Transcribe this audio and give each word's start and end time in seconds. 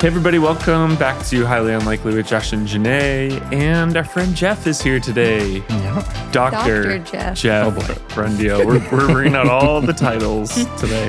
Hey, 0.00 0.06
everybody, 0.06 0.38
welcome 0.38 0.94
back 0.94 1.26
to 1.26 1.44
Highly 1.44 1.72
Unlikely 1.74 2.14
with 2.14 2.28
Josh 2.28 2.52
and 2.52 2.68
Jenaye. 2.68 3.40
And 3.52 3.96
our 3.96 4.04
friend 4.04 4.32
Jeff 4.36 4.68
is 4.68 4.80
here 4.80 5.00
today. 5.00 5.56
Yeah. 5.68 6.28
Dr. 6.30 6.82
Dr. 6.84 6.98
Jeff. 7.00 7.36
Jeff 7.36 7.66
Oh, 7.66 7.70
boy. 7.72 7.80
Rundio. 8.14 8.64
We're, 8.64 8.78
we're 8.96 9.08
bringing 9.08 9.34
out 9.34 9.48
all 9.48 9.80
the 9.80 9.92
titles 9.92 10.54
today. 10.78 11.08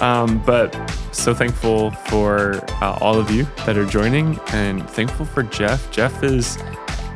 Um, 0.00 0.42
but 0.44 0.74
so 1.12 1.34
thankful 1.34 1.92
for 1.92 2.54
uh, 2.82 2.98
all 3.00 3.16
of 3.16 3.30
you 3.30 3.44
that 3.64 3.78
are 3.78 3.86
joining 3.86 4.40
and 4.48 4.88
thankful 4.90 5.24
for 5.24 5.44
Jeff. 5.44 5.88
Jeff 5.92 6.24
is, 6.24 6.58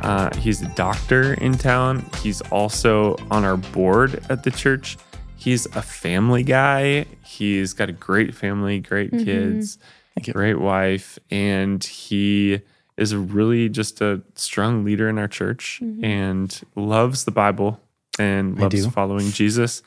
uh, 0.03 0.33
he's 0.37 0.61
a 0.61 0.67
doctor 0.75 1.33
in 1.35 1.57
town. 1.57 2.09
He's 2.21 2.39
also 2.43 3.17
on 3.29 3.43
our 3.43 3.57
board 3.57 4.23
at 4.29 4.43
the 4.43 4.51
church. 4.51 4.97
He's 5.35 5.65
a 5.75 5.81
family 5.81 6.43
guy. 6.43 7.05
He's 7.25 7.73
got 7.73 7.89
a 7.89 7.93
great 7.93 8.33
family, 8.33 8.79
great 8.79 9.11
kids, 9.11 9.77
Thank 10.21 10.27
you. 10.27 10.33
great 10.33 10.59
wife, 10.59 11.17
and 11.29 11.83
he 11.83 12.61
is 12.97 13.15
really 13.15 13.69
just 13.69 14.01
a 14.01 14.21
strong 14.35 14.83
leader 14.83 15.09
in 15.09 15.17
our 15.17 15.27
church 15.27 15.81
and 16.03 16.61
loves 16.75 17.23
the 17.25 17.31
Bible 17.31 17.79
and 18.19 18.59
loves 18.59 18.85
following 18.87 19.31
Jesus, 19.31 19.81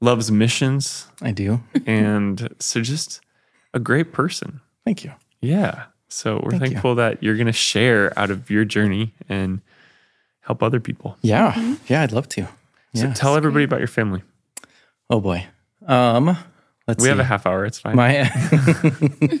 loves 0.00 0.30
missions, 0.30 1.06
I 1.20 1.32
do. 1.32 1.60
and 1.86 2.54
so 2.60 2.80
just 2.82 3.20
a 3.74 3.80
great 3.80 4.12
person. 4.12 4.60
Thank 4.84 5.02
you. 5.04 5.12
Yeah. 5.40 5.84
So 6.08 6.40
we're 6.44 6.50
Thank 6.50 6.62
you. 6.64 6.68
thankful 6.70 6.94
that 6.96 7.22
you're 7.22 7.36
going 7.36 7.46
to 7.46 7.52
share 7.52 8.16
out 8.18 8.30
of 8.30 8.50
your 8.50 8.64
journey 8.64 9.14
and 9.28 9.60
help 10.40 10.62
other 10.62 10.80
people. 10.80 11.16
Yeah. 11.22 11.76
Yeah, 11.88 12.02
I'd 12.02 12.12
love 12.12 12.28
to. 12.30 12.42
So 12.94 13.06
Yeah. 13.06 13.14
tell 13.14 13.36
everybody 13.36 13.64
about 13.64 13.78
your 13.80 13.88
family. 13.88 14.22
Oh 15.08 15.20
boy. 15.20 15.46
Um, 15.86 16.36
let's 16.86 16.98
We 17.00 17.04
see. 17.04 17.08
have 17.10 17.18
a 17.20 17.24
half 17.24 17.46
hour. 17.46 17.64
It's 17.64 17.78
fine. 17.78 17.96
my 17.96 18.30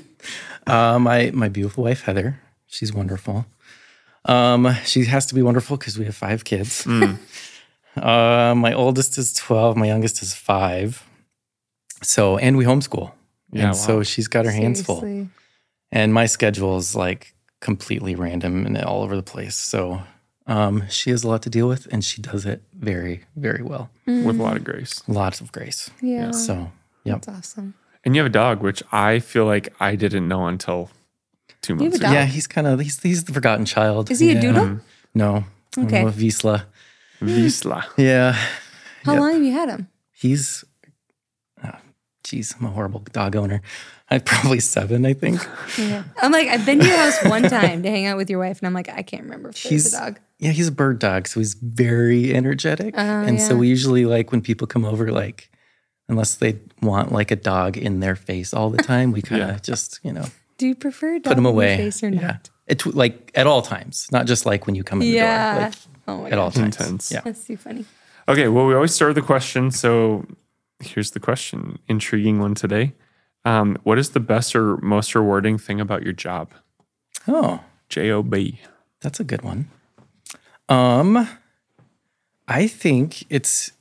uh, 0.66 0.98
my 0.98 1.30
my 1.32 1.48
beautiful 1.48 1.84
wife 1.84 2.02
Heather. 2.02 2.40
She's 2.66 2.92
wonderful. 2.92 3.46
Um, 4.24 4.74
she 4.84 5.06
has 5.06 5.26
to 5.26 5.34
be 5.34 5.42
wonderful 5.42 5.76
because 5.76 5.98
we 5.98 6.04
have 6.04 6.16
five 6.16 6.44
kids. 6.44 6.84
Mm. 6.84 7.18
uh, 7.96 8.54
my 8.54 8.72
oldest 8.72 9.18
is 9.18 9.32
twelve. 9.32 9.76
My 9.76 9.86
youngest 9.86 10.22
is 10.22 10.34
five. 10.34 11.04
So 12.02 12.38
and 12.38 12.56
we 12.56 12.64
homeschool. 12.64 13.12
Yeah, 13.52 13.68
and 13.68 13.76
so 13.76 14.02
she's 14.02 14.28
got 14.28 14.44
her 14.44 14.52
hands 14.52 14.82
full. 14.82 15.28
And 15.92 16.14
my 16.14 16.26
schedule 16.26 16.76
is 16.76 16.94
like 16.94 17.34
completely 17.60 18.14
random 18.14 18.64
and 18.64 18.78
all 18.78 19.02
over 19.02 19.16
the 19.16 19.22
place. 19.22 19.56
So 19.56 20.02
um, 20.46 20.88
she 20.88 21.10
has 21.10 21.24
a 21.24 21.28
lot 21.28 21.42
to 21.42 21.50
deal 21.50 21.68
with, 21.68 21.86
and 21.92 22.04
she 22.04 22.20
does 22.20 22.44
it 22.44 22.62
very, 22.72 23.24
very 23.36 23.62
well. 23.62 23.90
with 24.06 24.40
a 24.40 24.42
lot 24.42 24.56
of 24.56 24.64
grace. 24.64 25.02
Lots 25.06 25.40
of 25.40 25.52
grace. 25.52 25.90
Yeah. 26.02 26.32
So, 26.32 26.72
yep. 27.04 27.22
That's 27.22 27.28
awesome. 27.28 27.74
And 28.04 28.14
you 28.16 28.22
have 28.22 28.30
a 28.30 28.32
dog, 28.32 28.62
which 28.62 28.82
I 28.92 29.18
feel 29.18 29.44
like 29.44 29.72
I 29.80 29.94
didn't 29.96 30.26
know 30.26 30.46
until 30.46 30.90
two 31.62 31.74
You 31.74 31.80
months 31.80 31.98
ago. 31.98 32.10
Yeah, 32.12 32.24
he's 32.24 32.46
kind 32.46 32.66
of 32.66 32.80
he's 32.80 33.00
he's 33.02 33.24
the 33.24 33.32
forgotten 33.32 33.64
child. 33.66 34.10
Is 34.10 34.20
he 34.20 34.30
a 34.30 34.34
Yeah. 34.34 34.40
doodle? 34.40 34.62
Um, 34.62 34.82
no. 35.14 35.44
Okay. 35.76 36.02
Oh, 36.04 36.08
Vizsla. 36.10 36.64
Vizsla. 37.20 37.84
Yeah. 37.96 38.32
How 39.04 39.12
Yep. 39.12 39.20
long 39.20 39.32
have 39.34 39.42
you 39.42 39.52
had 39.52 39.68
him? 39.68 39.88
He's. 40.12 40.64
Oh, 41.62 41.70
Jeez, 42.24 42.54
I'm 42.58 42.66
a 42.66 42.70
horrible 42.70 43.00
dog 43.12 43.36
owner. 43.36 43.60
I'm 44.10 44.20
probably 44.22 44.60
seven, 44.60 45.06
I 45.06 45.12
think. 45.12 45.40
Yeah. 45.78 46.02
I'm 46.20 46.32
like, 46.32 46.48
I've 46.48 46.66
been 46.66 46.80
to 46.80 46.86
your 46.86 46.96
house 46.96 47.22
one 47.24 47.42
time 47.42 47.82
to 47.84 47.90
hang 47.90 48.06
out 48.06 48.16
with 48.16 48.28
your 48.28 48.38
wife, 48.40 48.58
and 48.58 48.66
I'm 48.66 48.74
like, 48.74 48.88
I 48.88 49.02
can't 49.02 49.22
remember 49.22 49.50
if 49.50 49.62
there's 49.62 49.70
He's 49.84 49.94
a 49.94 49.98
dog. 50.00 50.18
yeah, 50.38 50.50
he's 50.50 50.66
a 50.68 50.72
bird 50.72 50.98
dog, 50.98 51.28
so 51.28 51.38
he's 51.40 51.54
very 51.54 52.34
energetic. 52.34 52.94
Oh, 52.96 53.00
and 53.00 53.40
so 53.40 53.56
we 53.56 53.68
usually 53.68 54.06
like 54.06 54.32
when 54.32 54.40
people 54.40 54.66
come 54.66 54.84
over, 54.84 55.12
like 55.12 55.49
unless 56.10 56.34
they 56.34 56.58
want 56.82 57.12
like 57.12 57.30
a 57.30 57.36
dog 57.36 57.76
in 57.76 58.00
their 58.00 58.16
face 58.16 58.52
all 58.52 58.68
the 58.70 58.82
time, 58.92 59.12
we 59.12 59.22
kind 59.22 59.42
of 59.42 59.48
Yeah. 59.48 59.58
just 59.62 60.00
you 60.02 60.12
know 60.12 60.26
Do 60.58 60.66
you 60.66 60.74
prefer 60.74 61.14
a 61.14 61.20
dog 61.20 61.30
put 61.30 61.38
him 61.38 61.46
in 61.46 61.54
your 61.54 61.62
away. 61.64 61.76
face 61.76 62.02
or 62.02 62.08
yeah, 62.10 62.20
not? 62.20 62.50
it 62.66 62.84
like 62.94 63.30
at 63.34 63.46
all 63.46 63.62
times, 63.62 64.08
not 64.12 64.26
just 64.26 64.44
like 64.46 64.66
when 64.66 64.74
you 64.74 64.84
come 64.84 65.00
in 65.02 65.08
the 65.12 65.18
door. 65.18 65.62
Like, 65.62 65.74
oh 66.08 66.22
my 66.22 66.30
at 66.30 66.38
all 66.38 66.50
god. 66.50 66.54
times. 66.60 66.80
Intense. 66.80 67.12
Yeah. 67.12 67.20
That's 67.24 67.44
too 67.44 67.56
funny. 67.56 67.84
Okay, 68.28 68.48
well, 68.48 68.66
we 68.66 68.74
always 68.74 68.92
start 68.94 69.14
with 69.14 69.24
a 69.24 69.26
question. 69.26 69.70
So 69.70 70.26
here's 70.80 71.10
the 71.12 71.20
question 71.20 71.78
intriguing 71.88 72.38
one 72.38 72.54
today. 72.54 72.92
Um, 73.44 73.76
what 73.84 73.98
is 73.98 74.10
the 74.10 74.20
best 74.20 74.54
or 74.54 74.76
most 74.78 75.14
rewarding 75.14 75.56
thing 75.58 75.80
about 75.80 76.02
your 76.02 76.12
job? 76.12 76.52
Oh, 77.26 77.60
J 77.88 78.10
O 78.10 78.22
B. 78.22 78.60
that's 79.00 79.18
a 79.20 79.24
good 79.24 79.42
one. 79.42 79.68
Um, 80.68 81.26
I 82.46 82.66
think 82.68 83.24
it's 83.30 83.72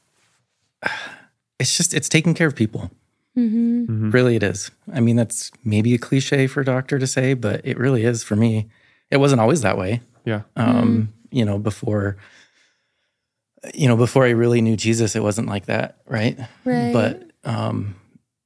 it's 1.59 1.75
just 1.77 1.93
it's 1.93 2.09
taking 2.09 2.33
care 2.33 2.47
of 2.47 2.55
people. 2.55 2.91
Really, 4.11 4.35
it 4.35 4.43
is. 4.43 4.69
I 4.93 4.99
mean, 4.99 5.15
that's 5.15 5.51
maybe 5.63 5.93
a 5.93 5.97
cliche 5.97 6.47
for 6.47 6.59
a 6.61 6.65
doctor 6.65 6.99
to 6.99 7.07
say, 7.07 7.33
but 7.35 7.61
it 7.63 7.77
really 7.77 8.03
is 8.03 8.21
for 8.23 8.35
me. 8.35 8.67
It 9.11 9.17
wasn't 9.17 9.39
always 9.39 9.61
that 9.61 9.77
way. 9.77 10.01
Yeah. 10.25 10.41
um, 10.57 11.13
you 11.31 11.45
know, 11.45 11.57
before, 11.57 12.17
you 13.73 13.87
know, 13.87 13.95
before 13.95 14.25
I 14.25 14.31
really 14.31 14.61
knew 14.61 14.75
Jesus, 14.75 15.15
it 15.15 15.23
wasn't 15.23 15.47
like 15.47 15.67
that, 15.67 15.97
right? 16.07 16.37
Right. 16.65 16.91
But 16.91 17.31
um, 17.45 17.95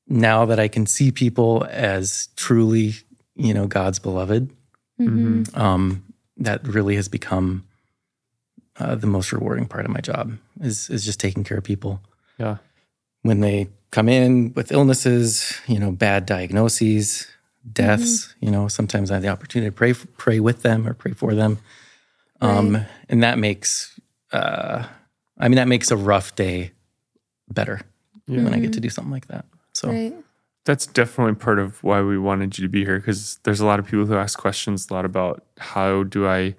now 0.07 0.45
that 0.45 0.59
I 0.59 0.67
can 0.67 0.85
see 0.85 1.11
people 1.11 1.65
as 1.71 2.27
truly, 2.35 2.93
you 3.35 3.53
know, 3.53 3.67
God's 3.67 3.99
beloved, 3.99 4.49
Mm-hmm. 5.01 5.59
um, 5.59 6.03
that 6.37 6.65
really 6.67 6.95
has 6.97 7.07
become 7.09 7.65
uh, 8.79 8.93
the 8.93 9.07
most 9.07 9.33
rewarding 9.33 9.65
part 9.65 9.85
of 9.85 9.91
my 9.91 10.01
job 10.01 10.37
is 10.61 10.87
is 10.91 11.03
just 11.03 11.19
taking 11.19 11.43
care 11.43 11.57
of 11.57 11.63
people 11.63 11.99
Yeah. 12.37 12.57
When 13.23 13.39
they 13.39 13.69
come 13.91 14.07
in 14.07 14.53
with 14.53 14.71
illnesses, 14.71 15.59
you 15.67 15.79
know, 15.79 15.91
bad 15.91 16.25
diagnoses, 16.25 17.27
deaths. 17.71 18.35
You 18.39 18.51
know, 18.51 18.67
sometimes 18.67 19.09
I 19.11 19.15
have 19.15 19.23
the 19.23 19.29
opportunity 19.29 19.69
to 19.69 19.75
pray 19.75 19.93
pray 19.93 20.39
with 20.39 20.61
them 20.61 20.87
or 20.87 20.93
pray 20.93 21.13
for 21.13 21.33
them, 21.33 21.57
um, 22.41 22.85
and 23.09 23.23
that 23.23 23.39
makes, 23.39 23.99
uh, 24.31 24.85
I 25.37 25.47
mean, 25.47 25.55
that 25.55 25.67
makes 25.67 25.89
a 25.91 25.97
rough 25.97 26.35
day 26.35 26.71
better 27.49 27.81
when 28.27 28.53
I 28.53 28.59
get 28.59 28.73
to 28.73 28.79
do 28.79 28.89
something 28.89 29.11
like 29.11 29.27
that. 29.27 29.45
So 29.73 29.89
Right. 29.89 30.13
That's 30.65 30.85
definitely 30.85 31.35
part 31.35 31.59
of 31.59 31.83
why 31.83 32.01
we 32.01 32.17
wanted 32.17 32.57
you 32.57 32.65
to 32.65 32.69
be 32.69 32.85
here 32.85 32.97
because 32.97 33.37
there's 33.43 33.59
a 33.59 33.65
lot 33.65 33.79
of 33.79 33.85
people 33.85 34.05
who 34.05 34.15
ask 34.15 34.39
questions 34.39 34.89
a 34.89 34.93
lot 34.93 35.03
about 35.03 35.43
how 35.57 36.03
do 36.03 36.25
I 36.25 36.55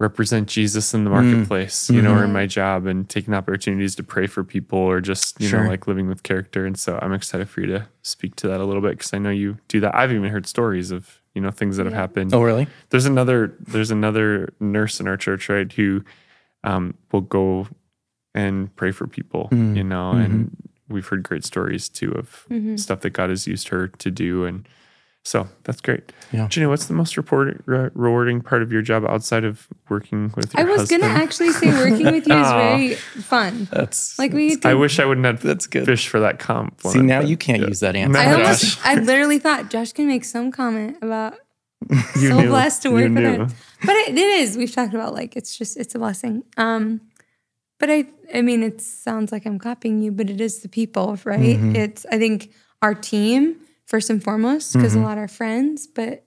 represent 0.00 0.48
Jesus 0.48 0.94
in 0.94 1.04
the 1.04 1.10
Mm. 1.10 1.30
marketplace, 1.30 1.90
you 1.90 2.00
know, 2.02 2.14
or 2.14 2.24
in 2.24 2.30
Mhm. 2.30 2.32
my 2.32 2.46
job 2.46 2.86
and 2.86 3.06
taking 3.08 3.34
opportunities 3.34 3.94
to 3.96 4.02
pray 4.02 4.26
for 4.26 4.42
people 4.42 4.78
or 4.78 5.00
just, 5.00 5.38
you 5.40 5.48
Sure. 5.48 5.62
know, 5.62 5.68
like 5.68 5.86
living 5.86 6.08
with 6.08 6.22
character. 6.22 6.64
And 6.64 6.76
so 6.78 6.98
I'm 7.02 7.12
excited 7.12 7.48
for 7.50 7.60
you 7.60 7.66
to 7.68 7.86
speak 8.02 8.34
to 8.36 8.48
that 8.48 8.60
a 8.60 8.64
little 8.64 8.80
bit 8.80 8.92
because 8.92 9.12
I 9.12 9.18
know 9.18 9.28
you 9.30 9.58
do 9.68 9.78
that. 9.80 9.94
I've 9.94 10.10
even 10.10 10.30
heard 10.30 10.46
stories 10.46 10.90
of, 10.90 11.20
you 11.34 11.42
know, 11.42 11.50
things 11.50 11.76
that 11.76 11.84
have 11.84 11.94
happened. 11.94 12.32
oh 12.34 12.42
really? 12.42 12.66
There's 12.88 13.04
another 13.04 13.52
there's 13.60 13.90
another 13.90 14.52
nurse 14.58 15.00
in 15.00 15.06
our 15.06 15.18
church, 15.18 15.48
right, 15.50 15.70
who 15.70 16.02
um, 16.64 16.94
will 17.12 17.20
go 17.22 17.68
and 18.34 18.74
pray 18.76 18.90
for 18.92 19.06
people, 19.06 19.48
Mm. 19.52 19.76
you 19.76 19.84
know, 19.84 20.12
and 20.12 20.56
we've 20.88 21.06
heard 21.06 21.22
great 21.22 21.44
stories 21.44 21.88
too 21.90 22.10
of 22.12 22.46
Mm-hmm. 22.50 22.76
stuff 22.76 23.00
that 23.00 23.10
God 23.10 23.28
has 23.30 23.46
used 23.46 23.68
her 23.68 23.88
to 23.88 24.10
do, 24.10 24.44
and 24.44 24.66
so 25.22 25.46
that's 25.64 25.80
great. 25.80 26.12
Yeah. 26.32 26.48
Jenny, 26.48 26.66
what's 26.66 26.86
the 26.86 26.94
most 26.94 27.16
report, 27.16 27.62
re- 27.66 27.90
rewarding 27.94 28.40
part 28.40 28.62
of 28.62 28.72
your 28.72 28.82
job 28.82 29.04
outside 29.04 29.44
of 29.44 29.68
working 29.88 30.32
with 30.36 30.56
I 30.58 30.64
was 30.64 30.88
gonna 30.88 31.04
actually 31.06 31.52
say 31.52 31.68
working 31.68 32.06
with 32.06 32.26
you 32.26 32.34
is 32.38 32.50
very 32.52 32.94
fun. 32.94 33.68
That's 33.70 34.18
Like 34.18 34.32
we. 34.32 34.56
I 34.64 34.74
wish 34.74 34.98
I 34.98 35.04
wouldn't 35.04 35.26
have 35.26 35.42
That's 35.42 35.66
good. 35.66 35.84
fish 35.86 36.08
for 36.08 36.20
that 36.20 36.38
comp. 36.38 36.80
See 36.82 37.00
now 37.02 37.20
but 37.20 37.28
you 37.28 37.36
can't 37.36 37.60
yeah. 37.60 37.68
use 37.68 37.80
that 37.80 37.96
answer. 37.96 38.12
No, 38.12 38.18
I 38.20 38.32
almost. 38.32 38.78
I 38.86 38.94
literally 38.94 39.38
thought 39.38 39.68
Josh 39.70 39.92
can 39.92 40.06
make 40.06 40.24
some 40.24 40.50
comment 40.50 40.96
about 41.02 41.34
You 41.90 42.28
so 42.28 42.40
knew. 42.40 42.48
blessed 42.48 42.82
to 42.82 42.88
You 42.88 42.94
work 42.94 43.02
with 43.04 43.12
knew. 43.12 43.38
her. 43.44 43.48
But 43.84 43.96
it, 43.96 44.08
it 44.10 44.18
is. 44.18 44.56
We've 44.56 44.72
talked 44.72 44.94
about 44.94 45.12
like 45.14 45.36
it's 45.36 45.56
just 45.56 45.76
it's 45.76 45.94
a 45.94 45.98
blessing. 45.98 46.44
Um, 46.56 47.00
but 47.78 47.90
I 47.90 48.06
I 48.34 48.40
mean 48.42 48.62
it 48.62 48.80
sounds 48.80 49.32
like 49.32 49.44
I'm 49.46 49.58
copying 49.58 50.00
you, 50.00 50.12
but 50.12 50.30
it 50.30 50.40
is 50.40 50.60
the 50.60 50.68
people, 50.68 51.18
right? 51.24 51.40
Mm-hmm. 51.40 51.76
It's 51.76 52.06
I 52.10 52.18
think 52.18 52.52
our 52.82 52.94
team 52.94 53.56
first 53.90 54.08
and 54.08 54.22
foremost 54.22 54.72
because 54.72 54.92
Mm-hmm. 54.94 55.02
a 55.02 55.06
lot 55.08 55.18
are 55.18 55.26
friends, 55.28 55.88
but 55.88 56.24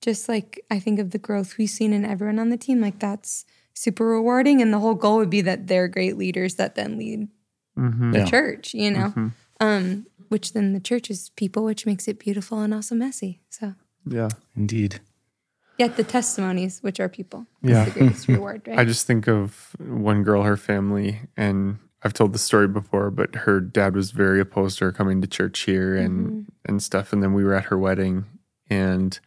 just 0.00 0.28
like 0.28 0.64
I 0.70 0.78
think 0.78 1.00
of 1.00 1.10
the 1.10 1.18
growth 1.18 1.58
we've 1.58 1.68
seen 1.68 1.92
in 1.92 2.04
everyone 2.04 2.38
on 2.38 2.48
the 2.50 2.56
team, 2.56 2.80
like 2.80 3.00
that's 3.00 3.44
super 3.74 4.06
rewarding. 4.06 4.62
And 4.62 4.72
the 4.72 4.78
whole 4.78 4.94
goal 4.94 5.16
would 5.18 5.28
be 5.30 5.40
that 5.42 5.66
they're 5.66 5.88
great 5.88 6.16
leaders 6.16 6.54
that 6.54 6.76
then 6.76 6.96
lead 6.96 7.28
Mhm. 7.76 8.12
the 8.12 8.18
Yeah. 8.20 8.24
church, 8.26 8.72
you 8.72 8.90
know. 8.92 9.08
Mhm. 9.16 9.32
Um, 9.60 10.06
which 10.28 10.52
then 10.52 10.72
the 10.74 10.80
church 10.80 11.10
is 11.10 11.30
people, 11.30 11.64
which 11.64 11.86
makes 11.86 12.06
it 12.08 12.18
beautiful 12.20 12.60
and 12.60 12.72
also 12.72 12.94
messy. 12.94 13.40
So 13.50 13.74
Yeah. 14.06 14.28
Indeed. 14.54 15.00
Yet 15.78 15.96
the 15.96 16.04
testimonies, 16.04 16.82
which 16.82 17.00
are 17.00 17.08
people, 17.08 17.46
Yeah. 17.62 17.82
is 17.86 17.92
the 17.92 17.98
greatest 18.00 18.28
reward, 18.28 18.62
right? 18.68 18.78
I 18.78 18.84
just 18.84 19.06
think 19.06 19.26
of 19.28 19.74
one 19.78 20.22
girl, 20.22 20.42
her 20.44 20.56
family, 20.56 21.20
and 21.36 21.78
I've 22.06 22.12
told 22.14 22.32
the 22.32 22.38
story 22.38 22.68
before, 22.68 23.10
but 23.10 23.34
her 23.34 23.60
dad 23.60 23.94
was 23.96 24.12
very 24.12 24.40
opposed 24.40 24.78
to 24.78 24.84
her 24.86 24.92
coming 24.92 25.20
to 25.22 25.26
church 25.26 25.58
here 25.60 25.96
and 25.96 26.46
and 26.64 26.80
stuff. 26.80 27.12
And 27.12 27.20
then 27.22 27.34
we 27.34 27.42
were 27.42 27.54
at 27.54 27.64
her 27.64 27.76
wedding, 27.76 28.24
and 28.70 29.18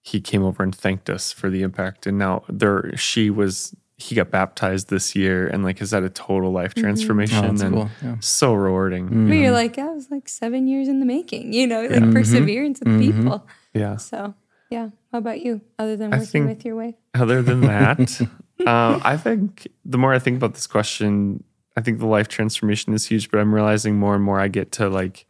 he 0.00 0.20
came 0.20 0.44
over 0.44 0.62
and 0.62 0.72
thanked 0.74 1.10
us 1.10 1.32
for 1.32 1.50
the 1.50 1.62
impact. 1.62 2.06
And 2.06 2.16
now 2.18 2.44
there, 2.48 2.96
she 2.96 3.30
was 3.30 3.74
he 3.96 4.14
got 4.14 4.30
baptized 4.30 4.88
this 4.90 5.14
year 5.16 5.46
and 5.48 5.62
like 5.64 5.80
has 5.80 5.90
had 5.90 6.04
a 6.04 6.08
total 6.08 6.50
life 6.52 6.72
transformation 6.74 7.36
Oh, 7.44 7.48
that's 7.48 7.60
and 7.62 7.74
cool. 7.74 7.90
Yeah. 8.02 8.16
so 8.20 8.54
rewarding. 8.54 9.06
But 9.08 9.14
Mm-hmm. 9.14 9.32
you're 9.34 9.50
like, 9.50 9.74
that 9.76 9.92
was 9.92 10.10
like 10.10 10.26
seven 10.28 10.66
years 10.68 10.88
in 10.88 11.00
the 11.00 11.06
making, 11.06 11.52
you 11.52 11.66
know, 11.66 11.82
like 11.82 11.90
Mhm. 12.04 12.14
perseverance 12.14 12.78
with 12.80 12.88
Mhm. 12.88 13.00
people. 13.02 13.46
Yeah. 13.74 13.96
So 13.96 14.32
Yeah. 14.70 14.90
How 15.12 15.18
about 15.18 15.42
you? 15.42 15.60
Other 15.80 15.96
than 15.96 16.12
working 16.12 16.26
think- 16.26 16.48
with 16.48 16.64
your 16.64 16.76
wife? 16.76 16.94
Other 17.12 17.42
than 17.42 17.60
that, 17.62 18.20
um, 18.66 19.00
I 19.04 19.16
think 19.18 19.66
the 19.84 19.98
more 19.98 20.14
I 20.14 20.18
think 20.18 20.36
about 20.38 20.54
this 20.54 20.66
question, 20.68 21.42
I 21.76 21.80
think 21.80 21.98
the 21.98 22.06
life 22.06 22.28
transformation 22.28 22.92
is 22.94 23.06
huge, 23.06 23.30
but 23.30 23.38
I'm 23.40 23.54
realizing 23.54 23.96
more 23.98 24.14
and 24.14 24.24
more 24.24 24.40
I 24.40 24.48
get 24.48 24.72
to 24.72 24.88
like, 24.88 25.26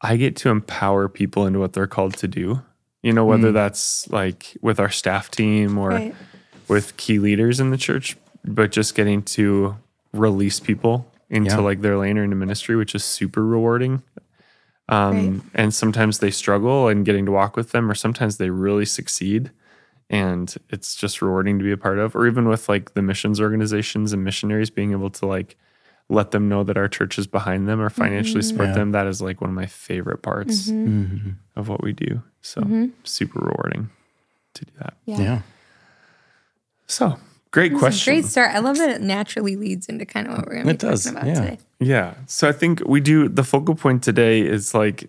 I 0.00 0.16
get 0.16 0.34
to 0.36 0.48
empower 0.50 1.08
people 1.08 1.46
into 1.46 1.58
what 1.58 1.72
they're 1.74 1.86
called 1.86 2.16
to 2.18 2.28
do. 2.28 2.62
You 3.02 3.12
know, 3.12 3.24
whether 3.24 3.50
Mm. 3.50 3.54
that's 3.54 4.08
like 4.10 4.56
with 4.60 4.78
our 4.80 4.90
staff 4.90 5.30
team 5.30 5.78
or 5.78 5.90
Right. 5.90 6.14
with 6.68 6.96
key 6.96 7.18
leaders 7.18 7.60
in 7.60 7.70
the 7.70 7.76
church, 7.76 8.16
but 8.44 8.72
just 8.72 8.94
getting 8.94 9.22
to 9.22 9.76
release 10.12 10.58
people 10.60 11.10
into 11.28 11.50
Yeah. 11.52 11.58
like 11.58 11.80
their 11.82 11.96
lane 11.96 12.18
or 12.18 12.24
into 12.24 12.36
ministry, 12.36 12.76
which 12.76 12.94
is 12.94 13.04
super 13.04 13.44
rewarding. 13.44 14.02
Um, 14.88 15.14
Right. 15.14 15.42
And 15.54 15.74
sometimes 15.74 16.18
they 16.18 16.30
struggle 16.30 16.88
and 16.88 17.04
getting 17.04 17.24
to 17.26 17.32
walk 17.32 17.56
with 17.56 17.70
them, 17.72 17.90
or 17.90 17.94
sometimes 17.94 18.38
they 18.38 18.50
really 18.50 18.84
succeed. 18.86 19.50
And 20.10 20.52
it's 20.70 20.96
just 20.96 21.22
rewarding 21.22 21.58
to 21.58 21.64
be 21.64 21.70
a 21.70 21.76
part 21.76 21.98
of, 21.98 22.14
or 22.16 22.26
even 22.26 22.48
with 22.48 22.68
like 22.68 22.94
the 22.94 23.02
missions 23.02 23.40
organizations 23.40 24.12
and 24.12 24.24
missionaries 24.24 24.68
being 24.68 24.90
able 24.92 25.08
to 25.10 25.24
like 25.26 25.56
let 26.08 26.32
them 26.32 26.48
know 26.48 26.64
that 26.64 26.76
our 26.76 26.88
church 26.88 27.16
is 27.18 27.28
behind 27.28 27.68
them 27.68 27.80
or 27.80 27.88
financially 27.88 28.42
support 28.42 28.70
Yeah. 28.70 28.74
them. 28.74 28.90
That 28.92 29.06
is 29.06 29.22
like 29.22 29.40
one 29.40 29.48
of 29.50 29.54
my 29.54 29.66
favorite 29.66 30.22
parts 30.22 30.68
Mhm. 30.68 31.34
of 31.54 31.68
what 31.68 31.80
we 31.84 31.92
do. 31.92 32.22
So 32.42 32.90
super 33.04 33.38
rewarding 33.38 33.90
to 34.54 34.64
do 34.64 34.72
that. 34.80 34.94
Yeah. 35.06 35.20
Yeah. 35.20 35.42
So 36.86 37.16
great 37.52 37.70
This 37.72 37.76
is 37.76 37.82
a 37.82 37.84
question. 37.86 38.14
Great 38.14 38.24
start. 38.24 38.54
I 38.54 38.58
love 38.58 38.78
that 38.78 38.90
it 38.90 39.00
naturally 39.02 39.54
leads 39.54 39.86
into 39.86 40.04
kind 40.04 40.26
of 40.26 40.36
what 40.38 40.46
we're 40.46 40.54
going 40.54 40.66
to 40.66 40.72
be 40.74 40.76
does, 40.78 41.04
talking 41.04 41.18
about 41.18 41.28
yeah. 41.28 41.34
today. 41.40 41.58
Yeah. 41.78 42.14
So 42.26 42.48
I 42.48 42.52
think 42.52 42.82
we 42.86 43.00
do 43.00 43.28
the 43.28 43.44
focal 43.44 43.76
point 43.76 44.02
today 44.02 44.40
is 44.40 44.74
like 44.74 45.08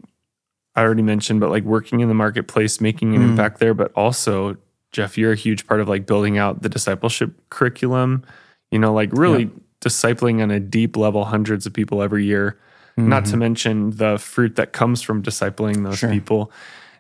I 0.75 0.83
already 0.83 1.01
mentioned, 1.01 1.39
but 1.39 1.50
like 1.50 1.63
working 1.63 2.00
in 2.00 2.07
the 2.07 2.13
marketplace, 2.13 2.80
making 2.80 3.15
an 3.15 3.21
Mm. 3.21 3.30
impact 3.31 3.59
there, 3.59 3.74
but 3.74 3.92
also, 3.94 4.56
Jeff, 4.92 5.18
you're 5.18 5.32
a 5.32 5.38
huge 5.38 5.68
part 5.68 5.80
of 5.80 5.88
like 5.88 6.06
building 6.06 6.38
out 6.38 6.62
the 6.62 6.70
discipleship 6.70 7.34
curriculum, 7.50 8.24
you 8.72 8.80
know, 8.80 8.94
like 8.94 9.10
really 9.14 9.50
discipling 9.82 10.42
on 10.42 10.52
a 10.52 10.60
deep 10.60 10.96
level 10.98 11.26
hundreds 11.26 11.66
of 11.66 11.74
people 11.74 12.02
every 12.02 12.26
year, 12.26 12.60
not 12.98 13.26
to 13.26 13.38
mention 13.38 13.92
the 13.92 14.18
fruit 14.20 14.56
that 14.58 14.74
comes 14.74 15.02
from 15.02 15.24
discipling 15.24 15.84
those 15.84 15.96
Mm-hmm. 15.96 15.96
Sure. 15.96 16.10
people 16.12 16.52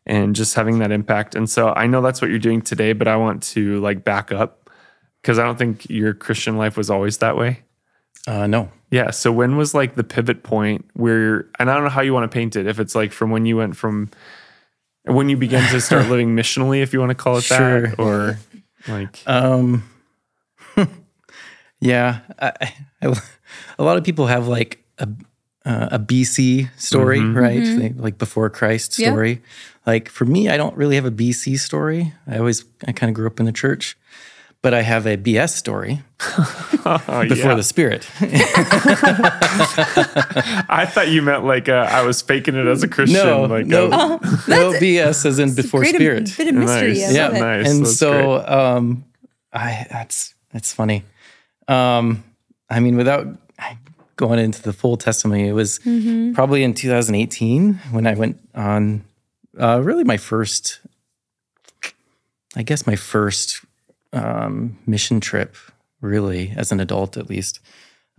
and 0.07 0.35
just 0.35 0.55
having 0.55 0.79
that 0.79 0.91
impact. 0.91 1.35
And 1.35 1.47
so 1.47 1.73
I 1.75 1.85
know 1.85 2.01
that's 2.01 2.21
what 2.21 2.31
you're 2.31 2.39
doing 2.39 2.61
today, 2.61 2.93
but 2.93 3.07
I 3.07 3.17
want 3.17 3.43
to 3.43 3.79
like 3.81 4.03
back 4.03 4.31
up 4.31 4.69
because 5.21 5.37
I 5.37 5.43
don't 5.43 5.57
think 5.59 5.87
your 5.89 6.15
Christian 6.15 6.57
life 6.57 6.75
was 6.75 6.89
always 6.89 7.19
that 7.19 7.37
way. 7.37 7.61
Uh, 8.25 8.47
no. 8.47 8.71
Yeah. 8.89 9.11
So 9.11 9.31
when 9.31 9.57
was 9.57 9.73
like 9.75 9.95
the 9.95 10.03
pivot 10.03 10.41
point 10.43 10.85
where, 10.93 11.47
and 11.59 11.69
I 11.69 11.75
don't 11.75 11.83
know 11.83 11.89
how 11.89 12.01
you 12.01 12.13
want 12.13 12.29
to 12.31 12.33
paint 12.33 12.55
it, 12.55 12.65
if 12.65 12.79
it's 12.79 12.95
like 12.95 13.11
from 13.11 13.29
when 13.29 13.45
you 13.45 13.57
went 13.57 13.75
from 13.77 14.09
when 15.05 15.29
you 15.29 15.37
begin 15.37 15.63
to 15.69 15.81
start 15.81 16.07
living 16.09 16.35
missionally, 16.35 16.81
if 16.81 16.93
you 16.93 16.99
want 16.99 17.09
to 17.11 17.15
call 17.15 17.37
it 17.37 17.43
Sure. 17.43 17.87
that, 17.87 17.99
or 17.99 18.37
like, 18.87 19.21
Um, 19.27 19.83
yeah, 21.79 22.19
I, 22.39 22.51
I, 23.01 23.15
a 23.79 23.83
lot 23.83 23.97
of 23.97 24.03
people 24.03 24.27
have 24.27 24.47
like 24.47 24.83
a 24.99 25.07
uh, 25.63 25.89
a 25.91 25.99
BC 25.99 26.69
story, 26.79 27.23
right? 27.23 27.63
They- 27.63 27.93
like 27.95 28.17
before 28.17 28.49
Christ 28.49 28.97
Yeah. 28.97 29.09
story. 29.11 29.41
Like 29.85 30.09
for 30.09 30.25
me, 30.25 30.49
I 30.49 30.57
don't 30.57 30.75
really 30.75 30.95
have 30.95 31.05
a 31.05 31.11
BC 31.11 31.59
story. 31.59 32.13
I 32.27 32.37
always 32.39 32.65
I 32.87 32.91
kind 32.91 33.09
of 33.09 33.13
grew 33.15 33.27
up 33.27 33.39
in 33.39 33.45
the 33.45 33.51
church, 33.51 33.95
but 34.61 34.73
I 34.73 34.81
have 34.83 35.05
a 35.07 35.17
BS 35.17 35.49
story 35.55 36.01
oh, 36.85 37.25
before 37.27 37.51
yeah. 37.51 37.55
the 37.55 37.63
Spirit. 37.63 38.07
I 40.69 40.85
thought 40.91 41.09
you 41.09 41.21
meant 41.21 41.43
like 41.45 41.67
uh, 41.69 41.87
I 41.89 42.03
was 42.03 42.21
faking 42.21 42.55
it 42.55 42.67
as 42.67 42.83
a 42.83 42.87
Christian. 42.87 43.25
no, 43.25 43.43
like, 43.43 43.65
no, 43.65 43.87
uh, 43.91 44.17
no 44.47 44.71
BS 44.79 45.25
as 45.25 45.39
in 45.39 45.55
before 45.55 45.81
Great 45.81 45.95
Spirit. 45.95 46.33
bit 46.37 46.47
of 46.47 46.55
mystery. 46.55 46.89
Nice. 46.93 47.13
Yeah. 47.13 47.27
Nice. 47.29 47.69
and 47.69 47.85
That's 47.85 47.97
so 47.97 48.45
um 48.45 49.05
i 49.53 49.85
that's 49.91 50.33
that's 50.53 50.71
funny 50.73 51.03
um 51.67 52.23
i 52.69 52.79
mean 52.79 52.95
without 52.95 53.27
going 54.15 54.39
into 54.39 54.61
the 54.61 54.71
full 54.73 54.95
testimony 54.97 55.47
it 55.49 55.53
was 55.53 55.79
Mm-hmm. 55.79 56.33
probably 56.33 56.63
in 56.63 56.73
2018 56.73 57.73
when 57.91 58.07
i 58.07 58.13
went 58.13 58.37
on 58.55 59.03
uh 59.59 59.81
really 59.83 60.05
my 60.05 60.15
first 60.17 60.79
i 62.55 62.63
guess 62.63 62.87
my 62.87 62.95
first 62.95 63.61
um 64.13 64.77
mission 64.85 65.19
trip 65.19 65.55
really 66.01 66.53
as 66.57 66.71
an 66.71 66.79
adult 66.79 67.17
at 67.17 67.29
least 67.29 67.59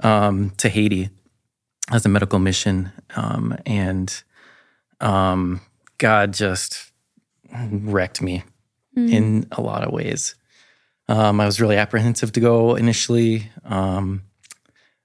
um 0.03 0.51
to 0.57 0.69
haiti 0.69 1.11
as 1.91 2.07
a 2.07 2.09
medical 2.09 2.39
mission 2.39 2.93
um 3.17 3.57
and 3.67 4.23
um 5.01 5.61
god 5.99 6.33
just 6.33 6.93
wrecked 7.71 8.23
me 8.23 8.43
in 8.97 9.47
a 9.53 9.61
lot 9.61 9.85
of 9.85 9.93
ways. 9.93 10.35
Um, 11.09 11.41
I 11.41 11.47
was 11.47 11.61
really 11.61 11.77
apprehensive 11.77 12.33
to 12.33 12.41
go 12.41 12.75
initially. 12.75 13.51
Um, 13.65 14.23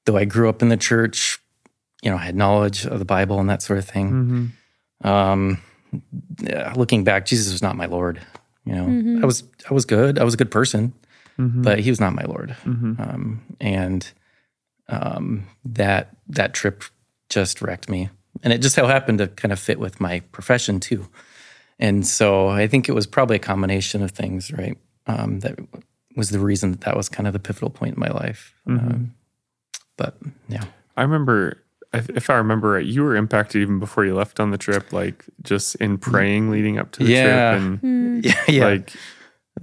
though 0.05 0.17
I 0.17 0.25
grew 0.25 0.49
up 0.49 0.61
in 0.61 0.69
the 0.69 0.77
church, 0.77 1.39
you 2.01 2.11
know, 2.11 2.17
I 2.17 2.23
had 2.25 2.35
knowledge 2.35 2.85
of 2.85 2.99
the 2.99 3.05
Bible 3.05 3.39
and 3.39 3.49
that 3.49 3.61
sort 3.61 3.79
of 3.79 3.85
thing. 3.85 4.53
mhm. 5.03 5.07
Um, 5.07 5.61
looking 6.75 7.03
back, 7.03 7.25
Jesus 7.25 7.51
was 7.51 7.61
not 7.61 7.75
my 7.75 7.85
Lord. 7.85 8.19
You 8.67 8.75
know, 8.75 9.21
I 9.21 9.25
was 9.25 9.43
I 9.69 9.73
was 9.73 9.85
good. 9.85 10.19
I 10.19 10.23
was 10.23 10.33
a 10.33 10.37
good 10.37 10.51
person, 10.51 10.93
Mhm. 11.37 11.63
but 11.63 11.79
he 11.79 11.89
was 11.89 11.99
not 11.99 12.13
my 12.13 12.23
Lord. 12.23 12.55
Mhm. 12.65 12.99
Um, 12.99 13.41
and 13.61 14.11
um, 14.89 15.45
that 15.65 16.15
that 16.29 16.53
trip 16.53 16.83
just 17.29 17.61
wrecked 17.61 17.89
me, 17.89 18.09
and 18.43 18.53
it 18.53 18.61
just 18.61 18.75
so 18.75 18.87
happened 18.87 19.17
to 19.19 19.27
kind 19.27 19.51
of 19.51 19.59
fit 19.59 19.79
with 19.79 19.99
my 19.99 20.19
profession 20.31 20.79
too. 20.79 21.07
And 21.79 22.05
so 22.07 22.47
I 22.47 22.67
think 22.67 22.89
it 22.89 22.93
was 22.93 23.05
probably 23.05 23.35
a 23.35 23.39
combination 23.39 24.01
of 24.01 24.11
things, 24.11 24.51
right? 24.51 24.77
Um, 25.05 25.39
that 25.41 25.59
was 26.15 26.29
the 26.31 26.39
reason 26.39 26.71
that 26.71 26.81
that 26.81 26.97
was 26.97 27.07
kind 27.09 27.27
of 27.27 27.33
the 27.33 27.39
pivotal 27.39 27.69
point 27.69 27.95
in 27.95 27.99
my 27.99 28.07
life. 28.09 28.53
Um, 28.65 29.13
but 29.97 30.17
yeah, 30.49 30.63
I 30.95 31.03
remember, 31.03 31.61
if 31.97 32.09
if 32.09 32.29
I 32.29 32.35
remember 32.35 32.71
right, 32.71 32.85
you 32.85 33.03
were 33.03 33.15
impacted 33.15 33.61
even 33.61 33.79
before 33.79 34.05
you 34.05 34.15
left 34.15 34.39
on 34.39 34.51
the 34.51 34.57
trip, 34.57 34.91
like 34.93 35.25
just 35.43 35.75
in 35.75 35.97
praying 35.97 36.49
leading 36.51 36.77
up 36.77 36.91
to 36.93 37.03
the 37.03 37.09
Yeah. 37.11 37.49
trip. 37.51 37.61
And 37.61 37.81
Mm. 37.81 38.25
yeah, 38.25 38.43
yeah. 38.47 38.65
like, 38.65 38.91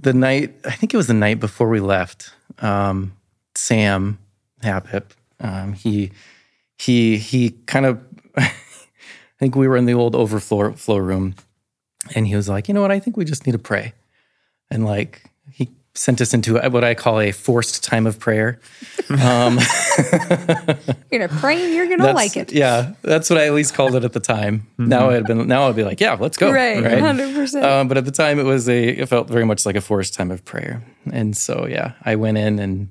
the 0.01 0.13
night 0.13 0.55
I 0.65 0.71
think 0.71 0.93
it 0.93 0.97
was 0.97 1.07
the 1.07 1.13
night 1.13 1.39
before 1.39 1.69
we 1.69 1.79
left. 1.79 2.33
Um, 2.59 3.13
Sam 3.55 4.17
Hapip, 4.63 5.11
um, 5.39 5.73
he 5.73 6.11
he 6.77 7.17
he 7.17 7.51
kind 7.65 7.85
of 7.85 7.99
I 8.37 8.51
think 9.39 9.55
we 9.55 9.67
were 9.67 9.77
in 9.77 9.85
the 9.85 9.93
old 9.93 10.15
overflow 10.15 10.73
flow 10.73 10.97
room, 10.97 11.35
and 12.15 12.27
he 12.27 12.35
was 12.35 12.47
like, 12.49 12.67
you 12.67 12.73
know 12.73 12.81
what, 12.81 12.91
I 12.91 12.99
think 12.99 13.17
we 13.17 13.25
just 13.25 13.45
need 13.45 13.53
to 13.53 13.59
pray, 13.59 13.93
and 14.69 14.85
like 14.85 15.23
he 15.51 15.69
sent 15.97 16.19
us 16.19 16.33
into 16.33 16.55
what 16.69 16.83
I 16.83 16.93
call 16.93 17.19
a 17.21 17.31
forced 17.31 17.83
time 17.83 18.05
of 18.05 18.19
prayer. 18.19 18.59
Um, 19.09 19.57
You're 19.97 21.19
going 21.19 21.29
to 21.29 21.35
pray 21.39 21.63
and 21.63 21.73
you're 21.73 21.87
going 21.87 21.99
to 21.99 22.11
like 22.11 22.35
it. 22.35 22.51
Yeah, 22.51 22.93
that's 23.01 23.29
what 23.29 23.39
I 23.39 23.47
at 23.47 23.53
least 23.53 23.73
called 23.73 23.95
it 23.95 24.03
at 24.03 24.11
the 24.13 24.19
time. 24.19 24.67
Now 24.77 25.09
I'd 25.09 25.25
been 25.25 25.47
now 25.47 25.69
I'd 25.69 25.75
be 25.75 25.83
like, 25.83 26.01
yeah, 26.01 26.17
let's 26.19 26.37
go. 26.37 26.51
Right. 26.51 26.77
100%. 26.83 27.63
Um, 27.63 27.87
but 27.87 27.97
at 27.97 28.05
the 28.05 28.11
time, 28.11 28.39
it 28.39 28.43
was 28.43 28.67
a 28.67 28.89
it 28.89 29.07
felt 29.07 29.27
very 29.29 29.45
much 29.45 29.65
like 29.65 29.75
a 29.75 29.81
forced 29.81 30.13
time 30.13 30.31
of 30.31 30.43
prayer, 30.43 30.83
and 31.11 31.35
so 31.35 31.65
yeah, 31.67 31.93
I 32.03 32.15
went 32.15 32.37
in 32.37 32.59
and 32.59 32.89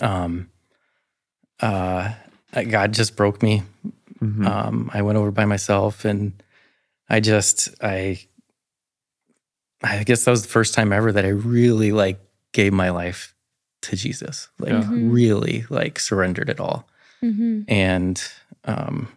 um, 0.00 0.50
uh, 1.60 2.12
God 2.68 2.92
just 2.92 3.16
broke 3.16 3.42
me. 3.42 3.62
mhm. 4.20 4.46
Um, 4.46 4.90
I 4.92 5.02
went 5.02 5.16
over 5.18 5.30
by 5.30 5.44
myself, 5.46 6.04
and 6.04 6.32
I 7.08 7.20
just 7.20 7.70
I 7.82 8.20
I 9.82 10.04
guess 10.04 10.24
that 10.24 10.30
was 10.30 10.42
the 10.42 10.48
first 10.48 10.74
time 10.74 10.92
ever 10.92 11.10
that 11.12 11.24
I 11.24 11.28
really 11.28 11.92
like 11.92 12.20
gave 12.52 12.72
my 12.72 12.90
life 12.90 13.34
to 13.82 13.96
Jesus, 13.96 14.48
like 14.58 14.70
Yeah. 14.70 14.82
Mhm. 14.84 15.12
really 15.12 15.64
like 15.70 15.98
surrendered 15.98 16.48
it 16.48 16.60
all. 16.60 16.88
hmm 17.20 17.62
And 17.68 18.22
um, 18.64 19.08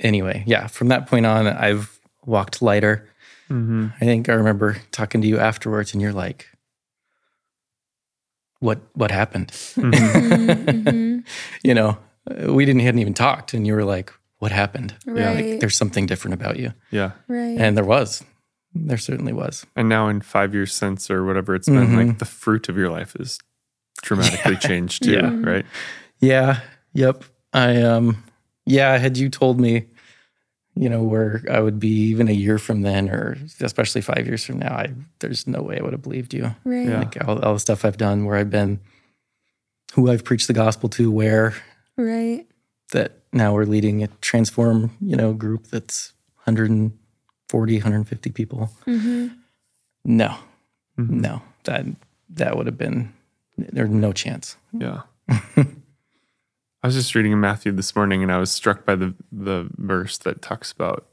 anyway, 0.00 0.44
yeah, 0.46 0.66
from 0.66 0.88
that 0.88 1.06
point 1.06 1.26
on, 1.26 1.46
I've 1.46 1.98
walked 2.24 2.62
lighter. 2.62 3.06
Mhm. 3.50 3.92
I 4.00 4.04
think 4.04 4.28
I 4.28 4.32
remember 4.34 4.76
talking 4.92 5.20
to 5.22 5.26
you 5.28 5.38
afterwards, 5.38 5.92
and 5.92 6.00
you're 6.00 6.12
like, 6.12 6.48
"What? 8.60 8.80
What 8.94 9.10
happened?" 9.10 9.50
hmm 9.74 11.20
you 11.62 11.74
know, 11.74 11.98
we 12.46 12.64
didn't 12.64 12.80
hadn't 12.80 13.00
even 13.00 13.14
talked, 13.14 13.54
and 13.54 13.66
you 13.66 13.74
were 13.74 13.84
like, 13.84 14.12
"What 14.38 14.52
happened?" 14.52 14.94
Right. 15.06 15.34
Like, 15.50 15.60
there's 15.60 15.76
something 15.76 16.06
different 16.06 16.34
about 16.34 16.58
you, 16.58 16.72
yeah. 16.90 17.12
right. 17.28 17.58
and 17.58 17.76
there 17.76 17.84
was, 17.84 18.22
there 18.74 18.98
certainly 18.98 19.32
was. 19.32 19.66
And 19.76 19.88
now 19.88 20.08
in 20.08 20.20
five 20.20 20.54
years 20.54 20.72
since 20.72 21.10
or 21.10 21.24
whatever 21.24 21.54
it's 21.54 21.68
been, 21.68 21.88
Mhm. 21.88 22.06
like 22.08 22.18
the 22.18 22.24
fruit 22.24 22.68
of 22.68 22.76
your 22.76 22.90
life 22.90 23.16
is 23.16 23.38
dramatically 24.02 24.56
changed 24.56 25.02
too, 25.04 25.12
Yeah. 25.12 25.36
right? 25.42 25.66
Yeah. 26.20 26.60
Yep. 26.94 27.24
I 27.52 27.82
um. 27.82 28.22
Yeah. 28.66 28.96
Had 28.98 29.16
you 29.18 29.28
told 29.28 29.60
me, 29.60 29.86
you 30.76 30.88
know, 30.88 31.02
where 31.02 31.42
I 31.50 31.60
would 31.60 31.80
be 31.80 31.88
even 32.10 32.28
a 32.28 32.32
year 32.32 32.58
from 32.58 32.82
then, 32.82 33.08
or 33.10 33.36
especially 33.60 34.00
five 34.02 34.26
years 34.26 34.44
from 34.44 34.58
now, 34.60 34.72
I 34.74 34.92
there's 35.18 35.46
no 35.46 35.62
way 35.62 35.78
I 35.78 35.82
would 35.82 35.92
have 35.92 36.02
believed 36.02 36.32
you. 36.32 36.54
right. 36.64 36.86
Yeah. 36.88 36.98
like 37.00 37.16
all, 37.26 37.38
all 37.40 37.54
the 37.54 37.60
stuff 37.60 37.84
I've 37.84 37.96
done, 37.96 38.24
where 38.24 38.36
I've 38.36 38.50
been, 38.50 38.78
who 39.94 40.10
I've 40.10 40.24
preached 40.24 40.46
the 40.46 40.52
gospel 40.54 40.88
to, 40.90 41.10
where 41.10 41.54
Right. 41.96 42.46
that 42.92 43.18
now 43.32 43.52
we're 43.54 43.64
leading 43.64 44.02
a 44.04 44.06
transform, 44.20 44.92
you 45.00 45.16
know, 45.16 45.32
group 45.32 45.66
that's 45.66 46.12
140, 47.52 47.76
150 47.78 48.30
people. 48.30 48.70
Mm-hmm. 48.86 49.28
No, 50.04 50.36
mm-hmm. 50.98 51.20
no, 51.20 51.42
that 51.64 51.84
that 52.30 52.56
would 52.56 52.66
have 52.66 52.78
been 52.78 53.12
there's 53.58 53.90
no 53.90 54.12
chance. 54.12 54.56
Yeah. 54.72 55.02
I 55.28 56.86
was 56.86 56.94
just 56.94 57.14
reading 57.14 57.38
Matthew 57.38 57.72
this 57.72 57.94
morning 57.94 58.22
and 58.22 58.32
I 58.32 58.38
was 58.38 58.50
struck 58.50 58.84
by 58.84 58.94
the 58.94 59.14
the 59.30 59.68
verse 59.76 60.16
that 60.18 60.40
talks 60.40 60.72
about 60.72 61.06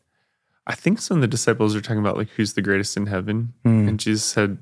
I 0.65 0.75
think 0.75 0.99
some 0.99 1.17
of 1.17 1.21
the 1.21 1.27
disciples 1.27 1.75
are 1.75 1.81
talking 1.81 1.99
about 1.99 2.17
like 2.17 2.29
who's 2.29 2.53
the 2.53 2.61
greatest 2.61 2.95
in 2.97 3.07
heaven. 3.07 3.53
Mm. 3.65 3.89
And 3.89 3.99
Jesus 3.99 4.23
said 4.23 4.59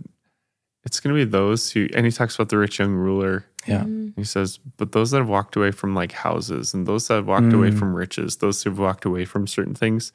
it's 0.85 0.99
gonna 0.99 1.15
be 1.15 1.25
those 1.25 1.71
who 1.71 1.87
and 1.93 2.05
he 2.05 2.11
talks 2.11 2.35
about 2.35 2.49
the 2.49 2.57
rich 2.57 2.79
young 2.79 2.93
ruler. 2.93 3.45
Yeah, 3.67 3.81
mm-hmm. 3.81 4.09
He 4.15 4.23
says, 4.23 4.59
but 4.77 4.91
those 4.91 5.11
that 5.11 5.17
have 5.17 5.29
walked 5.29 5.55
away 5.55 5.71
from 5.71 5.95
like 5.95 6.11
houses 6.11 6.73
and 6.73 6.87
those 6.87 7.07
that 7.07 7.15
have 7.15 7.27
walked 7.27 7.51
away 7.51 7.71
mm. 7.71 7.79
from 7.79 7.95
riches, 7.95 8.37
those 8.37 8.63
who've 8.63 8.77
walked 8.77 9.05
away 9.05 9.25
from 9.25 9.47
certain 9.47 9.73
things, 9.73 10.13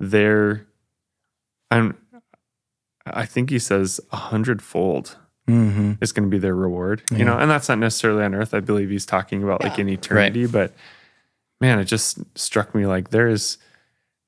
they're 0.00 0.66
I'm 1.70 1.96
I 3.06 3.24
think 3.24 3.50
he 3.50 3.58
says 3.58 4.00
a 4.12 4.16
hundredfold 4.16 5.16
hmm 5.48 5.92
is 6.00 6.12
going 6.12 6.28
to 6.28 6.30
be 6.30 6.38
their 6.38 6.54
reward. 6.54 7.02
You 7.10 7.24
know, 7.24 7.38
and 7.38 7.50
that's 7.50 7.68
not 7.68 7.78
necessarily 7.78 8.22
on 8.24 8.34
earth. 8.34 8.52
I 8.52 8.60
believe 8.60 8.90
he's 8.90 9.06
talking 9.06 9.42
about 9.42 9.62
like 9.62 9.78
in 9.78 9.88
eternity, 9.88 10.46
but 10.46 10.72
man, 11.60 11.78
it 11.78 11.84
just 11.84 12.18
struck 12.36 12.74
me 12.74 12.84
like 12.86 13.10
there's 13.10 13.58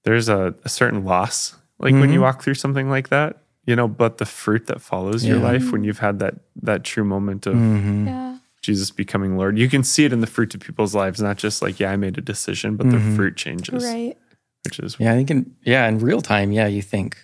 there's 0.05 0.29
a, 0.29 0.55
a 0.65 0.69
certain 0.69 1.05
loss 1.05 1.57
like 1.79 1.93
when 1.95 2.11
you 2.13 2.21
walk 2.23 2.43
through 2.43 2.55
something 2.55 2.89
like 2.89 3.09
that, 3.11 3.39
you 3.67 3.77
know, 3.77 3.87
but 3.87 4.19
the 4.19 4.25
fruit 4.27 4.67
that 4.67 4.81
follows 4.81 5.25
your 5.27 5.39
life 5.39 5.71
when 5.73 5.85
you've 5.85 5.99
had 5.99 6.19
that 6.21 6.37
that 6.63 6.85
true 6.85 7.05
moment 7.05 7.47
of 7.47 7.55
hmm 7.55 8.07
Yeah. 8.07 8.39
Jesus 8.63 8.91
becoming 8.91 9.37
Lord. 9.37 9.59
You 9.59 9.69
can 9.69 9.85
see 9.85 10.05
it 10.05 10.13
in 10.13 10.21
the 10.21 10.27
fruit 10.27 10.55
of 10.55 10.61
people's 10.61 10.95
lives, 10.95 11.21
not 11.21 11.37
just 11.37 11.63
like, 11.63 11.79
yeah, 11.79 11.93
I 11.93 11.97
made 11.97 12.17
a 12.19 12.21
decision, 12.21 12.77
but 12.77 12.91
the 12.91 12.99
fruit 13.17 13.37
changes, 13.37 13.85
Right. 13.85 14.17
which 14.65 14.79
is 14.81 14.97
yeah. 14.99 15.13
I 15.13 15.17
think 15.17 15.31
in 15.31 15.55
yeah 15.65 15.87
in 15.89 15.99
real 15.99 16.21
time, 16.23 16.51
yeah, 16.53 16.67
you 16.67 16.81
think 16.83 17.17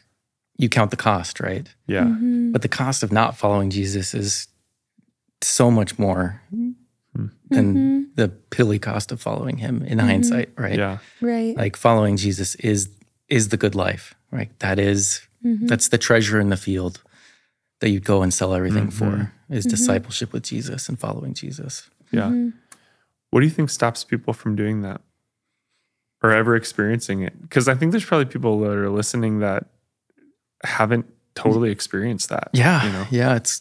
you 0.57 0.69
count 0.69 0.91
the 0.91 0.97
cost, 0.97 1.41
right? 1.41 1.69
yeah. 1.87 2.05
Mm-hmm. 2.05 2.53
But 2.53 2.63
the 2.63 2.69
cost 2.69 3.03
of 3.03 3.11
not 3.13 3.37
following 3.37 3.71
Jesus 3.71 4.15
is 4.15 4.49
so 5.43 5.71
much 5.71 5.99
more 5.99 6.41
Hmm. 7.17 7.27
than 7.49 7.75
mm-hmm. 7.75 8.03
the 8.17 8.29
pilly 8.29 8.81
cost 8.81 9.13
of 9.13 9.21
following 9.21 9.59
him 9.59 9.83
in 9.83 9.99
mm-hmm. 9.99 10.09
hindsight, 10.09 10.49
right? 10.57 10.77
Yeah. 10.77 10.99
Right. 11.21 11.57
Like 11.57 11.77
following 11.77 12.17
Jesus 12.17 12.57
is 12.57 12.89
is 13.29 13.51
the 13.51 13.57
good 13.57 13.75
life, 13.75 14.15
right? 14.33 14.51
That 14.59 14.79
is- 14.79 15.23
mm-hmm. 15.45 15.67
that's 15.67 15.89
the 15.89 15.99
treasure 15.99 16.41
in 16.41 16.51
the 16.51 16.57
field 16.57 17.03
that 17.81 17.91
you'd 17.91 18.05
go 18.05 18.23
and 18.23 18.35
sell 18.35 18.53
everything 18.53 18.91
for 18.91 19.33
is 19.49 19.65
discipleship 19.65 20.33
with 20.33 20.43
Jesus 20.43 20.89
and 20.89 20.99
following 20.99 21.35
Jesus. 21.35 21.89
Yeah. 22.11 22.31
What 23.31 23.41
do 23.41 23.47
you 23.47 23.53
think 23.53 23.71
stops 23.71 24.05
people 24.05 24.33
from 24.33 24.57
doing 24.57 24.83
that 24.83 25.01
or 26.23 26.33
ever 26.33 26.57
experiencing 26.57 27.23
it? 27.23 27.41
Because 27.43 27.69
I 27.69 27.75
think 27.75 27.93
there's 27.93 28.05
probably 28.05 28.27
people 28.27 28.59
that 28.61 28.71
are 28.71 28.91
listening 28.91 29.41
that 29.41 29.67
haven't 30.65 31.07
totally 31.35 31.71
experienced 31.71 32.29
that. 32.31 32.49
Yeah, 32.53 32.87
You 32.87 32.93
know? 32.93 33.07
yeah, 33.11 33.37
it's 33.37 33.61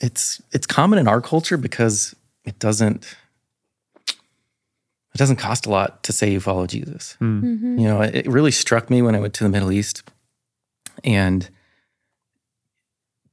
it's 0.00 0.40
it's 0.52 0.66
common 0.66 0.98
in 0.98 1.08
our 1.08 1.20
culture 1.20 1.56
because 1.56 2.14
it 2.44 2.58
doesn't 2.58 3.16
it 4.08 5.18
doesn't 5.18 5.36
cost 5.36 5.66
a 5.66 5.70
lot 5.70 6.02
to 6.02 6.12
say 6.12 6.30
you 6.32 6.40
follow 6.40 6.66
Jesus. 6.66 7.16
Mm-hmm. 7.20 7.78
You 7.78 7.84
know, 7.88 8.00
it, 8.02 8.14
it 8.14 8.26
really 8.26 8.50
struck 8.50 8.90
me 8.90 9.00
when 9.02 9.14
I 9.14 9.20
went 9.20 9.32
to 9.34 9.44
the 9.44 9.50
Middle 9.50 9.70
East, 9.70 10.02
and 11.04 11.48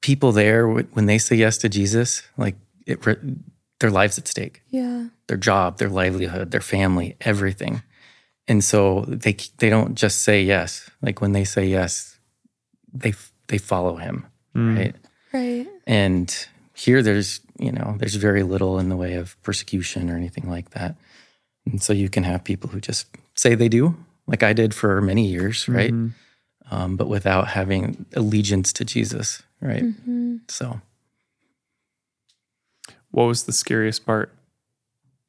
people 0.01 0.31
there 0.31 0.67
when 0.67 1.05
they 1.05 1.17
say 1.17 1.35
yes 1.35 1.57
to 1.59 1.69
Jesus, 1.69 2.23
like 2.37 2.55
it, 2.85 3.01
their 3.79 3.89
lives 3.91 4.17
at 4.17 4.27
stake, 4.27 4.61
Yeah. 4.69 5.07
their 5.27 5.37
job, 5.37 5.77
their 5.77 5.89
livelihood, 5.89 6.51
their 6.51 6.61
family, 6.61 7.15
everything, 7.21 7.81
and 8.47 8.63
so 8.63 9.05
they 9.07 9.35
they 9.57 9.69
don't 9.69 9.95
just 9.95 10.21
say 10.21 10.41
yes. 10.43 10.89
Like 11.01 11.19
when 11.21 11.31
they 11.33 11.43
say 11.45 11.65
yes, 11.65 12.10
they 12.93 13.13
they 13.47 13.57
follow 13.57 13.95
Him, 13.97 14.25
Mm. 14.55 14.77
right? 14.77 14.95
Right. 15.33 15.67
And 15.87 16.47
here 16.73 17.01
there's, 17.01 17.39
you 17.59 17.71
know, 17.71 17.95
there's 17.99 18.15
very 18.15 18.43
little 18.43 18.79
in 18.79 18.89
the 18.89 18.97
way 18.97 19.13
of 19.15 19.41
persecution 19.43 20.09
or 20.09 20.15
anything 20.17 20.49
like 20.49 20.71
that. 20.71 20.95
And 21.65 21.81
so 21.81 21.93
you 21.93 22.09
can 22.09 22.23
have 22.23 22.43
people 22.43 22.69
who 22.69 22.79
just 22.81 23.07
say 23.35 23.55
they 23.55 23.69
do, 23.69 23.95
like 24.27 24.43
I 24.43 24.51
did 24.53 24.73
for 24.73 24.99
many 25.01 25.27
years, 25.27 25.67
right? 25.69 25.93
Mhm. 25.93 26.11
Um, 26.69 26.95
but 26.97 27.07
without 27.07 27.47
having 27.49 28.05
allegiance 28.15 28.73
to 28.73 28.85
Jesus, 28.85 29.43
right? 29.61 29.83
Mm-hmm. 29.83 30.37
So 30.47 30.81
What 33.11 33.25
was 33.25 33.43
the 33.43 33.51
scariest 33.53 34.05
part? 34.05 34.33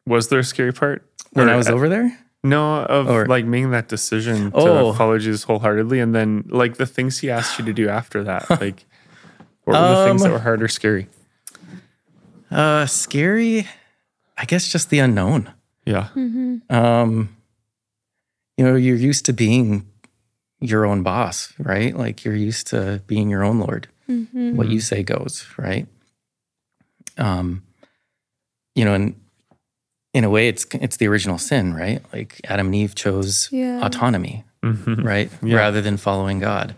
Was 0.06 0.28
there 0.28 0.38
a 0.38 0.44
scary 0.44 0.72
part? 0.72 1.04
when 1.32 1.48
Or, 1.48 1.52
I 1.52 1.56
was 1.56 1.68
uh, 1.68 1.72
over 1.72 1.88
there, 1.88 2.16
No, 2.44 2.82
of 2.84 3.08
Or- 3.08 3.26
like 3.26 3.44
making 3.44 3.70
that 3.70 3.88
decision 3.88 4.50
to 4.50 4.56
Oh. 4.56 4.92
follow 4.94 5.18
Jesus 5.18 5.44
wholeheartedly, 5.44 6.00
and 6.00 6.14
then 6.14 6.44
like 6.48 6.76
the 6.76 6.86
things 6.86 7.18
he 7.20 7.30
asked 7.30 7.58
you 7.58 7.64
to 7.64 7.72
do 7.72 7.88
after 7.88 8.24
that. 8.24 8.48
Like, 8.60 8.84
what 9.64 9.80
were 9.80 9.96
the 9.96 10.04
things 10.06 10.22
Um, 10.22 10.28
that 10.28 10.32
were 10.34 10.40
hard 10.42 10.60
or 10.62 10.68
scary? 10.68 11.06
uh, 12.50 12.86
scary, 12.86 13.66
I 14.36 14.44
guess 14.44 14.68
just 14.70 14.90
the 14.90 14.98
unknown. 14.98 15.50
Yeah, 15.86 16.08
um, 16.70 17.28
you 18.56 18.64
know, 18.64 18.74
you're 18.76 18.96
used 18.96 19.24
to 19.26 19.32
being 19.32 19.86
your 20.60 20.84
own 20.84 21.02
boss, 21.02 21.52
right? 21.58 21.96
Like 21.96 22.24
you're 22.24 22.36
used 22.36 22.68
to 22.68 23.02
being 23.06 23.28
your 23.30 23.42
own 23.42 23.58
lord. 23.58 23.88
Mm-hmm. 24.08 24.56
What 24.56 24.68
you 24.68 24.80
say 24.80 25.02
goes, 25.02 25.46
right? 25.58 25.86
Um, 27.18 27.62
you 28.74 28.84
know, 28.84 28.94
and 28.94 29.14
in 30.14 30.24
a 30.24 30.30
way, 30.30 30.48
it's 30.48 30.66
it's 30.72 30.96
the 30.98 31.06
original 31.08 31.38
sin, 31.38 31.74
right? 31.74 32.02
Like 32.12 32.40
Adam 32.44 32.66
and 32.66 32.74
Eve 32.74 32.94
chose 32.94 33.48
Yeah. 33.50 33.84
autonomy, 33.84 34.44
Mhm. 34.62 35.04
right, 35.04 35.30
Yeah. 35.42 35.56
rather 35.56 35.80
than 35.82 35.96
following 35.96 36.38
God. 36.40 36.74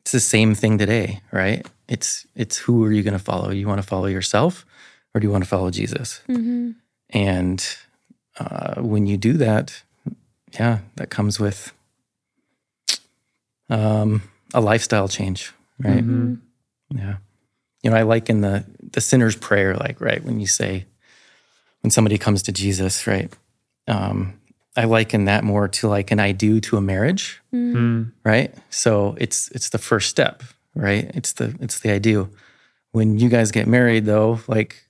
It's 0.00 0.12
the 0.12 0.20
same 0.20 0.54
thing 0.54 0.78
today, 0.78 1.20
right? 1.32 1.66
It's 1.88 2.26
it's 2.34 2.56
who 2.58 2.84
are 2.84 2.92
you 2.92 3.02
going 3.02 3.18
to 3.18 3.24
follow? 3.24 3.50
You 3.50 3.66
want 3.68 3.80
to 3.80 3.86
follow 3.86 4.06
yourself, 4.06 4.64
or 5.14 5.20
do 5.20 5.26
you 5.26 5.30
want 5.32 5.44
to 5.44 5.48
follow 5.48 5.70
Jesus? 5.70 6.20
Mm-hmm. 6.28 6.70
And 7.10 7.76
uh, 8.38 8.80
when 8.82 9.06
you 9.06 9.16
do 9.16 9.32
that, 9.34 9.82
yeah, 10.52 10.78
that 10.96 11.10
comes 11.10 11.38
with 11.40 11.72
um, 13.70 14.22
a 14.54 14.60
lifestyle 14.60 15.08
change, 15.08 15.52
right? 15.78 16.02
Mm-hmm. 16.04 16.34
Yeah. 16.96 17.16
You 17.82 17.90
know, 17.90 17.96
I 17.96 18.02
like 18.02 18.28
in 18.30 18.40
the 18.40 18.64
the 18.92 19.00
sinner's 19.00 19.36
prayer, 19.36 19.74
like 19.76 20.00
right 20.00 20.24
when 20.24 20.40
you 20.40 20.46
say 20.46 20.86
when 21.82 21.90
somebody 21.90 22.18
comes 22.18 22.42
to 22.44 22.52
Jesus, 22.52 23.06
right? 23.06 23.32
Um, 23.86 24.34
I 24.76 24.84
liken 24.84 25.24
that 25.24 25.44
more 25.44 25.66
to 25.68 25.88
like 25.88 26.10
an 26.10 26.20
I 26.20 26.32
do 26.32 26.60
to 26.60 26.76
a 26.76 26.80
marriage, 26.80 27.40
Mm. 27.52 28.12
right? 28.24 28.54
So 28.70 29.16
it's 29.18 29.48
it's 29.50 29.70
the 29.70 29.78
first 29.78 30.08
step, 30.08 30.42
right? 30.74 31.10
It's 31.14 31.32
the 31.32 31.56
it's 31.60 31.80
the 31.80 31.92
I 31.92 31.98
do. 31.98 32.30
When 32.92 33.18
you 33.18 33.28
guys 33.28 33.50
get 33.50 33.66
married, 33.66 34.06
though, 34.06 34.40
like, 34.48 34.84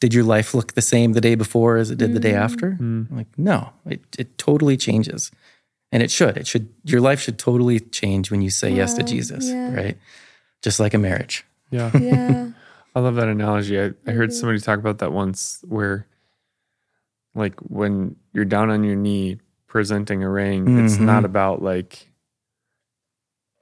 did 0.00 0.14
your 0.14 0.24
life 0.24 0.54
look 0.54 0.74
the 0.74 0.82
same 0.82 1.12
the 1.12 1.20
day 1.20 1.34
before 1.34 1.76
as 1.76 1.90
it 1.90 1.98
did 1.98 2.14
the 2.14 2.20
day 2.20 2.34
after? 2.34 2.72
Mm. 2.80 3.10
Like, 3.10 3.26
no, 3.36 3.70
it 3.86 4.00
it 4.18 4.38
totally 4.38 4.76
changes, 4.76 5.30
and 5.90 6.02
it 6.02 6.10
should. 6.10 6.36
It 6.36 6.46
should. 6.46 6.68
Your 6.84 7.00
life 7.00 7.20
should 7.20 7.38
totally 7.38 7.80
change 7.80 8.30
when 8.30 8.40
you 8.42 8.50
say 8.50 8.70
yes 8.70 8.94
to 8.94 9.02
Jesus, 9.02 9.46
yeah. 9.46 9.74
right? 9.74 9.96
Just 10.62 10.78
like 10.80 10.94
a 10.94 10.98
marriage. 10.98 11.44
yeah. 11.70 11.90
Yeah. 11.96 12.50
I 12.96 13.00
love 13.00 13.16
that 13.16 13.26
analogy. 13.28 13.80
I, 13.80 13.90
I 14.06 14.12
heard 14.12 14.32
somebody 14.32 14.60
talk 14.60 14.78
about 14.78 14.98
that 14.98 15.10
once 15.12 15.58
where 15.66 16.06
like 17.34 17.58
when 17.60 18.16
you're 18.32 18.44
down 18.44 18.70
on 18.70 18.84
your 18.84 18.96
knee 18.96 19.38
presenting 19.66 20.22
a 20.22 20.30
ring, 20.30 20.78
it's 20.84 20.96
Mhm. 20.96 21.00
not 21.06 21.24
about 21.24 21.62
like 21.62 22.08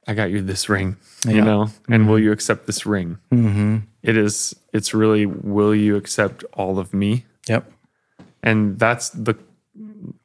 I 0.06 0.14
got 0.14 0.30
you 0.30 0.42
this 0.42 0.68
ring, 0.68 0.96
you 1.26 1.36
Yeah. 1.36 1.44
know, 1.44 1.68
and 1.88 2.08
will 2.08 2.18
you 2.18 2.32
accept 2.32 2.66
this 2.66 2.84
ring? 2.84 3.18
Mm-hmm. 3.32 3.76
It 4.02 4.16
is 4.16 4.54
it's 4.72 4.92
really 4.94 5.26
will 5.26 5.74
you 5.74 5.96
accept 5.96 6.44
all 6.54 6.78
of 6.78 6.92
me? 6.92 7.24
Yep. 7.48 7.70
And 8.42 8.78
that's 8.78 9.10
the 9.10 9.36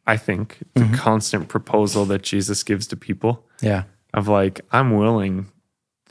I 0.08 0.18
think 0.18 0.60
the 0.74 0.90
constant 0.96 1.48
proposal 1.48 2.06
that 2.06 2.24
Jesus 2.24 2.64
gives 2.64 2.88
to 2.88 2.98
people 2.98 3.46
Yeah. 3.62 3.84
of 4.14 4.28
like 4.28 4.62
I'm 4.72 4.96
willing 4.98 5.48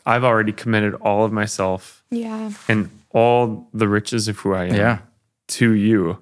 I've 0.09 0.23
already 0.23 0.53
committed 0.53 0.95
all 0.95 1.25
of 1.25 1.33
myself 1.33 2.05
Yeah. 2.11 2.53
and 2.69 2.89
all 3.11 3.69
the 3.75 3.89
riches 3.89 4.29
of 4.29 4.39
who 4.39 4.55
I 4.55 4.67
am 4.67 4.75
Yeah. 4.77 4.99
to 5.49 5.73
you. 5.73 6.19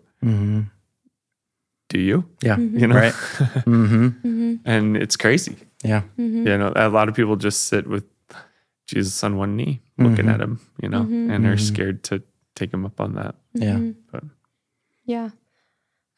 Mm-hmm. 1.94 1.98
Do 1.98 2.00
you? 2.00 2.24
Yeah. 2.42 2.58
You 2.58 2.86
know? 2.88 2.96
Right. 2.96 3.14
Mm-hmm. 3.66 4.54
and 4.64 4.96
it's 4.96 5.16
crazy. 5.16 5.56
Yeah. 5.84 6.02
Mm-hmm. 6.18 6.46
You 6.46 6.58
know, 6.58 6.72
a 6.76 6.88
lot 6.88 7.08
of 7.08 7.14
people 7.14 7.36
just 7.36 7.64
sit 7.68 7.86
with 7.86 8.04
Jesus 8.86 9.22
on 9.24 9.36
one 9.36 9.56
knee 9.56 9.80
looking 9.98 10.28
at 10.28 10.40
him, 10.40 10.60
you 10.82 10.88
know, 10.88 11.02
and 11.02 11.46
are 11.46 11.56
scared 11.56 12.02
to 12.04 12.22
take 12.56 12.72
him 12.72 12.84
up 12.84 13.00
on 13.00 13.14
that. 13.14 13.34
Yeah. 13.54 13.78
But 14.12 14.24
Yeah. 15.06 15.30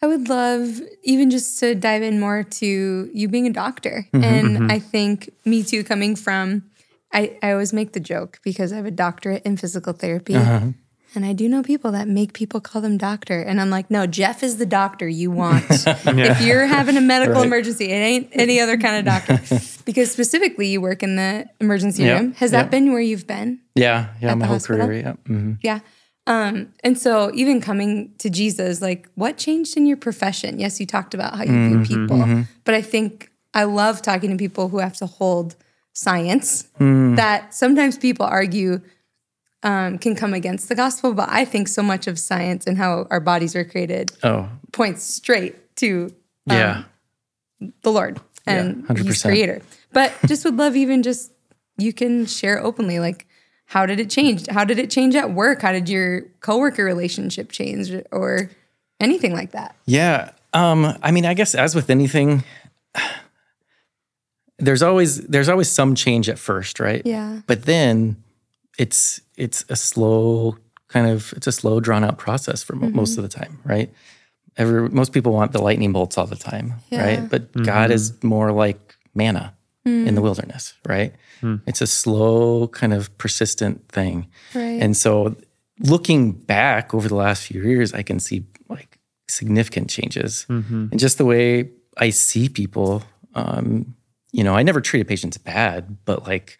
I 0.02 0.06
would 0.06 0.28
love 0.28 0.80
even 1.02 1.30
just 1.30 1.58
to 1.60 1.74
dive 1.74 2.02
in 2.02 2.20
more 2.20 2.42
to 2.42 3.10
you 3.12 3.28
being 3.28 3.46
a 3.46 3.52
doctor. 3.52 4.06
and 4.12 4.70
I 4.70 4.78
think 4.78 5.30
me 5.44 5.62
too, 5.62 5.82
coming 5.84 6.16
from, 6.16 6.64
I, 7.12 7.38
I 7.42 7.52
always 7.52 7.72
make 7.72 7.92
the 7.92 8.00
joke 8.00 8.38
because 8.44 8.72
I 8.72 8.76
have 8.76 8.86
a 8.86 8.90
doctorate 8.90 9.42
in 9.44 9.56
physical 9.56 9.92
therapy. 9.92 10.34
Uh-huh. 10.36 10.72
And 11.16 11.24
I 11.24 11.32
do 11.32 11.48
know 11.48 11.62
people 11.62 11.92
that 11.92 12.06
make 12.08 12.32
people 12.34 12.60
call 12.60 12.82
them 12.82 12.98
doctor. 12.98 13.40
And 13.40 13.60
I'm 13.60 13.70
like, 13.70 13.90
no, 13.90 14.06
Jeff 14.06 14.42
is 14.42 14.58
the 14.58 14.66
doctor 14.66 15.08
you 15.08 15.30
want. 15.30 15.64
If 16.06 16.40
you're 16.40 16.66
having 16.66 16.96
a 16.96 17.00
medical 17.00 17.36
Right. 17.36 17.46
emergency, 17.46 17.86
it 17.86 17.94
ain't 17.96 18.28
any 18.32 18.60
other 18.60 18.76
kind 18.76 18.96
of 18.98 19.04
doctor. 19.04 19.40
because 19.84 20.10
specifically 20.10 20.68
you 20.68 20.80
work 20.80 21.02
in 21.02 21.16
the 21.16 21.46
emergency 21.60 22.02
Yeah, 22.04 22.18
room. 22.18 22.32
Has 22.34 22.52
yeah. 22.52 22.62
that 22.62 22.70
been 22.70 22.92
where 22.92 23.00
you've 23.00 23.26
been? 23.26 23.60
Yeah, 23.74 24.08
yeah, 24.20 24.34
my 24.34 24.46
whole 24.46 24.56
hospital? 24.56 24.86
career. 24.86 25.00
Yeah. 25.00 25.32
mhm. 25.34 25.58
Yeah. 25.62 25.80
Um, 26.28 26.72
and 26.82 26.98
so 26.98 27.30
even 27.34 27.60
coming 27.60 28.12
to 28.18 28.28
Jesus, 28.28 28.82
like 28.82 29.08
what 29.14 29.36
changed 29.38 29.76
in 29.76 29.86
your 29.86 29.96
profession? 29.96 30.58
Yes, 30.58 30.80
you 30.80 30.86
talked 30.86 31.14
about 31.14 31.36
how 31.36 31.44
you 31.44 31.50
Mm-hmm, 31.52 31.82
view 31.84 32.06
people, 32.08 32.44
but 32.64 32.74
I 32.74 32.82
think 32.82 33.30
I 33.54 33.64
love 33.64 34.02
talking 34.02 34.30
to 34.30 34.36
people 34.36 34.68
who 34.68 34.78
have 34.78 34.96
to 34.96 35.06
hold 35.06 35.54
science 35.92 36.66
Mm. 36.80 37.16
that 37.16 37.54
sometimes 37.54 37.96
people 37.96 38.26
argue 38.26 38.80
um, 39.62 39.98
can 39.98 40.14
come 40.14 40.34
against 40.34 40.68
the 40.68 40.74
gospel, 40.74 41.12
but 41.14 41.28
I 41.28 41.44
think 41.44 41.68
so 41.68 41.82
much 41.82 42.06
of 42.06 42.18
science 42.18 42.66
and 42.66 42.76
how 42.78 43.06
our 43.10 43.20
bodies 43.20 43.56
are 43.56 43.64
created 43.64 44.12
Oh, 44.22 44.48
points 44.72 45.02
straight 45.02 45.74
to 45.76 46.14
yeah. 46.46 46.84
the 47.82 47.90
Lord 47.92 48.20
and 48.46 48.84
Yeah, 48.88 48.96
He's 49.02 49.22
100%. 49.22 49.28
creator. 49.28 49.62
But 49.92 50.12
just 50.26 50.44
would 50.44 50.56
love 50.56 50.76
even 50.76 51.02
just 51.02 51.32
you 51.78 51.92
can 51.92 52.26
share 52.26 52.62
openly 52.62 52.98
like 53.00 53.26
how 53.66 53.84
did 53.86 53.98
it 53.98 54.08
change? 54.10 54.46
How 54.48 54.64
did 54.64 54.78
it 54.78 54.90
change 54.90 55.16
at 55.16 55.32
work? 55.32 55.62
How 55.62 55.72
did 55.72 55.88
your 55.88 56.20
coworker 56.40 56.84
relationship 56.84 57.50
change 57.50 57.90
or 58.12 58.48
anything 59.00 59.32
like 59.32 59.50
that? 59.52 59.74
Yeah. 59.86 60.30
Um, 60.52 60.96
I 61.02 61.10
mean, 61.10 61.26
I 61.26 61.34
guess 61.34 61.54
as 61.54 61.74
with 61.74 61.90
anything, 61.90 62.44
there's 64.58 64.82
always 64.82 65.20
there's 65.26 65.48
always 65.48 65.68
some 65.68 65.94
change 65.94 66.28
at 66.28 66.38
first, 66.38 66.78
right? 66.80 67.02
Yeah. 67.04 67.40
But 67.46 67.64
then 67.64 68.22
it's 68.78 69.20
it's 69.36 69.64
a 69.68 69.76
slow 69.76 70.56
kind 70.88 71.08
of 71.08 71.32
it's 71.36 71.46
a 71.46 71.52
slow 71.52 71.80
drawn 71.80 72.04
out 72.04 72.18
process 72.18 72.62
for 72.62 72.76
mo- 72.76 72.86
mm-hmm. 72.86 72.96
most 72.96 73.16
of 73.16 73.22
the 73.22 73.28
time, 73.28 73.58
right? 73.64 73.92
Every 74.56 74.88
most 74.88 75.12
people 75.12 75.32
want 75.32 75.52
the 75.52 75.60
lightning 75.60 75.92
bolts 75.92 76.16
all 76.16 76.26
the 76.26 76.36
time, 76.36 76.74
Yeah. 76.90 77.04
right? 77.04 77.28
But 77.28 77.52
mm-hmm. 77.52 77.64
God 77.64 77.90
is 77.90 78.22
more 78.22 78.52
like 78.52 78.96
manna 79.14 79.54
in 79.84 80.16
the 80.16 80.20
mm. 80.20 80.24
wilderness, 80.24 80.74
right? 80.84 81.14
Hmm. 81.40 81.56
It's 81.64 81.80
a 81.80 81.86
slow 81.86 82.66
kind 82.68 82.92
of 82.92 83.16
persistent 83.18 83.88
thing. 83.88 84.26
Right. 84.52 84.82
And 84.82 84.96
so 84.96 85.36
looking 85.78 86.32
back 86.32 86.92
over 86.92 87.08
the 87.08 87.14
last 87.14 87.46
few 87.46 87.62
years, 87.62 87.92
I 87.92 88.02
can 88.02 88.18
see 88.18 88.46
like 88.68 88.98
significant 89.28 89.88
changes. 89.88 90.44
Mm-hmm. 90.48 90.88
And 90.90 90.98
just 90.98 91.18
the 91.18 91.24
way 91.24 91.70
I 91.98 92.10
see 92.10 92.48
people, 92.48 93.04
um, 93.34 93.94
you 94.32 94.42
know, 94.42 94.56
I 94.56 94.62
never 94.64 94.80
treated 94.80 95.06
patients 95.06 95.38
bad, 95.38 95.98
but 96.04 96.26
like 96.26 96.58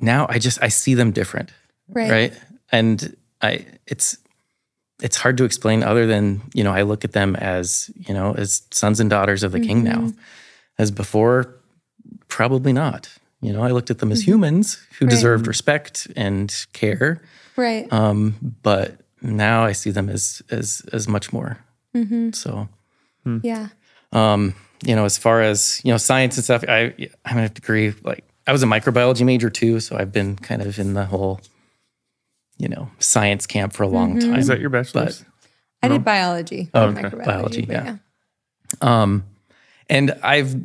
now 0.00 0.26
I 0.28 0.38
just 0.38 0.62
I 0.62 0.68
see 0.68 0.94
them 0.94 1.10
different. 1.12 1.50
Right. 1.88 2.10
Right. 2.10 2.32
And 2.72 3.16
I 3.42 3.64
it's 3.86 4.18
it's 5.00 5.16
hard 5.16 5.36
to 5.38 5.44
explain 5.44 5.82
other 5.84 6.06
than, 6.06 6.42
you 6.54 6.64
know, 6.64 6.72
I 6.72 6.82
look 6.82 7.04
at 7.04 7.12
them 7.12 7.36
as, 7.36 7.88
you 7.96 8.12
know, 8.12 8.34
as 8.34 8.62
sons 8.72 8.98
and 9.00 9.08
daughters 9.08 9.42
of 9.44 9.52
the 9.52 9.60
king 9.60 9.84
now. 9.84 10.12
As 10.76 10.90
before, 10.90 11.54
probably 12.28 12.72
not. 12.72 13.08
You 13.40 13.52
know, 13.52 13.62
I 13.62 13.70
looked 13.70 13.90
at 13.90 13.98
them 13.98 14.10
as 14.12 14.26
humans 14.26 14.78
who 14.98 15.04
Right. 15.06 15.10
deserved 15.10 15.46
respect 15.46 16.08
and 16.16 16.52
care. 16.72 17.20
Right. 17.56 17.92
Um, 17.92 18.34
but 18.62 18.96
now 19.22 19.64
I 19.64 19.72
see 19.72 19.90
them 19.92 20.08
as 20.08 20.42
as 20.50 20.82
as 20.92 21.06
much 21.08 21.32
more. 21.32 21.58
So, 22.32 22.68
yeah. 23.42 23.68
um, 24.12 24.54
you 24.84 24.94
know, 24.94 25.04
as 25.04 25.18
far 25.18 25.42
as 25.42 25.80
you 25.84 25.90
know, 25.92 25.96
science 25.98 26.36
and 26.36 26.44
stuff, 26.44 26.64
I 26.68 26.94
I 27.24 27.28
have 27.30 27.50
a 27.50 27.54
degree. 27.54 27.94
Like 28.04 28.24
I 28.48 28.52
was 28.52 28.62
a 28.62 28.66
microbiology 28.66 29.26
major 29.26 29.50
too, 29.50 29.78
so 29.78 29.96
I've 29.98 30.10
been 30.10 30.34
kind 30.36 30.62
of 30.62 30.78
in 30.78 30.94
the 30.94 31.04
whole, 31.04 31.38
you 32.56 32.66
know, 32.66 32.90
science 32.98 33.46
camp 33.46 33.74
for 33.74 33.82
a 33.82 33.88
long 33.88 34.18
time. 34.18 34.36
Is 34.36 34.46
that 34.46 34.58
your 34.58 34.70
bachelor's? 34.70 35.22
I 35.82 35.88
did 35.88 36.02
biology. 36.02 36.70
Oh, 36.72 36.86
okay. 36.86 37.02
microbiology, 37.02 37.24
Biology, 37.24 37.66
but 37.66 37.72
yeah. 37.84 37.96
Um, 38.80 39.24
and 39.90 40.18
I've 40.22 40.56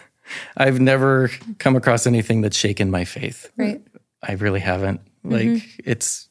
I've 0.56 0.80
never 0.80 1.30
come 1.58 1.76
across 1.76 2.06
anything 2.06 2.40
that's 2.40 2.56
shaken 2.56 2.90
my 2.90 3.04
faith. 3.04 3.52
Right. 3.58 3.82
I 4.22 4.32
really 4.32 4.60
haven't. 4.60 5.02
Like 5.22 5.62
it's 5.84 6.28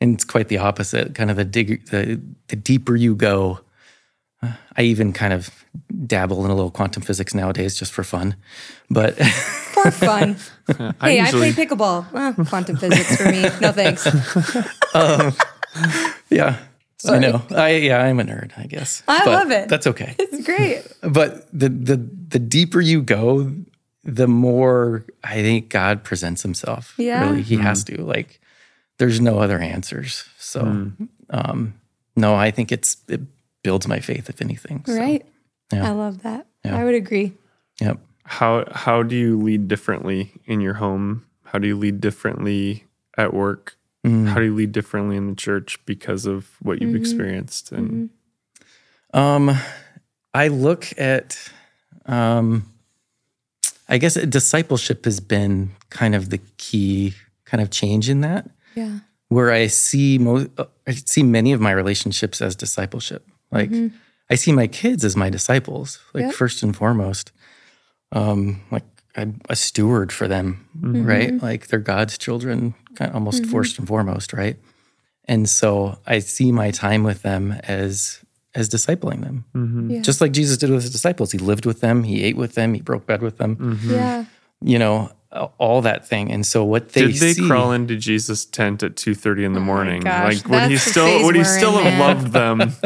and 0.00 0.14
it's 0.14 0.24
quite 0.24 0.46
the 0.46 0.58
opposite. 0.58 1.16
Kind 1.16 1.30
of 1.30 1.36
the 1.36 1.44
dig, 1.44 1.86
the 1.86 2.20
the 2.46 2.56
deeper 2.56 2.94
you 2.94 3.16
go. 3.16 3.60
uh, 4.42 4.52
I 4.76 4.82
even 4.82 5.12
kind 5.12 5.32
of 5.32 5.50
dabble 6.06 6.44
in 6.44 6.50
a 6.50 6.54
little 6.54 6.70
quantum 6.70 7.02
physics 7.02 7.34
nowadays 7.34 7.74
just 7.76 7.92
for 7.92 8.04
fun, 8.04 8.36
but 8.88 9.18
For 9.82 9.90
fun. 9.90 10.36
hey, 11.00 11.20
I 11.20 11.30
play 11.30 11.52
pickleball. 11.52 12.06
Oh, 12.12 12.44
quantum 12.48 12.76
physics 12.76 13.16
for 13.16 13.30
me. 13.30 13.42
No 13.60 13.72
thanks. 13.72 14.06
Um, 14.92 15.32
yeah, 16.30 16.58
I 17.06 17.18
know. 17.20 17.42
I 17.50 17.76
yeah, 17.76 18.02
I'm 18.02 18.18
a 18.18 18.24
nerd, 18.24 18.50
I 18.58 18.66
guess. 18.66 19.04
I 19.06 19.24
But 19.24 19.30
love 19.30 19.50
it. 19.52 19.68
That's 19.68 19.86
okay. 19.86 20.16
It's 20.18 20.44
great. 20.44 20.82
but 21.00 21.46
the 21.52 21.68
the 21.68 21.96
the 21.96 22.40
deeper 22.40 22.80
you 22.80 23.02
go, 23.02 23.52
the 24.02 24.26
more 24.26 25.04
I 25.22 25.42
think 25.42 25.68
God 25.68 26.02
presents 26.02 26.42
Himself. 26.42 26.94
Yeah. 26.98 27.30
really, 27.30 27.42
He 27.42 27.54
mm-hmm. 27.54 27.64
has 27.64 27.84
to. 27.84 28.02
Like, 28.02 28.40
there's 28.98 29.20
no 29.20 29.38
other 29.38 29.58
answers. 29.58 30.24
So, 30.38 30.62
mm. 30.62 31.08
um, 31.30 31.74
no, 32.16 32.34
I 32.34 32.50
think 32.50 32.72
it's 32.72 32.96
it 33.08 33.20
builds 33.62 33.86
my 33.86 34.00
faith, 34.00 34.28
if 34.28 34.42
anything. 34.42 34.84
So, 34.86 34.96
Right. 34.96 35.24
yeah. 35.72 35.88
I 35.88 35.92
love 35.92 36.22
that. 36.22 36.46
Yeah. 36.64 36.76
I 36.76 36.84
would 36.84 36.94
agree. 36.94 37.32
Yep. 37.80 37.98
How 38.24 38.64
how 38.72 39.02
do 39.02 39.16
you 39.16 39.38
lead 39.40 39.68
differently 39.68 40.32
in 40.44 40.60
your 40.60 40.74
home? 40.74 41.26
How 41.44 41.58
do 41.58 41.66
you 41.66 41.76
lead 41.76 42.00
differently 42.00 42.84
at 43.16 43.34
work? 43.34 43.76
Mm. 44.06 44.28
How 44.28 44.36
do 44.38 44.44
you 44.46 44.54
lead 44.54 44.72
differently 44.72 45.16
in 45.16 45.28
the 45.28 45.34
church 45.34 45.78
because 45.84 46.24
of 46.26 46.48
what 46.62 46.80
you've 46.80 46.94
experienced? 46.94 47.72
And 47.72 48.10
Um, 49.12 49.50
I 50.32 50.48
look 50.48 50.86
at, 50.98 51.36
um, 52.06 52.72
I 53.88 53.98
guess 53.98 54.14
discipleship 54.14 55.04
has 55.04 55.18
been 55.20 55.70
kind 55.90 56.14
of 56.14 56.30
the 56.30 56.38
key 56.56 57.14
kind 57.44 57.60
of 57.60 57.70
change 57.70 58.08
in 58.08 58.20
that. 58.20 58.48
Yeah. 58.76 59.00
where 59.28 59.50
I 59.52 59.66
see 59.68 60.18
mo- 60.18 60.48
uh, 60.58 60.64
I 60.88 60.92
see 60.92 61.22
many 61.22 61.52
of 61.52 61.60
my 61.60 61.70
relationships 61.72 62.40
as 62.40 62.56
discipleship. 62.56 63.28
Like 63.52 63.70
I 64.28 64.34
see 64.36 64.50
my 64.52 64.66
kids 64.68 65.04
as 65.04 65.16
my 65.16 65.28
disciples, 65.30 66.00
like 66.14 66.22
Yep. 66.26 66.34
first 66.34 66.62
and 66.64 66.74
foremost. 66.74 67.30
Um, 68.12 68.62
like 68.70 68.84
I'm 69.16 69.40
a 69.48 69.56
steward 69.56 70.12
for 70.12 70.28
them, 70.28 70.68
mm-hmm. 70.78 71.04
right? 71.04 71.42
Like 71.42 71.68
they're 71.68 71.78
God's 71.78 72.18
children, 72.18 72.74
kind 72.94 73.10
of 73.10 73.14
almost 73.14 73.42
mm-hmm. 73.42 73.52
first 73.52 73.78
and 73.78 73.86
foremost, 73.86 74.32
right? 74.32 74.56
And 75.26 75.48
so 75.48 75.98
I 76.06 76.18
see 76.20 76.52
my 76.52 76.70
time 76.70 77.04
with 77.04 77.22
them 77.22 77.52
as 77.64 78.20
as 78.54 78.68
discipling 78.68 79.22
them, 79.22 79.44
mm-hmm. 79.54 79.90
Yeah. 79.90 80.00
just 80.00 80.20
like 80.20 80.32
Jesus 80.32 80.56
did 80.56 80.70
with 80.70 80.82
his 80.82 80.90
disciples. 80.90 81.30
He 81.30 81.38
lived 81.38 81.66
with 81.66 81.80
them, 81.80 82.02
he 82.02 82.24
ate 82.24 82.36
with 82.36 82.54
them, 82.54 82.74
he 82.74 82.80
broke 82.80 83.06
bread 83.06 83.22
with 83.22 83.38
them. 83.38 83.78
Yeah. 83.84 84.24
You 84.60 84.78
know, 84.78 85.12
all 85.58 85.82
that 85.82 86.06
thing. 86.06 86.32
And 86.32 86.44
so 86.44 86.64
what 86.64 86.90
they 86.90 87.06
did 87.06 87.14
they 87.16 87.32
see, 87.34 87.46
crawl 87.46 87.70
into 87.70 87.96
Jesus' 87.96 88.44
tent 88.44 88.82
at 88.82 88.96
two 88.96 89.14
thirty 89.14 89.44
in 89.44 89.52
the 89.52 89.60
oh 89.60 89.64
morning? 89.64 90.02
Oh 90.02 90.10
gosh, 90.10 90.44
like 90.44 90.48
would 90.48 90.70
he 90.70 90.76
still 90.78 91.06
phase 91.06 91.24
would 91.24 91.36
he 91.36 91.44
still 91.44 91.78
in, 91.78 91.84
have 91.86 92.32
man. 92.32 92.58
loved 92.58 92.82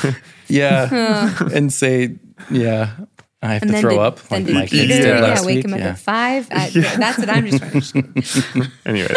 them? 0.00 0.14
Yeah. 0.48 1.34
and 1.54 1.72
say, 1.72 2.16
yeah, 2.50 2.92
I 3.40 3.52
have 3.54 3.62
And 3.62 3.68
to 3.70 3.72
then 3.72 3.80
throw 3.82 3.90
did, 3.90 3.98
up 4.00 4.18
then 4.28 4.40
like 4.40 4.46
did 4.46 4.54
my 4.54 4.66
kids 4.66 4.88
did 4.88 5.04
yeah, 5.04 5.20
last 5.20 5.46
wake 5.46 5.56
week. 5.56 5.64
him 5.66 5.74
up 5.74 5.78
yeah. 5.80 5.88
at 5.90 5.98
five. 5.98 6.48
I, 6.50 6.70
That's 6.98 7.18
what 7.18 7.30
I'm 7.30 7.46
just 7.46 7.92
trying. 7.92 8.72
Anyways, 8.86 9.16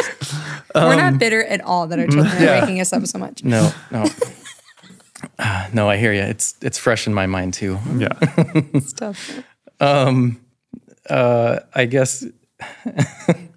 We're 0.75 0.81
Um, 0.91 0.97
not 0.97 1.17
bitter 1.19 1.43
at 1.43 1.61
all 1.61 1.87
that 1.87 1.97
our 1.99 2.05
children 2.07 2.27
are 2.47 2.61
waking 2.61 2.79
us 2.81 2.93
up 2.93 3.05
so 3.07 3.17
much. 3.17 3.43
No, 3.43 3.71
no. 3.89 4.05
Ah, 5.39 5.69
no, 5.73 5.89
I 5.89 5.97
hear 5.97 6.13
you. 6.13 6.21
It's 6.21 6.53
it's 6.61 6.77
fresh 6.77 7.07
in 7.07 7.13
my 7.15 7.25
mind 7.25 7.55
too. 7.55 7.79
yeah. 7.97 8.09
Stuff. 8.79 9.39
Uh, 11.09 11.59
I 11.73 11.85
guess 11.85 12.23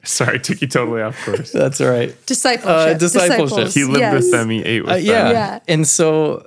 Sorry, 0.03 0.39
took 0.41 0.61
you 0.63 0.67
totally 0.67 1.03
off 1.03 1.23
course. 1.25 1.53
that's 1.53 1.81
all 1.81 1.91
right. 1.91 2.15
Discipleship. 2.27 2.67
Uh, 2.67 2.95
discipleship. 2.95 3.49
Disciples. 3.49 3.75
He 3.75 3.85
lived 3.85 3.99
Yes. 3.99 4.15
with 4.15 4.31
them. 4.33 4.51
He 4.51 4.63
ate 4.65 4.83
with 4.83 4.93
Uh, 4.93 4.97
them. 4.97 5.05
yeah. 5.05 5.31
Yeah. 5.31 5.59
And 5.69 5.87
so 5.87 6.47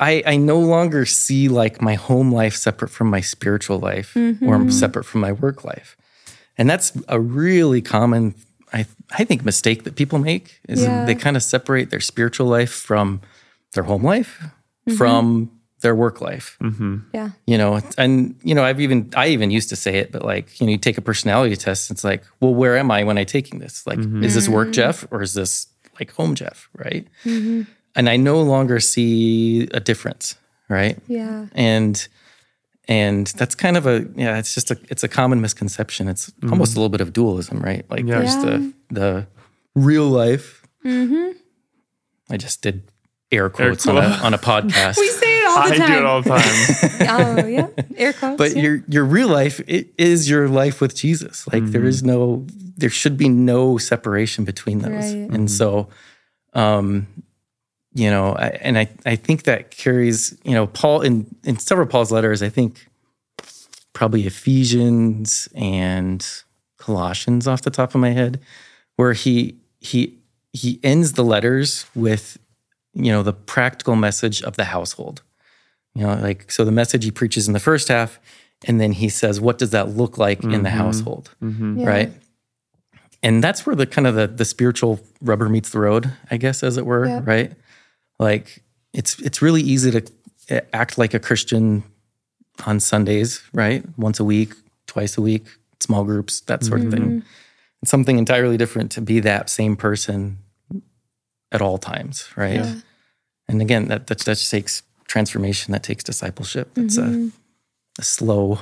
I 0.00 0.22
I 0.26 0.36
no 0.36 0.58
longer 0.60 1.04
see 1.06 1.48
like 1.48 1.80
my 1.82 1.94
home 1.94 2.32
life 2.32 2.54
separate 2.56 2.90
from 2.90 3.10
my 3.10 3.20
spiritual 3.20 3.78
life 3.78 4.14
Mm-hmm. 4.14 4.48
or 4.48 4.70
separate 4.70 5.04
from 5.04 5.20
my 5.20 5.32
work 5.32 5.64
life. 5.64 5.96
And 6.56 6.68
that's 6.68 6.92
a 7.08 7.18
really 7.20 7.82
common 7.82 8.34
I 8.72 8.86
I 9.20 9.24
think 9.24 9.44
mistake 9.44 9.84
that 9.84 9.94
people 9.96 10.18
make 10.18 10.60
is 10.68 10.82
Yeah. 10.82 11.04
they 11.06 11.14
kind 11.14 11.36
of 11.36 11.42
separate 11.42 11.90
their 11.90 12.00
spiritual 12.00 12.46
life 12.46 12.72
from 12.72 13.20
their 13.72 13.84
home 13.84 14.04
life 14.04 14.38
Mm-hmm. 14.86 14.96
from 14.96 15.50
their 15.80 15.94
work 15.94 16.20
life. 16.20 16.58
Yeah. 17.14 17.30
You 17.46 17.56
know, 17.56 17.80
and 17.96 18.34
you 18.42 18.54
know, 18.56 18.64
I've 18.64 18.80
even 18.80 19.10
I 19.16 19.28
even 19.28 19.50
used 19.52 19.68
to 19.68 19.76
say 19.76 19.94
it, 19.98 20.10
but 20.10 20.24
like, 20.24 20.60
you 20.60 20.66
know, 20.66 20.72
you 20.72 20.78
take 20.78 20.98
a 20.98 21.02
personality 21.02 21.54
test, 21.56 21.90
it's 21.92 22.02
like, 22.02 22.24
well, 22.40 22.52
where 22.54 22.76
am 22.76 22.90
I 22.90 23.04
when 23.04 23.16
I 23.18 23.24
taking 23.24 23.60
this? 23.60 23.86
Like, 23.86 24.00
is 24.24 24.34
this 24.34 24.48
work 24.48 24.72
Jeff 24.72 25.06
or 25.12 25.22
is 25.22 25.34
this 25.34 25.68
like 26.00 26.10
home 26.12 26.34
Jeff? 26.34 26.68
Right. 26.74 27.06
And 27.98 28.08
I 28.08 28.16
no 28.16 28.40
longer 28.40 28.78
see 28.80 29.68
a 29.74 29.80
difference, 29.80 30.36
right? 30.68 30.96
Yeah. 31.08 31.46
And 31.52 32.08
and 32.86 33.26
that's 33.26 33.54
kind 33.54 33.76
of 33.76 33.86
a 33.86 34.06
yeah, 34.14 34.38
it's 34.38 34.54
just 34.54 34.70
a 34.70 34.78
it's 34.88 35.02
a 35.02 35.08
common 35.08 35.40
misconception. 35.40 36.08
It's 36.08 36.32
almost 36.50 36.74
a 36.76 36.78
little 36.78 36.88
bit 36.88 37.00
of 37.00 37.12
dualism, 37.12 37.58
right? 37.60 37.84
Like 37.90 38.06
Yeah. 38.06 38.20
there's 38.20 38.36
the 38.36 38.72
the 38.90 39.26
real 39.74 40.06
life. 40.08 40.62
Mm-hmm. 40.84 41.32
I 42.30 42.36
just 42.36 42.62
did 42.62 42.90
air 43.32 43.50
quotes 43.50 43.86
on 43.86 43.96
a 43.98 44.06
on 44.22 44.32
a 44.32 44.38
podcast. 44.38 44.96
We 45.00 45.08
say 45.08 45.38
it 45.40 45.46
all 45.46 45.58
all 45.58 45.68
the 45.68 45.74
I 45.74 45.78
time. 45.78 45.90
do 45.92 45.98
it 45.98 46.04
all 46.04 46.22
the 46.22 46.30
time. 46.30 47.40
oh 47.44 47.46
yeah, 47.46 47.68
air 47.96 48.12
quotes. 48.12 48.38
but 48.38 48.54
yeah. 48.54 48.62
your 48.62 48.84
your 48.88 49.04
real 49.04 49.28
life 49.28 49.60
it 49.66 49.88
is 49.98 50.30
your 50.30 50.48
life 50.48 50.80
with 50.80 50.94
Jesus. 50.94 51.46
Like 51.52 51.64
there 51.66 51.84
is 51.84 52.02
no, 52.02 52.46
there 52.76 52.90
should 52.90 53.16
be 53.16 53.28
no 53.28 53.76
separation 53.76 54.44
between 54.44 54.78
those. 54.78 55.12
Right. 55.14 55.30
And 55.30 55.50
so, 55.50 55.88
um, 56.54 57.06
you 57.98 58.10
know, 58.10 58.32
I, 58.34 58.48
and 58.60 58.78
I 58.78 58.88
I 59.04 59.16
think 59.16 59.42
that 59.44 59.70
carries 59.70 60.36
you 60.44 60.52
know 60.52 60.66
Paul 60.66 61.00
in 61.02 61.26
in 61.44 61.58
several 61.58 61.86
Paul's 61.86 62.12
letters. 62.12 62.42
I 62.42 62.48
think 62.48 62.86
probably 63.92 64.26
Ephesians 64.26 65.48
and 65.54 66.26
Colossians 66.78 67.46
off 67.48 67.62
the 67.62 67.70
top 67.70 67.94
of 67.94 68.00
my 68.00 68.10
head, 68.10 68.40
where 68.96 69.12
he 69.12 69.56
he 69.80 70.16
he 70.52 70.78
ends 70.82 71.12
the 71.12 71.24
letters 71.24 71.86
with 71.94 72.38
you 72.94 73.10
know 73.12 73.22
the 73.22 73.32
practical 73.32 73.96
message 73.96 74.42
of 74.42 74.56
the 74.56 74.64
household. 74.64 75.22
You 75.94 76.02
know, 76.06 76.14
like 76.14 76.50
so 76.52 76.64
the 76.64 76.72
message 76.72 77.04
he 77.04 77.10
preaches 77.10 77.48
in 77.48 77.54
the 77.54 77.60
first 77.60 77.88
half, 77.88 78.20
and 78.66 78.80
then 78.80 78.92
he 78.92 79.08
says, 79.08 79.40
what 79.40 79.58
does 79.58 79.70
that 79.70 79.88
look 79.96 80.16
like 80.18 80.44
in 80.44 80.62
the 80.62 80.70
household? 80.70 81.34
Mm-hmm. 81.42 81.80
Yeah. 81.80 81.88
Right. 81.88 82.12
And 83.22 83.42
that's 83.42 83.66
where 83.66 83.74
the 83.74 83.86
kind 83.86 84.06
of 84.06 84.14
the 84.14 84.28
the 84.28 84.44
spiritual 84.44 85.00
rubber 85.20 85.48
meets 85.48 85.70
the 85.70 85.80
road, 85.80 86.12
I 86.30 86.36
guess, 86.36 86.62
as 86.62 86.76
it 86.76 86.86
were, 86.86 87.06
Yeah. 87.06 87.20
right? 87.24 87.52
Like 88.18 88.62
it's 88.92 89.18
it's 89.20 89.40
really 89.42 89.62
easy 89.62 89.90
to 89.92 90.12
eh, 90.48 90.60
act 90.72 90.98
like 90.98 91.14
a 91.14 91.18
Christian 91.20 91.82
on 92.66 92.80
Sundays, 92.80 93.42
right? 93.52 93.84
Once 93.96 94.18
a 94.20 94.24
week, 94.24 94.52
twice 94.86 95.16
a 95.16 95.22
week, 95.22 95.46
small 95.80 96.04
groups, 96.04 96.40
that 96.42 96.64
sort 96.64 96.80
of 96.80 96.90
thing. 96.90 97.22
It's 97.82 97.90
something 97.90 98.18
entirely 98.18 98.56
different 98.56 98.90
to 98.92 99.00
be 99.00 99.20
that 99.20 99.48
same 99.48 99.76
person 99.76 100.38
at 101.52 101.62
all 101.62 101.78
times, 101.78 102.28
right? 102.36 102.56
Yeah. 102.56 102.74
And 103.48 103.62
again, 103.62 103.88
that 103.88 104.08
that, 104.08 104.18
that 104.20 104.36
just 104.36 104.50
takes 104.50 104.82
transformation, 105.06 105.72
that 105.72 105.82
takes 105.84 106.02
discipleship. 106.04 106.70
It's 106.76 106.98
a, 106.98 107.30
a 107.98 108.02
slow, 108.02 108.58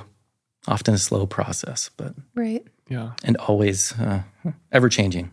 often 0.68 0.94
a 0.94 0.98
slow 0.98 1.26
process, 1.26 1.90
but 1.96 2.14
right. 2.34 2.62
Yeah. 2.88 3.12
and 3.24 3.36
always 3.38 3.98
uh, 3.98 4.22
ever 4.70 4.88
changing, 4.88 5.32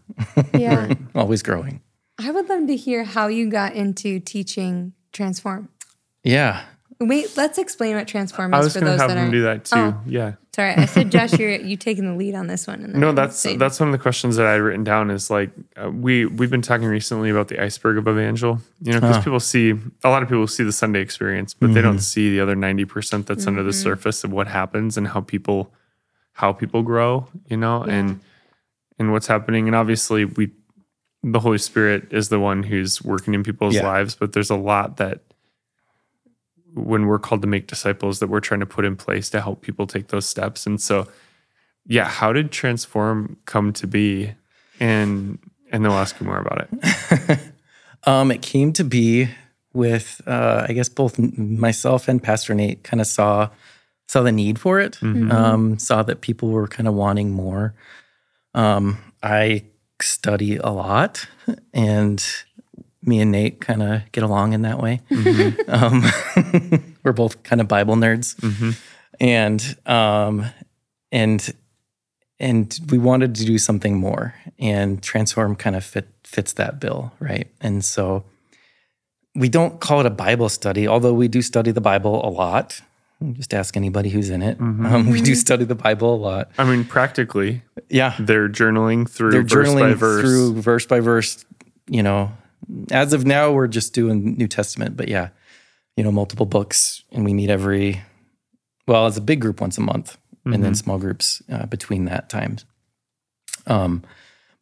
Yeah. 0.54 0.94
always 1.16 1.44
growing. 1.44 1.82
I 2.20 2.32
would 2.32 2.48
love 2.50 2.68
to 2.68 2.76
hear 2.76 3.04
how 3.04 3.28
you 3.28 3.50
got 3.50 3.74
into 3.74 4.20
teaching 4.20 4.94
transform. 5.12 5.70
Yeah. 6.24 6.64
Wait, 7.00 7.36
let's 7.36 7.58
explain 7.58 7.96
what 7.96 8.08
transform 8.08 8.54
I 8.54 8.60
is 8.60 8.66
was 8.66 8.74
for 8.74 8.80
going 8.80 8.86
to 8.86 8.92
those 8.92 9.02
have 9.02 9.10
that 9.10 9.18
him 9.18 9.22
aren't. 9.24 9.32
do 9.34 9.42
that 9.42 9.66
too. 9.66 9.76
Oh. 9.78 10.02
Yeah. 10.06 10.34
Sorry, 10.56 10.74
I 10.76 10.86
said 10.86 11.12
Josh, 11.12 11.34
you're 11.40 11.50
you 11.50 11.76
taking 11.76 12.06
the 12.06 12.14
lead 12.14 12.36
on 12.36 12.46
this 12.46 12.68
one. 12.68 12.84
And 12.84 12.94
No, 12.94 13.12
that's 13.12 13.36
say- 13.38 13.58
that's 13.58 13.80
one 13.80 13.90
of 13.90 13.92
the 13.94 13.98
questions 13.98 14.36
that 14.36 14.46
I 14.46 14.52
had 14.52 14.62
written 14.62 14.84
down. 14.84 15.10
Is 15.10 15.32
like 15.32 15.50
uh, 15.76 15.90
we 15.90 16.28
we've 16.28 16.52
been 16.52 16.62
talking 16.62 16.86
recently 16.86 17.32
about 17.32 17.48
the 17.48 17.60
iceberg 17.62 17.98
of 17.98 18.08
evangel. 18.08 18.60
You 18.82 18.94
know, 18.94 19.00
because 19.02 19.24
people 19.24 19.40
see 19.40 19.74
a 20.04 20.10
lot 20.10 20.22
of 20.22 20.30
people 20.30 20.46
see 20.48 20.64
the 20.64 20.72
Sunday 20.72 21.02
experience, 21.02 21.56
but 21.56 21.74
they 21.74 21.82
don't 21.82 22.00
see 22.00 22.30
the 22.30 22.40
other 22.40 22.56
ninety 22.56 22.86
percent 22.86 23.26
that's 23.26 23.48
under 23.48 23.64
the 23.64 23.74
surface 23.74 24.24
of 24.24 24.32
what 24.32 24.48
happens 24.48 24.96
and 24.96 25.08
how 25.08 25.22
people 25.22 25.74
how 26.34 26.54
people 26.54 26.84
grow. 26.84 27.28
You 27.50 27.58
know, 27.58 27.82
and 27.82 28.20
and 29.00 29.12
what's 29.12 29.26
happening. 29.28 29.68
And 29.68 29.76
obviously, 29.76 30.24
we 30.26 30.52
the 31.24 31.40
Holy 31.40 31.58
Spirit 31.58 32.08
is 32.12 32.30
the 32.30 32.40
one 32.40 32.64
who's 32.64 33.02
working 33.02 33.34
in 33.34 33.44
people's 33.44 33.76
Yeah. 33.76 33.84
lives, 33.88 34.14
but 34.16 34.34
there's 34.34 34.50
a 34.50 34.56
lot 34.58 34.98
that 34.98 35.22
when 36.74 37.06
we're 37.06 37.20
called 37.20 37.42
to 37.44 37.48
make 37.48 37.68
disciples 37.68 38.20
that 38.20 38.28
we're 38.28 38.40
trying 38.40 38.60
to 38.60 38.66
put 38.66 38.84
in 38.84 38.96
place 38.96 39.30
to 39.30 39.40
help 39.42 39.62
people 39.62 39.86
take 39.88 40.08
those 40.08 40.26
steps. 40.26 40.66
And 40.66 40.82
so, 40.82 41.08
yeah, 41.86 42.06
how 42.06 42.34
did 42.34 42.52
transform 42.52 43.38
come 43.46 43.72
to 43.74 43.88
be? 43.88 44.34
And 44.80 45.40
and 45.72 45.84
then 45.84 45.92
we'll 45.92 46.00
ask 46.02 46.20
you 46.20 46.26
more 46.26 46.40
about 46.40 46.68
it. 46.72 47.40
Um, 48.06 48.32
it 48.32 48.42
came 48.42 48.74
to 48.74 48.84
be 48.84 49.30
with, 49.72 50.20
uh, 50.28 50.66
I 50.68 50.74
guess, 50.74 50.90
both 50.90 51.18
myself 51.18 52.10
and 52.10 52.22
Pastor 52.22 52.54
Nate 52.54 52.84
kind 52.84 53.00
of 53.00 53.08
saw 53.08 53.48
saw 54.10 54.22
the 54.24 54.32
need 54.34 54.60
for 54.60 54.82
it. 54.82 55.02
Um, 55.02 55.80
saw 55.80 56.04
that 56.04 56.20
people 56.20 56.50
were 56.50 56.68
kind 56.68 56.90
of 56.90 56.96
wanting 56.96 57.32
more. 57.32 57.74
Um, 58.54 58.98
I 59.24 59.64
study 60.06 60.58
a 60.58 60.70
lot, 60.70 61.26
and 61.74 62.24
me 63.02 63.20
and 63.20 63.32
Nate 63.32 63.60
kind 63.62 63.84
of 63.84 64.12
get 64.12 64.24
along 64.24 64.54
in 64.54 64.62
that 64.62 64.80
way. 64.80 65.02
Um, 65.68 66.04
we're 67.04 67.14
both 67.14 67.44
kind 67.44 67.62
of 67.62 67.68
Bible 67.68 67.96
nerds, 67.96 68.36
and 69.20 69.78
um, 69.86 70.46
and 71.12 71.54
and 72.40 72.80
we 72.90 72.98
wanted 72.98 73.36
to 73.36 73.46
do 73.46 73.58
something 73.58 73.98
more 73.98 74.36
and 74.60 75.02
transform 75.02 75.56
kind 75.56 75.76
of 75.76 75.84
fit 75.84 76.08
fits 76.24 76.54
that 76.54 76.80
bill 76.80 77.12
right? 77.20 77.48
And 77.62 77.84
so 77.86 78.26
we 79.36 79.50
don't 79.50 79.80
call 79.80 80.00
it 80.00 80.06
a 80.06 80.12
bible 80.12 80.50
study 80.50 80.88
although 80.88 81.14
we 81.14 81.28
do 81.28 81.42
study 81.42 81.72
the 81.72 81.82
bible 81.82 82.24
a 82.24 82.30
lot 82.30 82.82
just 83.32 83.54
ask 83.54 83.78
anybody 83.78 84.10
who's 84.10 84.30
in 84.30 84.42
it. 84.42 84.60
Um, 84.60 85.10
we 85.10 85.22
do 85.22 85.36
study 85.36 85.66
the 85.66 85.76
bible 85.76 86.16
a 86.16 86.18
lot. 86.18 86.52
I 86.58 86.64
mean, 86.64 86.84
practically, 86.84 87.64
yeah. 87.90 88.16
they're 88.20 88.50
journaling 88.50 89.10
through 89.10 89.32
they're 89.32 89.44
verse 89.44 89.74
by 89.74 89.82
journaling 89.82 89.96
verse. 89.96 90.22
through 90.22 90.62
verse 90.62 90.86
by 90.86 91.00
verse 91.00 91.46
you 91.88 92.04
know. 92.04 92.32
As 92.92 93.12
of 93.12 93.26
now 93.26 93.52
we're 93.52 93.68
just 93.68 93.94
doing 93.94 94.38
new 94.38 94.48
testament 94.48 94.96
but 94.96 95.10
yeah 95.10 95.30
you 95.98 96.04
know 96.04 96.14
multiple 96.14 96.46
books 96.46 97.04
and 97.12 97.26
we 97.26 97.34
meet 97.34 97.50
every 97.50 98.02
well 98.88 99.06
as 99.06 99.18
a 99.18 99.22
big 99.22 99.42
group 99.42 99.60
once 99.60 99.78
a 99.78 99.82
month 99.82 100.18
and 100.46 100.64
then 100.64 100.74
small 100.74 100.98
groups 100.98 101.42
uh, 101.52 101.66
between 101.66 102.06
that 102.06 102.30
times 102.30 102.64
um 103.68 104.02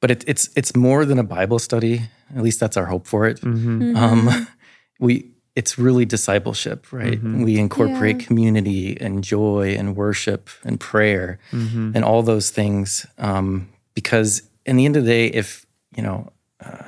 but 0.02 0.10
it, 0.12 0.24
it's 0.28 0.50
it's 0.56 0.76
more 0.76 1.06
than 1.06 1.20
a 1.20 1.24
bible 1.24 1.60
study. 1.60 2.02
At 2.36 2.42
least 2.42 2.60
that's 2.60 2.76
our 2.76 2.88
hope 2.88 3.08
for 3.08 3.28
it. 3.28 3.42
Um 3.44 4.48
we 5.00 5.31
it's 5.56 5.78
really 5.78 6.06
discipleship 6.06 6.92
right 6.94 7.22
we 7.22 7.58
incorporate 7.58 8.20
Yeah. 8.22 8.26
community 8.28 8.98
and 9.02 9.24
joy 9.24 9.76
and 9.78 9.96
worship 9.96 10.50
and 10.64 10.80
prayer 10.80 11.40
and 11.52 12.04
all 12.04 12.24
those 12.24 12.50
things 12.52 13.06
um, 13.18 13.68
because 13.94 14.44
in 14.66 14.78
the 14.78 14.86
end 14.86 14.96
of 14.98 15.04
the 15.06 15.10
day 15.12 15.28
if 15.28 15.66
you 15.98 16.04
know 16.04 16.32
uh, 16.66 16.86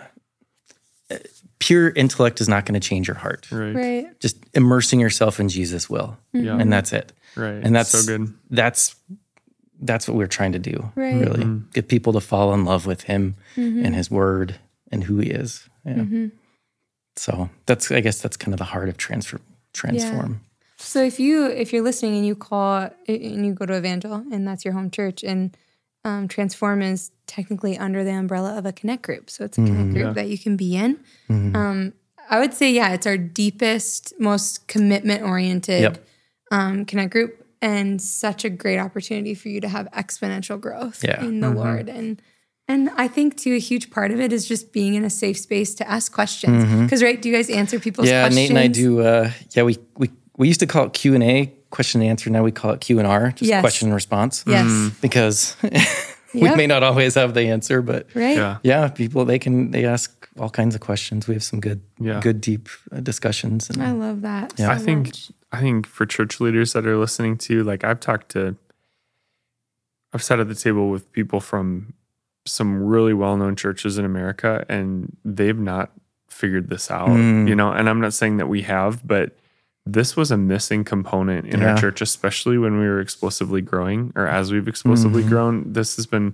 pure 1.60 1.90
intellect 1.90 2.42
is 2.42 2.50
not 2.50 2.66
going 2.66 2.80
to 2.80 2.86
change 2.90 3.08
your 3.08 3.16
heart 3.18 3.48
right. 3.52 3.76
right. 3.76 4.20
just 4.20 4.38
immersing 4.54 5.00
yourself 5.00 5.40
in 5.40 5.48
jesus 5.50 5.90
will 5.90 6.18
Yeah. 6.34 6.58
and 6.58 6.72
that's 6.72 6.94
it 6.94 7.12
Right. 7.36 7.64
and 7.64 7.76
that's 7.76 7.90
so 7.90 8.06
good. 8.06 8.34
that's 8.50 8.96
that's 9.82 10.08
what 10.08 10.16
we're 10.16 10.28
trying 10.28 10.54
to 10.54 10.60
do 10.60 10.92
Right. 10.96 11.16
really 11.20 11.44
Mm-hmm. 11.44 11.70
get 11.74 11.88
people 11.88 12.14
to 12.14 12.22
fall 12.22 12.54
in 12.54 12.64
love 12.66 12.86
with 12.86 13.04
him 13.04 13.36
Mm-hmm. 13.56 13.86
and 13.86 13.96
his 13.96 14.10
word 14.12 14.56
and 14.92 15.04
who 15.04 15.18
he 15.20 15.30
is 15.30 15.68
yeah 15.86 16.06
so 17.16 17.50
that's 17.66 17.92
i 17.92 18.00
guess 18.00 18.22
that's 18.22 18.38
kind 18.38 18.54
of 18.54 18.58
the 18.58 18.64
heart 18.66 18.90
of 18.90 18.98
transfer 18.98 19.40
transform 19.74 20.42
So 20.78 21.02
if 21.04 21.20
you 21.20 21.46
if 21.48 21.72
you're 21.72 21.84
listening 21.84 22.16
and 22.18 22.26
you 22.26 22.36
call 22.36 22.90
and 23.08 23.46
you 23.46 23.54
go 23.54 23.66
to 23.66 23.76
Evangel 23.78 24.16
and 24.32 24.46
that's 24.48 24.66
your 24.66 24.74
home 24.74 24.90
church 24.92 25.24
and 25.24 25.56
um, 26.06 26.28
Transform 26.28 26.82
is 26.82 27.12
technically 27.28 27.78
under 27.78 28.04
the 28.04 28.12
umbrella 28.12 28.58
of 28.58 28.66
a 28.66 28.74
Connect 28.74 29.04
group, 29.04 29.30
so 29.30 29.46
it's 29.46 29.58
a 29.58 29.62
Connect 29.64 29.80
Mm-hmm. 29.88 29.94
group 29.94 30.16
that 30.16 30.28
you 30.28 30.38
can 30.38 30.58
be 30.58 30.76
in. 30.76 31.00
Um, 31.30 31.94
I 32.30 32.40
would 32.40 32.54
say, 32.54 32.70
yeah, 32.74 32.92
it's 32.94 33.08
our 33.08 33.16
deepest, 33.18 34.14
most 34.20 34.68
commitment 34.68 35.22
oriented 35.24 35.82
Yep. 35.82 36.06
um, 36.52 36.84
Connect 36.84 37.10
group, 37.12 37.48
and 37.62 38.02
such 38.02 38.44
a 38.44 38.50
great 38.50 38.80
opportunity 38.80 39.34
for 39.34 39.48
you 39.48 39.62
to 39.62 39.70
have 39.70 39.88
exponential 39.94 40.60
growth 40.60 41.02
Yeah. 41.06 41.24
in 41.24 41.40
the 41.40 41.52
Lord 41.52 41.88
and. 41.88 42.22
And 42.74 42.90
I 42.98 43.08
think 43.08 43.38
too 43.38 43.54
a 43.54 43.60
huge 43.60 43.86
part 43.92 44.10
of 44.12 44.20
it 44.20 44.32
is 44.34 44.48
just 44.48 44.72
being 44.74 44.94
in 44.96 45.04
a 45.06 45.10
safe 45.10 45.38
space 45.38 45.76
to 45.76 45.84
ask 45.96 46.12
questions. 46.12 46.64
Because 46.84 47.04
right, 47.04 47.22
do 47.22 47.30
you 47.30 47.36
guys 47.36 47.50
answer 47.50 47.80
people's 47.80 48.08
Mm-hmm. 48.08 48.14
yeah 48.16 48.24
questions? 48.28 48.50
nate 48.50 48.50
and 48.50 48.60
i 48.60 48.68
do 48.68 49.02
uh 49.02 49.32
yeah 49.56 49.64
we 49.70 49.78
we 50.02 50.10
we 50.40 50.48
used 50.48 50.60
to 50.62 50.68
call 50.68 50.86
it 50.88 50.94
q&a 50.94 51.36
question 51.70 52.02
and 52.02 52.10
answer 52.10 52.30
now 52.30 52.44
we 52.44 52.52
call 52.52 52.72
it 52.72 52.82
q&r 52.82 53.32
just 53.38 53.50
Yes. 53.50 53.62
question 53.62 53.88
and 53.90 53.96
response 53.96 54.44
Yes. 54.48 54.68
because 55.02 55.56
we 56.34 56.42
Yep. 56.50 56.58
may 56.58 56.68
not 56.68 56.82
always 56.84 57.14
have 57.16 57.34
the 57.34 57.46
answer 57.56 57.82
but 57.82 58.08
Right. 58.16 58.38
Yeah. 58.38 58.58
yeah 58.64 58.88
people 58.90 59.26
they 59.26 59.40
can 59.40 59.72
they 59.72 59.86
ask 59.86 60.10
all 60.40 60.50
kinds 60.50 60.74
of 60.76 60.82
questions 60.82 61.28
we 61.28 61.34
have 61.38 61.44
some 61.44 61.60
good 61.68 61.82
Yeah. 62.00 62.20
good 62.28 62.40
deep 62.42 62.70
uh, 62.92 63.00
discussions 63.02 63.70
and 63.70 63.82
I 63.84 63.92
love 64.06 64.22
that. 64.30 64.54
Yeah. 64.58 64.68
so 64.68 64.72
I 64.74 64.80
think 64.88 65.06
much. 65.08 65.32
I 65.52 65.60
think 65.62 65.86
for 65.88 66.06
church 66.08 66.40
leaders 66.42 66.74
that 66.74 66.88
are 66.88 66.98
listening 66.98 67.38
to, 67.48 67.54
like 67.72 67.84
I've 67.90 68.00
talked 68.00 68.30
to 68.36 68.56
I've 70.14 70.24
sat 70.24 70.40
at 70.40 70.48
the 70.48 70.56
table 70.56 70.90
with 70.90 71.12
people 71.12 71.40
from 71.40 71.94
some 72.46 72.84
really 72.84 73.14
well-known 73.14 73.56
churches 73.56 73.98
in 73.98 74.06
America 74.06 74.66
and 74.70 75.16
they've 75.24 75.60
not 75.60 75.92
figured 76.30 76.70
this 76.70 76.92
out, 76.92 77.10
Mm. 77.10 77.48
you 77.48 77.56
know, 77.56 77.72
and 77.72 77.88
I'm 77.90 78.02
not 78.02 78.14
saying 78.14 78.38
that 78.38 78.48
we 78.48 78.64
have, 78.64 79.06
but 79.08 79.38
this 79.86 80.16
was 80.16 80.32
a 80.32 80.38
missing 80.38 80.84
component 80.84 81.46
in 81.48 81.62
Yeah. 81.62 81.72
our 81.72 81.78
church, 81.78 82.02
especially 82.02 82.58
when 82.58 82.80
we 82.80 82.86
were 82.88 83.00
explosively 83.00 83.62
growing 83.62 84.12
or 84.16 84.28
as 84.28 84.52
we've 84.52 84.68
explosively 84.68 85.24
Mhm. 85.24 85.30
grown. 85.30 85.74
This 85.74 85.96
has 85.98 86.06
been 86.06 86.34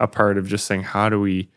a 0.00 0.06
part 0.06 0.36
of 0.38 0.46
just 0.46 0.64
saying, 0.66 0.82
how 0.82 1.08
do 1.08 1.20
we 1.20 1.48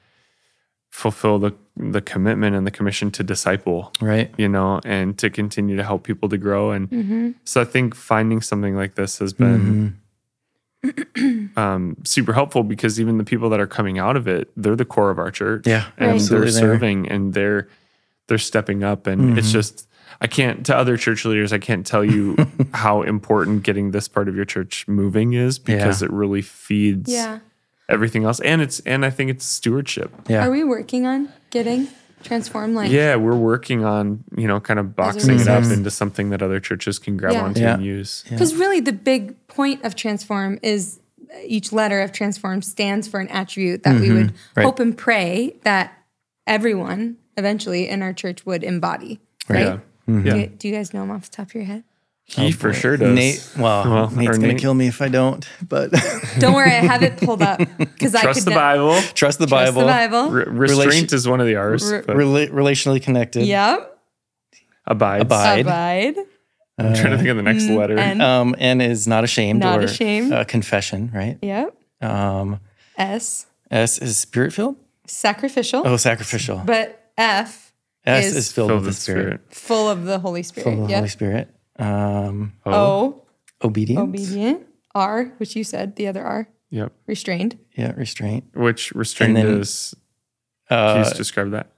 fulfill 0.90 1.40
the 1.40 1.54
the 1.78 2.02
commitment 2.02 2.54
and 2.54 2.68
the 2.68 2.72
commission 2.72 3.10
to 3.10 3.24
disciple 3.24 3.94
right 4.02 4.30
you 4.38 4.48
know, 4.50 4.82
and 4.84 5.18
to 5.18 5.30
continue 5.30 5.78
to 5.78 5.84
help 5.86 6.04
people 6.04 6.28
to 6.28 6.38
grow. 6.38 6.72
And 6.72 6.90
Mhm. 6.90 7.36
so 7.46 7.62
I 7.62 7.64
think 7.64 7.96
finding 7.96 8.42
something 8.42 8.76
like 8.76 8.96
this 8.96 9.20
has 9.20 9.32
been 9.32 9.62
Mhm. 9.62 9.94
um, 11.56 11.98
super 12.04 12.34
helpful 12.34 12.64
because 12.64 13.00
even 13.00 13.18
the 13.18 13.24
people 13.24 13.50
that 13.50 13.60
are 13.60 13.68
coming 13.68 14.00
out 14.00 14.16
of 14.16 14.28
it, 14.28 14.50
they're 14.58 14.76
the 14.76 14.86
core 14.86 15.10
of 15.12 15.20
our 15.20 15.32
church. 15.32 15.68
Yeah, 15.68 15.76
and 15.76 15.84
Right. 15.86 15.98
they're 15.98 16.16
absolutely 16.16 16.52
there. 16.52 16.60
serving 16.62 17.08
and 17.10 17.34
they're 17.34 17.68
they're 18.28 18.38
stepping 18.38 18.82
up, 18.84 19.08
and 19.08 19.38
it's 19.38 19.50
Mhm. 19.50 19.54
just 19.54 19.88
I 20.22 20.28
can't 20.28 20.66
to 20.68 20.76
other 20.76 20.98
church 20.98 21.26
leaders. 21.26 21.52
I 21.52 21.58
can't 21.58 21.86
tell 21.86 22.04
you 22.06 22.36
how 22.74 23.02
important 23.02 23.64
getting 23.64 23.92
this 23.92 24.08
part 24.08 24.30
of 24.30 24.36
your 24.36 24.46
church 24.46 24.88
moving 24.88 25.34
is 25.34 25.60
because 25.60 26.02
Yeah. 26.02 26.06
it 26.08 26.12
really 26.14 26.42
feeds 26.42 27.12
Yeah. 27.12 27.40
everything 27.90 28.24
else, 28.24 28.40
and 28.42 28.62
it's 28.62 28.80
and 28.82 29.06
I 29.06 29.10
think 29.10 29.30
it's 29.32 29.46
stewardship. 29.46 30.12
Yeah. 30.30 30.46
Are 30.46 30.52
we 30.52 30.64
working 30.64 31.06
on 31.06 31.30
getting 31.50 31.88
transform 32.24 32.74
like 32.76 32.92
Yeah, 32.92 33.16
we're 33.16 33.36
working 33.36 33.84
on 33.86 34.24
you 34.38 34.48
know 34.48 34.60
kind 34.60 34.80
of 34.80 34.96
boxing 34.96 35.40
it 35.40 35.48
up 35.48 35.64
into 35.66 35.90
something 35.92 36.30
that 36.32 36.42
other 36.42 36.60
churches 36.60 37.00
can 37.00 37.18
grab 37.18 37.34
Yeah. 37.34 37.44
onto 37.44 37.62
Yeah. 37.62 37.74
and 37.76 37.84
use. 37.86 38.24
Because 38.30 38.56
really, 38.56 38.80
the 38.80 38.94
big 38.94 39.36
point 39.48 39.84
of 39.84 39.96
transform 39.96 40.60
is 40.64 41.00
each 41.46 41.72
letter 41.72 42.02
of 42.02 42.12
transform 42.12 42.62
stands 42.62 43.08
for 43.08 43.20
an 43.20 43.28
attribute 43.30 43.84
that 43.84 44.00
we 44.02 44.12
would 44.12 44.28
Mm-hmm. 44.28 44.36
Right. 44.60 44.64
hope 44.66 44.80
and 44.80 44.98
pray 44.98 45.56
that 45.64 45.94
everyone 46.48 47.18
eventually 47.38 47.88
in 47.88 48.02
our 48.02 48.14
church 48.14 48.46
would 48.46 48.64
embody. 48.64 49.20
Right? 49.48 49.66
Yeah, 49.66 49.78
Mm-hmm. 50.10 50.24
Do, 50.30 50.38
you, 50.40 50.48
do 50.48 50.68
you 50.68 50.74
guys 50.74 50.94
know 50.94 51.02
them 51.02 51.12
off 51.12 51.30
the 51.30 51.36
top 51.38 51.48
of 51.48 51.54
your 51.56 51.64
head? 51.64 51.84
He 52.36 52.52
for 52.54 52.72
sure 52.74 52.96
does. 52.98 53.14
Nate, 53.14 53.46
well, 53.58 53.84
Well, 53.84 54.10
Nate's 54.12 54.38
gonna 54.38 54.48
Nate- 54.54 54.60
kill 54.62 54.74
me 54.74 54.88
if 54.88 55.02
I 55.02 55.10
don't. 55.10 55.46
But 55.68 55.92
Don't 56.40 56.54
worry, 56.54 56.72
I 56.72 56.76
have 56.80 57.04
it 57.04 57.18
pulled 57.18 57.42
up 57.42 57.60
because 57.78 58.16
I 58.16 58.22
Trust 58.22 58.40
could 58.40 58.48
the 58.52 58.56
Bible. 58.56 59.02
trust 59.16 59.40
the 59.40 59.48
Bible. 59.48 59.82
Trust 59.82 59.88
Bible. 60.10 60.22
the 60.28 60.46
Bible. 60.46 60.52
Re- 60.54 60.60
restraint 60.60 60.86
Relation- 60.86 61.16
is 61.16 61.28
one 61.28 61.42
of 61.42 61.48
the 61.48 61.56
R's. 61.58 61.92
Re- 61.92 62.02
Rela- 62.04 62.50
relationally 62.52 63.02
connected. 63.02 63.46
Yep. 63.46 63.98
abides. 64.88 65.22
Abide. 65.24 65.60
Abide. 65.62 66.16
I'm 66.78 66.94
trying 66.96 67.12
to 67.12 67.18
think 67.18 67.30
of 67.30 67.38
the 67.38 67.44
next 67.44 67.68
letter. 67.70 67.98
and- 68.00 68.22
Um, 68.22 68.56
and 68.58 68.82
is 68.82 69.08
not 69.08 69.24
ashamed. 69.24 69.60
Not 69.60 69.80
or, 69.80 69.84
ashamed. 69.84 70.34
Uh, 70.34 70.44
confession, 70.46 71.12
right? 71.14 71.38
Yep. 71.42 71.76
Um, 72.02 72.60
S. 72.98 73.46
S 73.70 73.98
is 74.00 74.18
spirit 74.18 74.54
filled. 74.54 74.78
Sacrificial. 75.06 75.84
Oh, 75.86 75.98
sacrificial. 75.98 76.62
But 76.66 77.12
F. 77.18 77.74
S 78.06 78.26
is 78.26 78.36
is, 78.36 78.52
filled, 78.52 78.70
Filled 78.70 78.82
with 78.86 78.96
the 78.96 79.00
spirit. 79.00 79.42
Full 79.50 79.90
of 79.90 80.06
the 80.06 80.18
Holy 80.20 80.42
Spirit. 80.44 80.64
Full 80.64 80.74
of 80.74 80.80
the 80.88 80.90
yep. 80.90 80.98
Holy 81.00 81.10
Spirit. 81.10 81.54
Um, 81.82 82.54
Oh, 82.66 83.24
O. 83.62 83.68
obedience. 83.68 84.00
Obedient. 84.02 84.68
R, 84.94 85.34
which 85.38 85.56
you 85.56 85.64
said, 85.64 85.96
the 85.96 86.08
other 86.08 86.24
R. 86.24 86.48
yep. 86.70 86.94
Restrained. 87.08 87.58
Yeah, 87.78 87.92
restraint. 87.96 88.46
Which 88.54 88.92
restraint 88.94 89.36
then- 89.36 89.48
is? 89.60 89.96
Can 90.70 90.78
you 90.78 90.84
Uh, 91.02 91.04
just 91.04 91.16
describe 91.18 91.52
that? 91.52 91.72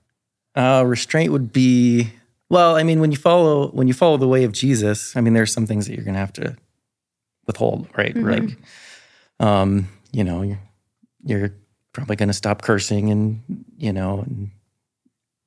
uh, 0.55 0.83
restraint 0.85 1.31
would 1.31 1.51
be 1.51 2.11
well. 2.49 2.75
I 2.75 2.83
mean, 2.83 2.99
when 2.99 3.11
you 3.11 3.17
follow 3.17 3.69
when 3.71 3.87
you 3.87 3.93
follow 3.93 4.17
the 4.17 4.27
way 4.27 4.43
of 4.43 4.51
Jesus, 4.51 5.15
I 5.15 5.21
mean, 5.21 5.33
there's 5.33 5.51
some 5.53 5.65
things 5.65 5.87
that 5.87 5.95
you're 5.95 6.03
going 6.05 6.13
to 6.13 6.19
have 6.19 6.33
to 6.33 6.55
withhold, 7.47 7.87
right? 7.97 8.15
Like, 8.15 8.57
um, 9.39 9.89
you 10.11 10.23
know, 10.23 10.41
you're, 10.43 10.59
you're 11.25 11.53
probably 11.93 12.15
going 12.15 12.29
to 12.29 12.33
stop 12.33 12.61
cursing, 12.61 13.09
and 13.09 13.41
you 13.77 13.91
know, 13.93 14.19
and 14.19 14.51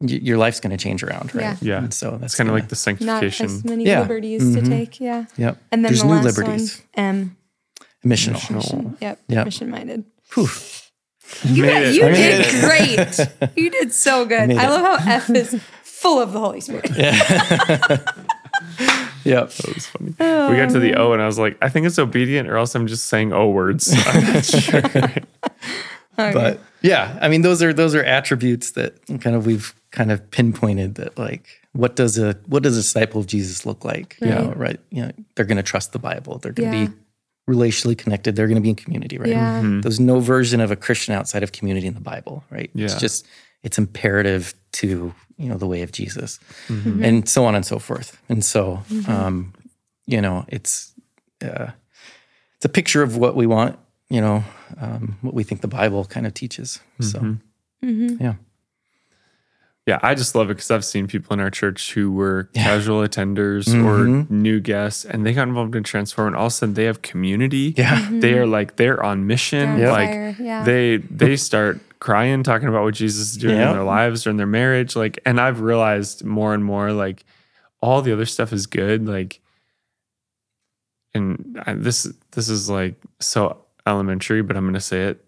y- 0.00 0.20
your 0.22 0.38
life's 0.38 0.60
going 0.60 0.70
to 0.76 0.82
change 0.82 1.02
around, 1.02 1.34
right? 1.34 1.60
Yeah. 1.62 1.78
And 1.78 1.92
so 1.94 2.16
that's 2.18 2.34
kind 2.34 2.48
of 2.48 2.54
like 2.54 2.68
the 2.68 2.76
sanctification. 2.76 3.06
Not 3.06 3.20
sanctification. 3.20 3.56
as 3.56 3.64
many 3.64 3.84
Yeah. 3.86 4.00
liberties 4.00 4.54
to 4.54 4.60
Mhm. 4.62 4.68
take. 4.68 5.00
Yeah. 5.00 5.24
Yep. 5.36 5.58
And 5.72 5.84
then 5.84 5.92
there's 5.92 6.00
the 6.02 6.06
new 6.08 6.14
last 6.14 6.24
liberties. 6.38 6.82
one, 6.94 7.04
M. 7.04 7.36
Missional. 8.04 8.36
Missional. 8.40 8.96
Yep. 9.00 9.18
Yep. 9.28 9.44
Mission 9.46 9.70
minded. 9.70 10.04
Whew. 10.34 10.48
You, 11.44 11.62
Made 11.64 11.68
did, 11.80 11.88
it. 11.88 11.94
you 11.96 12.04
I 12.04 12.10
made 12.12 12.60
great. 12.60 13.50
You 13.56 13.70
did 13.70 13.92
so 13.92 14.24
good. 14.26 14.46
made 14.48 14.58
I 14.58 14.68
love 14.68 15.00
how 15.02 15.12
F 15.12 15.28
is 15.30 15.60
full 15.82 16.20
of 16.22 16.32
the 16.32 16.38
Holy 16.38 16.60
Spirit. 16.60 16.88
Yeah. 16.96 17.16
yep. 19.24 19.50
That 19.50 19.74
was 19.74 19.86
funny. 19.86 20.10
we 20.10 20.56
got 20.56 20.70
to 20.70 20.78
the 20.78 20.94
O, 20.96 21.12
and 21.12 21.20
I 21.22 21.26
was 21.26 21.38
like, 21.38 21.58
I 21.60 21.68
think 21.68 21.86
it's 21.86 21.98
obedient, 21.98 22.48
or 22.48 22.56
else 22.56 22.74
I'm 22.76 22.86
just 22.86 23.06
saying 23.06 23.32
O 23.32 23.48
words. 23.50 23.92
I'm 24.06 24.34
not 24.34 24.44
sure. 24.44 24.82
But 26.16 26.60
yeah, 26.82 27.18
I 27.20 27.28
mean, 27.28 27.42
those 27.42 27.62
are 27.62 27.72
those 27.72 27.94
are 27.94 28.02
attributes 28.04 28.70
that 28.72 28.94
kind 29.20 29.34
of 29.36 29.46
we've 29.46 29.74
kind 29.96 30.12
of 30.12 30.18
pinpointed 30.30 30.94
that 30.96 31.16
like 31.18 31.44
what 31.72 31.96
does 31.96 32.16
a 32.18 32.28
what 32.46 32.62
does 32.62 32.76
a 32.76 32.80
disciple 32.80 33.20
of 33.20 33.26
Jesus 33.26 33.64
look 33.66 33.84
like? 33.84 34.16
You 34.20 34.28
know, 34.28 34.46
Right. 34.48 34.56
right? 34.56 34.80
You 34.90 35.02
know, 35.02 35.10
they're 35.34 35.44
going 35.50 35.56
to 35.64 35.70
trust 35.72 35.92
the 35.92 35.98
Bible. 35.98 36.38
They're 36.38 36.52
going 36.52 36.70
to 36.70 36.78
Yeah. 36.78 36.86
be 36.88 36.92
relationally 37.54 37.96
connected. 37.96 38.34
They're 38.36 38.46
going 38.48 38.62
to 38.62 38.66
be 38.68 38.70
in 38.70 38.74
community, 38.84 39.18
right? 39.18 39.30
Yeah. 39.30 39.80
There's 39.82 40.00
no 40.00 40.20
version 40.20 40.60
of 40.60 40.70
a 40.70 40.76
Christian 40.76 41.14
outside 41.14 41.42
of 41.42 41.50
community 41.52 41.86
in 41.86 41.94
the 41.94 42.00
Bible, 42.14 42.44
right? 42.50 42.70
Yeah. 42.74 42.84
It's 42.86 43.00
just 43.00 43.26
it's 43.62 43.78
imperative 43.78 44.54
to 44.80 45.14
you 45.38 45.48
know 45.50 45.56
the 45.58 45.66
way 45.66 45.82
of 45.82 45.90
Jesus, 45.92 46.38
and 46.68 47.28
so 47.28 47.44
on 47.44 47.54
and 47.54 47.64
so 47.66 47.78
forth. 47.78 48.18
And 48.28 48.42
so, 48.44 48.82
um, 49.08 49.52
you 50.06 50.20
know, 50.20 50.44
it's 50.48 50.92
uh, 51.44 51.68
it's 52.56 52.64
a 52.64 52.68
picture 52.70 53.02
of 53.02 53.16
what 53.16 53.36
we 53.36 53.46
want. 53.46 53.78
You 54.08 54.20
know, 54.20 54.44
um, 54.80 55.18
what 55.20 55.34
we 55.34 55.42
think 55.44 55.60
the 55.62 55.68
Bible 55.80 56.04
kind 56.04 56.26
of 56.26 56.32
teaches. 56.32 56.80
So, 57.00 57.36
yeah, 57.82 58.34
Yeah, 59.86 60.00
I 60.02 60.16
just 60.16 60.34
love 60.34 60.50
it 60.50 60.54
because 60.54 60.70
I've 60.72 60.84
seen 60.84 61.06
people 61.06 61.32
in 61.34 61.38
our 61.38 61.48
church 61.50 61.92
who 61.94 62.10
were 62.10 62.50
casual 62.54 63.06
attenders 63.06 63.68
or 63.68 64.04
Mm-hmm. 64.06 64.42
new 64.42 64.58
guests, 64.58 65.04
and 65.04 65.24
they 65.24 65.32
got 65.32 65.46
involved 65.46 65.76
in 65.76 65.84
Transform, 65.84 66.26
and 66.28 66.36
all 66.36 66.46
of 66.46 66.52
a 66.52 66.54
sudden 66.54 66.74
they 66.74 66.84
have 66.84 67.02
community. 67.02 67.72
Yeah. 67.76 68.08
they 68.10 68.34
are 68.34 68.46
like 68.48 68.74
they're 68.76 69.00
on 69.02 69.28
mission. 69.28 69.76
They're 69.78 69.92
like 69.92 70.08
fire, 70.10 70.36
yeah. 70.40 70.64
they 70.64 70.96
they 70.96 71.36
start 71.36 71.78
crying, 72.00 72.42
talking 72.42 72.66
about 72.68 72.82
what 72.82 72.94
Jesus 72.94 73.30
is 73.30 73.36
doing 73.36 73.56
Yeah. 73.56 73.68
in 73.68 73.74
their 73.76 73.84
lives 73.84 74.26
or 74.26 74.30
in 74.30 74.38
their 74.38 74.46
marriage. 74.46 74.96
Like, 74.96 75.20
and 75.24 75.40
I've 75.40 75.60
realized 75.60 76.24
more 76.24 76.52
and 76.52 76.64
more 76.64 76.90
like 76.92 77.24
all 77.80 78.02
the 78.02 78.12
other 78.12 78.26
stuff 78.26 78.52
is 78.52 78.66
good. 78.66 79.06
Like, 79.06 79.40
and 81.14 81.62
I, 81.64 81.74
this 81.74 82.08
this 82.32 82.48
is 82.48 82.68
like 82.68 82.96
so 83.20 83.64
elementary, 83.86 84.42
but 84.42 84.56
I'm 84.56 84.66
gonna 84.66 84.80
say 84.80 85.04
it. 85.04 85.22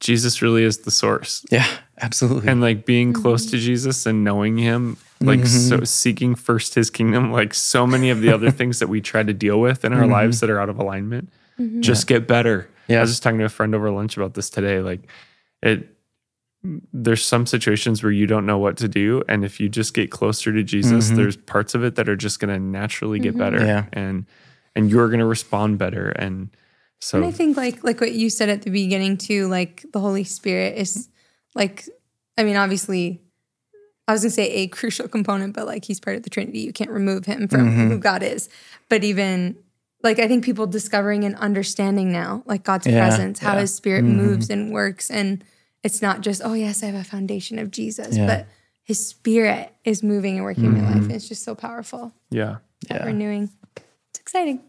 Jesus 0.00 0.40
really 0.40 0.64
is 0.64 0.78
the 0.78 0.90
source 0.90 1.44
yeah, 1.50 1.66
absolutely. 2.00 2.48
and 2.48 2.60
like 2.60 2.86
being 2.86 3.12
close 3.12 3.46
to 3.46 3.56
mm-hmm. 3.56 3.66
Jesus 3.66 4.06
and 4.06 4.24
knowing 4.24 4.58
him, 4.58 4.96
like 5.20 5.46
so 5.46 5.76
mm-hmm. 5.76 5.84
seeking 5.84 6.34
first 6.34 6.74
his 6.74 6.90
kingdom, 6.90 7.32
like 7.32 7.54
so 7.54 7.86
many 7.86 8.10
of 8.10 8.20
the 8.20 8.32
other 8.32 8.50
things 8.58 8.78
that 8.78 8.88
we 8.88 9.00
try 9.00 9.22
to 9.22 9.32
deal 9.32 9.60
with 9.60 9.84
in 9.84 9.92
our 9.92 10.02
mm-hmm. 10.02 10.12
lives 10.12 10.40
that 10.40 10.50
are 10.50 10.60
out 10.60 10.68
of 10.68 10.78
alignment, 10.78 11.30
just 11.80 12.06
get 12.06 12.26
better. 12.26 12.68
Yeah. 12.88 12.98
I 12.98 13.00
was 13.02 13.10
just 13.10 13.22
talking 13.22 13.38
to 13.38 13.44
a 13.44 13.50
friend 13.50 13.74
over 13.74 13.90
lunch 13.90 14.16
about 14.16 14.34
this 14.34 14.50
today. 14.50 14.80
Like 14.80 15.08
it 15.62 15.88
there's 16.92 17.24
some 17.24 17.46
situations 17.46 18.02
where 18.02 18.12
you 18.12 18.26
don't 18.26 18.44
know 18.44 18.58
what 18.58 18.76
to 18.78 18.88
do. 18.88 19.22
And 19.28 19.44
if 19.44 19.60
you 19.60 19.68
just 19.68 19.94
get 19.94 20.10
closer 20.10 20.52
to 20.52 20.62
Jesus, 20.62 21.10
there's 21.10 21.36
parts 21.36 21.74
of 21.74 21.82
it 21.84 21.94
that 21.94 22.08
are 22.08 22.16
just 22.16 22.38
gonna 22.38 22.58
naturally 22.58 23.18
get 23.18 23.36
better. 23.36 23.64
Yeah. 23.64 23.86
And 23.92 24.26
and 24.74 24.90
you're 24.90 25.08
gonna 25.08 25.26
respond 25.26 25.78
better. 25.78 26.10
And 26.10 26.50
so 27.00 27.18
And 27.18 27.26
I 27.26 27.30
think 27.30 27.56
like 27.56 27.82
like 27.82 28.00
what 28.00 28.12
you 28.12 28.28
said 28.28 28.48
at 28.48 28.62
the 28.62 28.70
beginning 28.70 29.16
too, 29.16 29.48
like 29.48 29.86
the 29.92 30.00
Holy 30.00 30.24
Spirit 30.24 30.76
is 30.76 31.08
like 31.54 31.88
I 32.38 32.44
mean, 32.44 32.56
obviously 32.56 33.20
I 34.08 34.12
was 34.12 34.22
gonna 34.22 34.30
say 34.30 34.50
a 34.50 34.66
crucial 34.78 35.08
component, 35.08 35.54
but 35.54 35.66
like 35.66 35.84
he's 35.84 36.00
part 36.00 36.16
of 36.16 36.22
the 36.22 36.30
Trinity. 36.30 36.60
You 36.60 36.72
can't 36.72 36.90
remove 36.90 37.24
him 37.26 37.48
from 37.48 37.70
mm-hmm. 37.70 37.88
who 37.88 37.98
God 37.98 38.22
is. 38.22 38.48
But 38.88 39.04
even 39.04 39.56
like 40.02 40.18
I 40.18 40.26
think 40.28 40.44
people 40.44 40.66
discovering 40.66 41.24
and 41.24 41.36
understanding 41.36 42.10
now, 42.12 42.42
like 42.46 42.64
God's 42.64 42.86
Yeah, 42.86 43.06
presence, 43.06 43.38
how 43.38 43.54
yeah. 43.54 43.60
his 43.60 43.74
spirit 43.74 44.04
mm-hmm. 44.04 44.16
moves 44.16 44.50
and 44.50 44.72
works. 44.72 45.10
And 45.10 45.44
it's 45.82 46.02
not 46.02 46.20
just, 46.20 46.42
oh 46.44 46.54
yes, 46.54 46.82
I 46.82 46.86
have 46.86 46.94
a 46.94 47.04
foundation 47.04 47.58
of 47.58 47.70
Jesus, 47.70 48.16
Yeah. 48.16 48.26
but 48.26 48.46
his 48.82 49.06
spirit 49.06 49.72
is 49.84 50.02
moving 50.02 50.36
and 50.36 50.44
working 50.44 50.64
in 50.64 50.82
my 50.82 50.88
life. 50.88 51.02
And 51.02 51.12
it's 51.12 51.28
just 51.28 51.44
so 51.44 51.54
powerful. 51.54 52.12
yeah. 52.30 52.56
Yeah. 52.88 53.04
renewing. 53.04 53.50
It's 53.76 54.18
exciting. 54.18 54.62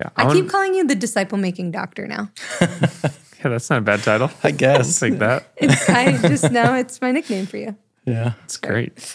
Yeah. 0.00 0.08
I, 0.16 0.26
I 0.26 0.32
keep 0.32 0.48
calling 0.48 0.74
you 0.74 0.84
the 0.84 0.96
disciple 0.96 1.38
making 1.38 1.70
doctor 1.70 2.06
now. 2.08 2.30
yeah, 3.38 3.48
that's 3.50 3.70
not 3.70 3.78
a 3.78 3.82
bad 3.82 4.02
title. 4.02 4.30
I 4.42 4.50
guess. 4.50 4.88
It's 4.88 5.02
like 5.02 5.18
that. 5.18 5.52
It's 5.56 5.88
I 5.88 6.16
just 6.16 6.50
now 6.50 6.74
it's 6.74 7.00
my 7.00 7.12
nickname 7.12 7.46
for 7.46 7.56
you. 7.56 7.76
yeah. 8.04 8.32
It's 8.44 8.56
great. 8.56 9.14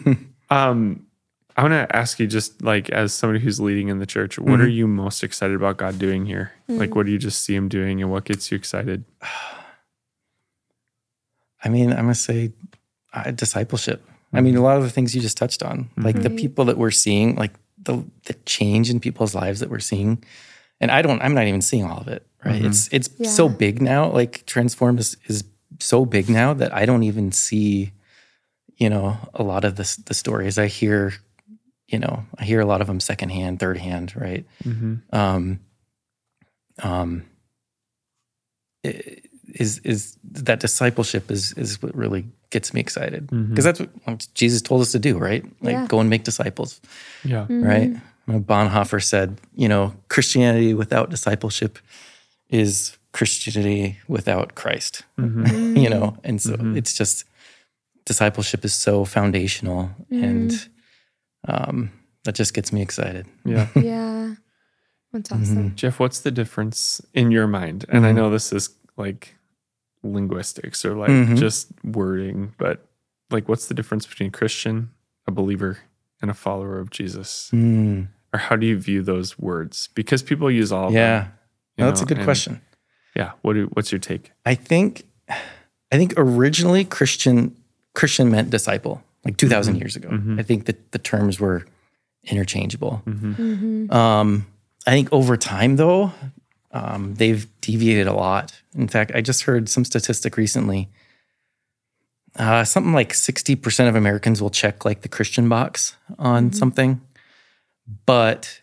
um, 0.50 1.06
I 1.56 1.62
want 1.62 1.72
to 1.72 1.96
ask 1.96 2.18
you, 2.18 2.26
just 2.26 2.62
like 2.62 2.90
as 2.90 3.14
somebody 3.14 3.38
who's 3.38 3.60
leading 3.60 3.88
in 3.88 4.00
the 4.00 4.06
church, 4.06 4.38
what 4.38 4.60
are 4.60 4.68
you 4.68 4.88
most 4.88 5.22
excited 5.22 5.54
about 5.54 5.76
God 5.76 5.98
doing 6.00 6.26
here? 6.26 6.52
Like, 6.66 6.96
what 6.96 7.06
do 7.06 7.12
you 7.12 7.18
just 7.18 7.44
see 7.44 7.54
Him 7.54 7.68
doing, 7.68 8.02
and 8.02 8.10
what 8.10 8.24
gets 8.24 8.50
you 8.50 8.56
excited? 8.56 9.04
I 11.64 11.68
mean, 11.68 11.90
I'm 11.90 11.98
gonna 11.98 12.14
say 12.14 12.52
uh, 13.12 13.30
discipleship. 13.30 14.02
I 14.32 14.40
mean, 14.40 14.56
a 14.56 14.60
lot 14.60 14.76
of 14.76 14.82
the 14.82 14.90
things 14.90 15.14
you 15.14 15.20
just 15.22 15.36
touched 15.36 15.62
on, 15.62 15.90
like 15.96 16.20
the 16.22 16.30
people 16.30 16.64
that 16.64 16.76
we're 16.76 16.90
seeing, 16.90 17.36
like 17.36 17.52
the 17.80 18.04
the 18.24 18.34
change 18.46 18.90
in 18.90 18.98
people's 18.98 19.34
lives 19.34 19.60
that 19.60 19.70
we're 19.70 19.78
seeing, 19.78 20.24
and 20.84 20.90
I 20.90 21.00
don't, 21.00 21.22
I'm 21.22 21.32
not 21.32 21.46
even 21.46 21.62
seeing 21.62 21.84
all 21.86 21.98
of 21.98 22.08
it. 22.08 22.26
Right? 22.44 22.62
It's 22.62 22.90
it's 22.92 23.08
so 23.34 23.48
big 23.48 23.80
now. 23.80 24.10
Like 24.12 24.44
transform 24.44 24.98
is 24.98 25.16
is 25.26 25.44
so 25.80 26.04
big 26.04 26.28
now 26.28 26.52
that 26.52 26.74
I 26.74 26.84
don't 26.84 27.02
even 27.02 27.32
see, 27.32 27.92
you 28.76 28.90
know, 28.90 29.16
a 29.32 29.42
lot 29.42 29.64
of 29.64 29.76
the 29.76 29.98
the 30.04 30.12
stories 30.14 30.58
I 30.58 30.66
hear. 30.66 31.14
You 31.88 31.98
know, 32.00 32.24
I 32.38 32.44
hear 32.44 32.60
a 32.60 32.66
lot 32.66 32.80
of 32.82 32.86
them 32.86 33.00
secondhand, 33.00 33.60
third 33.60 33.78
hand, 33.78 34.14
right? 34.16 34.44
Um, 35.12 35.60
um, 36.82 37.24
is 38.82 39.78
is 39.84 40.18
that 40.32 40.60
discipleship 40.60 41.30
is 41.30 41.52
is 41.54 41.80
what 41.82 41.94
really 41.94 42.26
gets 42.50 42.74
me 42.74 42.80
excited 42.80 43.30
because 43.48 43.64
that's 43.64 43.80
what 43.80 44.26
Jesus 44.34 44.60
told 44.62 44.80
us 44.82 44.92
to 44.92 44.98
do, 44.98 45.16
right? 45.18 45.44
Like 45.62 45.74
Yeah. 45.76 45.86
go 45.88 46.00
and 46.00 46.10
make 46.10 46.24
disciples, 46.24 46.80
Yeah, 47.24 47.46
right? 47.48 47.90
Bonhoeffer 48.28 49.02
said, 49.02 49.40
you 49.54 49.68
know, 49.68 49.94
Christianity 50.08 50.74
without 50.74 51.10
discipleship 51.10 51.78
is 52.48 52.96
Christianity 53.12 53.98
without 54.08 54.54
Christ, 54.54 55.04
mm-hmm. 55.18 55.76
you 55.76 55.88
know, 55.88 56.16
and 56.24 56.40
so 56.40 56.52
mm-hmm. 56.52 56.76
it's 56.76 56.94
just 56.94 57.24
discipleship 58.04 58.64
is 58.64 58.74
so 58.74 59.04
foundational 59.04 59.90
mm-hmm. 60.10 60.24
and 60.24 60.68
um, 61.48 61.92
that 62.24 62.34
just 62.34 62.54
gets 62.54 62.72
me 62.72 62.82
excited. 62.82 63.26
Yeah. 63.44 63.68
Yeah. 63.76 64.34
That's 65.12 65.30
awesome. 65.30 65.76
Jeff, 65.76 66.00
what's 66.00 66.20
the 66.20 66.32
difference 66.32 67.00
in 67.12 67.30
your 67.30 67.46
mind? 67.46 67.84
And 67.88 68.04
I 68.04 68.10
know 68.10 68.30
this 68.30 68.52
is 68.52 68.70
like 68.96 69.36
linguistics 70.02 70.84
or 70.84 70.96
like 70.96 71.36
just 71.36 71.68
wording, 71.84 72.52
but 72.58 72.84
like 73.30 73.48
what's 73.48 73.66
the 73.66 73.74
difference 73.74 74.06
between 74.06 74.32
Christian, 74.32 74.90
a 75.28 75.30
believer, 75.30 75.78
and 76.22 76.30
a 76.30 76.34
follower 76.34 76.78
of 76.78 76.90
Jesus? 76.90 77.50
Mm, 77.52 78.08
Or 78.32 78.38
how 78.38 78.56
do 78.56 78.66
you 78.66 78.78
view 78.78 79.02
those 79.02 79.38
words? 79.38 79.88
Because 79.94 80.22
people 80.22 80.50
use 80.50 80.72
all 80.72 80.86
of 80.88 80.92
them. 80.92 81.00
yeah, 81.00 81.26
No, 81.78 81.86
that's 81.86 82.02
a 82.02 82.06
good 82.06 82.18
and- 82.18 82.24
question. 82.24 82.60
Yeah. 83.16 83.32
What 83.42 83.52
do, 83.52 83.66
what's 83.74 83.92
your 83.92 84.00
take? 84.00 84.32
I 84.44 84.54
think 84.56 85.04
I 85.28 85.96
think 85.96 86.14
originally 86.16 86.84
Christian 86.84 87.54
Christian 87.94 88.28
meant 88.30 88.50
disciple, 88.50 89.04
like 89.24 89.36
2,000 89.36 89.76
years 89.76 89.94
ago. 89.94 90.08
I 90.36 90.42
think 90.42 90.64
that 90.66 90.90
the 90.90 90.98
terms 90.98 91.38
were 91.38 91.64
interchangeable. 92.24 93.02
Um, 93.90 94.46
I 94.86 94.90
think 94.90 95.08
over 95.12 95.36
time, 95.36 95.76
though, 95.76 96.12
um, 96.72 97.14
they've 97.14 97.46
deviated 97.60 98.08
a 98.08 98.12
lot. 98.12 98.60
In 98.74 98.88
fact, 98.88 99.12
I 99.14 99.20
just 99.20 99.42
heard 99.42 99.68
some 99.68 99.84
statistic 99.84 100.36
recently. 100.36 100.88
Uh, 102.36 102.64
something 102.64 102.92
like 102.92 103.12
60% 103.12 103.88
of 103.88 103.94
Americans 103.94 104.42
will 104.42 104.50
check 104.50 104.84
like 104.84 105.02
the 105.02 105.08
Christian 105.08 105.48
box 105.48 105.96
on 106.18 106.52
something. 106.52 107.00
But, 108.06 108.60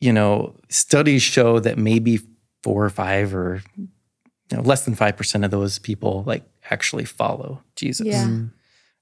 you 0.00 0.12
know, 0.12 0.54
studies 0.68 1.22
show 1.22 1.58
that 1.60 1.76
maybe 1.78 2.20
four 2.62 2.84
or 2.84 2.90
five 2.90 3.34
or 3.34 3.62
you 3.76 4.56
know, 4.56 4.62
less 4.62 4.84
than 4.84 4.96
5% 4.96 5.44
of 5.44 5.50
those 5.50 5.78
people 5.78 6.24
like 6.26 6.42
actually 6.70 7.04
follow 7.04 7.62
Jesus. 7.76 8.06
Yeah. 8.06 8.28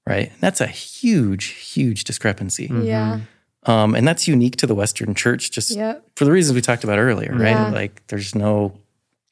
Right. 0.05 0.29
And 0.31 0.41
that's 0.41 0.61
a 0.61 0.67
huge, 0.67 1.45
huge 1.45 2.03
discrepancy. 2.03 2.69
Yeah. 2.71 3.21
Um, 3.63 3.93
and 3.95 4.07
that's 4.07 4.27
unique 4.27 4.55
to 4.57 4.67
the 4.67 4.75
Western 4.75 5.13
church, 5.13 5.51
just 5.51 5.71
Yep. 5.75 6.03
for 6.15 6.25
the 6.25 6.31
reasons 6.31 6.55
we 6.55 6.61
talked 6.61 6.83
about 6.83 6.97
earlier, 6.97 7.31
right? 7.33 7.49
Yeah. 7.51 7.69
Like 7.71 8.05
there's 8.07 8.33
no 8.33 8.79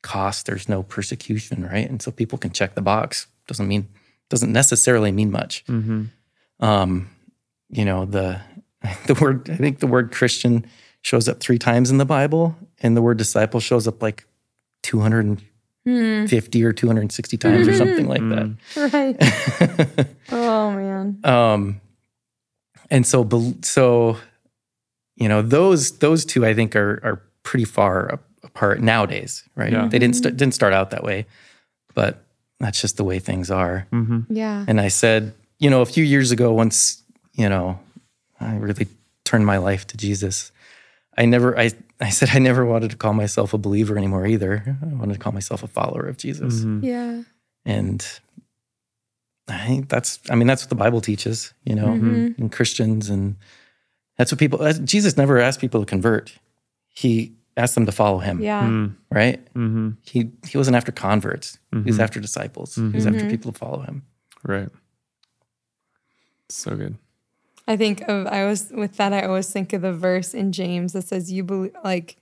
cost, 0.04 0.46
there's 0.46 0.70
no 0.70 0.84
persecution, 0.84 1.66
right? 1.66 1.90
And 1.90 2.02
so 2.02 2.12
people 2.12 2.38
can 2.38 2.52
check 2.52 2.76
the 2.76 2.82
box. 2.82 3.28
Doesn't 3.48 3.68
mean 3.68 3.88
doesn't 4.30 4.52
necessarily 4.52 5.12
mean 5.12 5.32
much. 5.32 5.66
Mm-hmm. 5.66 6.06
Um, 6.60 7.10
you 7.70 7.86
know, 7.86 8.06
the 8.06 8.42
the 9.08 9.14
word 9.16 9.50
I 9.50 9.56
think 9.56 9.80
the 9.80 9.88
word 9.88 10.12
Christian 10.12 10.66
shows 11.02 11.30
up 11.30 11.40
three 11.40 11.58
times 11.58 11.90
in 11.90 11.98
the 11.98 12.06
Bible, 12.06 12.56
and 12.82 12.96
the 12.96 13.02
word 13.02 13.18
disciple 13.18 13.60
shows 13.60 13.88
up 13.88 14.02
like 14.02 14.22
hmm. 14.86 14.90
250 15.86 16.64
or 16.64 16.74
260 16.74 17.38
times 17.38 17.68
or 17.68 17.72
hmm. 17.72 17.78
something 17.78 18.08
like 18.08 18.22
that. 18.30 18.46
Mm. 18.48 19.98
Right. 19.98 20.08
oh 20.32 20.72
man. 20.72 21.20
Um, 21.24 21.82
and 22.90 23.06
so, 23.06 23.28
so, 23.62 24.18
you 25.16 25.28
know, 25.28 25.42
those 25.42 25.98
those 26.00 26.26
two 26.26 26.46
I 26.46 26.54
think 26.54 26.76
are 26.76 27.00
are 27.04 27.22
pretty 27.44 27.66
far 27.66 28.20
apart 28.44 28.82
nowadays, 28.82 29.44
right? 29.56 29.72
Yeah. 29.72 29.88
They 29.88 30.00
didn't 30.00 30.16
mm-hmm. 30.16 30.24
st- 30.24 30.38
didn't 30.38 30.54
start 30.54 30.74
out 30.74 30.92
that 30.92 31.04
way, 31.04 31.26
but 31.94 32.27
that's 32.60 32.82
just 32.82 32.98
the 32.98 33.04
way 33.04 33.20
things 33.20 33.52
are. 33.52 33.88
Mm-hmm. 33.92 34.34
Yeah. 34.34 34.66
And 34.68 34.82
I 34.82 34.88
said, 34.88 35.34
you 35.60 35.70
know, 35.70 35.82
a 35.82 35.86
few 35.86 36.04
years 36.04 36.32
ago, 36.32 36.52
once 36.54 37.04
you 37.38 37.48
know, 37.48 37.80
I 38.40 38.56
really 38.56 38.88
turned 39.24 39.46
my 39.46 39.58
life 39.58 39.86
to 39.88 39.98
Jesus. 39.98 40.52
I 41.18 41.26
never, 41.26 41.58
I, 41.58 41.72
I 42.02 42.10
said 42.10 42.30
I 42.34 42.40
never 42.40 42.66
wanted 42.66 42.92
to 42.92 42.98
call 42.98 43.14
myself 43.14 43.54
a 43.54 43.58
believer 43.58 43.98
anymore 43.98 44.26
either. 44.26 44.78
I 44.82 44.96
wanted 44.96 45.14
to 45.14 45.20
call 45.20 45.34
myself 45.34 45.64
a 45.64 45.68
follower 45.68 46.08
of 46.08 46.18
Jesus. 46.18 46.62
Mm-hmm. 46.62 46.84
Yeah. 46.84 47.22
And 47.66 48.06
I 49.48 49.66
think 49.68 49.90
that's, 49.90 50.20
I 50.30 50.36
mean, 50.36 50.48
that's 50.48 50.64
what 50.64 50.70
the 50.70 50.76
Bible 50.76 51.00
teaches, 51.02 51.54
you 51.64 51.76
know, 51.76 51.88
Mm-hmm. 51.88 52.42
and 52.42 52.52
Christians. 52.52 53.10
And 53.10 53.36
that's 54.18 54.32
what 54.32 54.40
people, 54.40 54.62
uh, 54.62 54.74
Jesus 54.74 55.16
never 55.16 55.40
asked 55.40 55.62
people 55.62 55.80
to 55.80 55.86
convert. 55.86 56.34
He 56.90 57.34
asked 57.58 57.76
them 57.76 57.86
to 57.88 57.92
follow 57.92 58.20
him, 58.20 58.40
Yeah. 58.42 58.88
right? 59.12 59.44
Mm-hmm. 59.56 59.90
He, 60.04 60.32
he 60.48 60.58
wasn't 60.58 60.78
after 60.78 60.92
converts. 60.92 61.60
He 61.74 61.80
was 61.82 62.00
after 62.00 62.20
disciples. 62.20 62.76
He 62.76 62.82
was 62.84 63.06
after 63.08 63.28
people 63.30 63.52
to 63.52 63.58
follow 63.58 63.82
him. 63.82 64.04
Right. 64.44 64.70
So 66.50 66.76
good. 66.76 66.96
I 67.68 67.76
think 67.76 68.02
of 68.08 68.28
I 68.28 68.44
always 68.44 68.70
with 68.72 68.96
that 68.98 69.12
I 69.12 69.24
always 69.24 69.52
think 69.52 69.74
of 69.74 69.82
the 69.82 69.92
verse 69.92 70.34
in 70.34 70.54
James 70.54 70.94
that 70.94 71.02
says 71.04 71.30
you 71.32 71.44
believe 71.44 71.76
like 71.84 72.16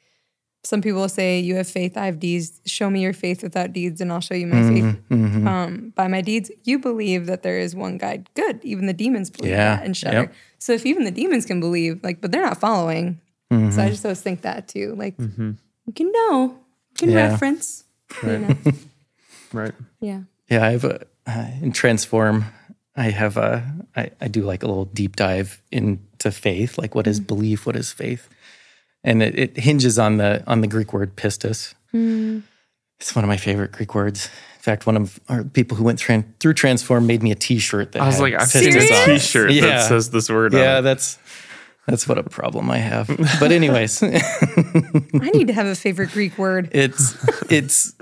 some 0.64 0.82
people 0.82 1.08
say 1.08 1.40
you 1.40 1.56
have 1.58 1.68
faith, 1.68 1.96
I 1.96 2.08
have 2.08 2.20
deeds. 2.20 2.60
Show 2.66 2.90
me 2.90 3.02
your 3.04 3.14
faith 3.14 3.44
without 3.44 3.72
deeds, 3.72 4.02
and 4.02 4.12
I'll 4.12 4.20
show 4.22 4.34
you 4.34 4.48
my 4.48 4.64
faith 4.68 4.98
Mm-hmm. 5.12 5.48
um, 5.48 5.94
by 5.96 6.08
my 6.08 6.22
deeds. 6.22 6.50
You 6.64 6.80
believe 6.80 7.28
that 7.28 7.44
there 7.44 7.60
is 7.60 7.76
one 7.76 8.00
God. 8.00 8.28
Good. 8.34 8.60
Even 8.64 8.88
the 8.88 8.94
demons 8.94 9.30
believe 9.30 9.52
Yeah. 9.52 9.76
that 9.76 9.86
and 9.86 9.96
shudder. 9.96 10.22
Yep. 10.22 10.34
So 10.58 10.74
if 10.74 10.84
even 10.88 11.04
the 11.04 11.12
demons 11.12 11.46
can 11.46 11.60
believe, 11.60 12.04
like, 12.04 12.20
but 12.20 12.32
they're 12.32 12.42
not 12.42 12.60
following. 12.60 13.22
Mm-hmm. 13.52 13.72
So 13.72 13.82
I 13.84 13.90
just 13.90 14.06
always 14.06 14.22
think 14.22 14.42
that 14.42 14.68
too. 14.68 14.96
Like 14.98 15.16
you 15.20 15.94
can 15.96 16.12
know, 16.12 16.58
you 16.92 16.96
can 16.98 17.10
Yeah. 17.12 17.30
reference. 17.32 17.84
You 18.24 18.30
Right. 18.30 18.66
know? 18.66 18.72
Right. 19.54 19.74
Yeah. 20.02 20.22
Yeah, 20.50 20.66
I 20.66 20.72
have 20.72 20.84
a 20.84 21.06
uh, 21.28 21.48
in 21.62 21.72
Transform. 21.72 22.46
I 22.96 23.10
have 23.12 23.38
a 23.38 23.64
I, 23.96 24.10
I 24.20 24.28
do 24.28 24.42
like 24.44 24.64
a 24.64 24.68
little 24.68 24.86
deep 24.86 25.16
dive 25.16 25.62
into 25.72 26.32
faith, 26.32 26.78
like 26.78 26.94
what 26.96 27.08
is 27.08 27.20
belief, 27.20 27.66
what 27.66 27.76
is 27.76 27.92
faith, 27.92 28.28
and 29.04 29.22
it, 29.24 29.38
it 29.40 29.58
hinges 29.58 29.98
on 30.00 30.18
the 30.18 30.44
on 30.48 30.62
the 30.62 30.68
Greek 30.68 30.92
word 30.94 31.16
pistis. 31.16 31.74
It's 33.00 33.16
one 33.16 33.24
of 33.24 33.30
my 33.30 33.38
favorite 33.38 33.72
Greek 33.72 33.94
words. 33.96 34.26
In 34.58 34.62
fact, 34.62 34.86
one 34.88 34.98
of 34.98 35.20
our 35.30 35.44
people 35.44 35.78
who 35.78 35.84
went 35.84 36.00
tran- 36.00 36.26
through 36.40 36.54
Transform 36.56 37.06
made 37.08 37.22
me 37.22 37.32
a 37.32 37.36
T-shirt 37.36 37.92
that 37.92 38.02
I 38.02 38.08
was 38.08 38.16
had 38.16 38.22
like, 38.22 38.34
I've 38.34 38.48
seen 38.48 38.70
a 38.70 38.72
Serious? 38.72 38.92
on 38.92 39.10
it. 39.10 39.14
T-shirt 39.20 39.52
Yeah. 39.52 39.62
that 39.68 39.88
says 39.90 40.10
this 40.10 40.30
word. 40.30 40.54
Yeah, 40.54 40.74
on 40.74 40.80
it. 40.80 40.82
that's 40.84 41.18
that's 41.88 42.08
what 42.08 42.18
a 42.18 42.24
problem 42.24 42.70
I 42.72 42.78
have. 42.78 43.08
But 43.40 43.52
anyways, 43.52 44.02
I 44.04 45.30
need 45.34 45.48
to 45.48 45.54
have 45.54 45.68
a 45.68 45.76
favorite 45.76 46.12
Greek 46.12 46.38
word. 46.38 46.70
it's 46.72 47.16
it's 47.52 47.94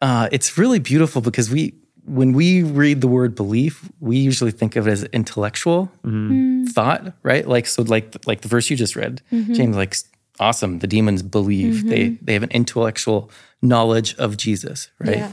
uh, 0.00 0.28
it's 0.32 0.58
really 0.58 0.78
beautiful 0.78 1.20
because 1.22 1.50
we 1.50 1.74
when 2.04 2.32
we 2.32 2.62
read 2.62 3.00
the 3.00 3.08
word 3.08 3.34
belief, 3.34 3.88
we 4.00 4.16
usually 4.16 4.50
think 4.50 4.74
of 4.76 4.88
it 4.88 4.90
as 4.90 5.04
intellectual 5.04 5.92
mm-hmm. 6.04 6.64
thought, 6.64 7.12
right? 7.22 7.46
Like 7.46 7.66
so, 7.66 7.82
like 7.82 8.16
like 8.26 8.40
the 8.40 8.48
verse 8.48 8.68
you 8.70 8.76
just 8.76 8.96
read, 8.96 9.22
mm-hmm. 9.30 9.52
James, 9.52 9.76
like 9.76 9.94
awesome. 10.40 10.80
The 10.80 10.86
demons 10.86 11.22
believe 11.22 11.88
they 11.88 12.10
mm-hmm. 12.10 12.24
they 12.24 12.32
have 12.32 12.42
an 12.42 12.50
intellectual 12.50 13.30
knowledge 13.62 14.14
of 14.16 14.36
Jesus, 14.36 14.90
right? 14.98 15.18
Yeah. 15.18 15.32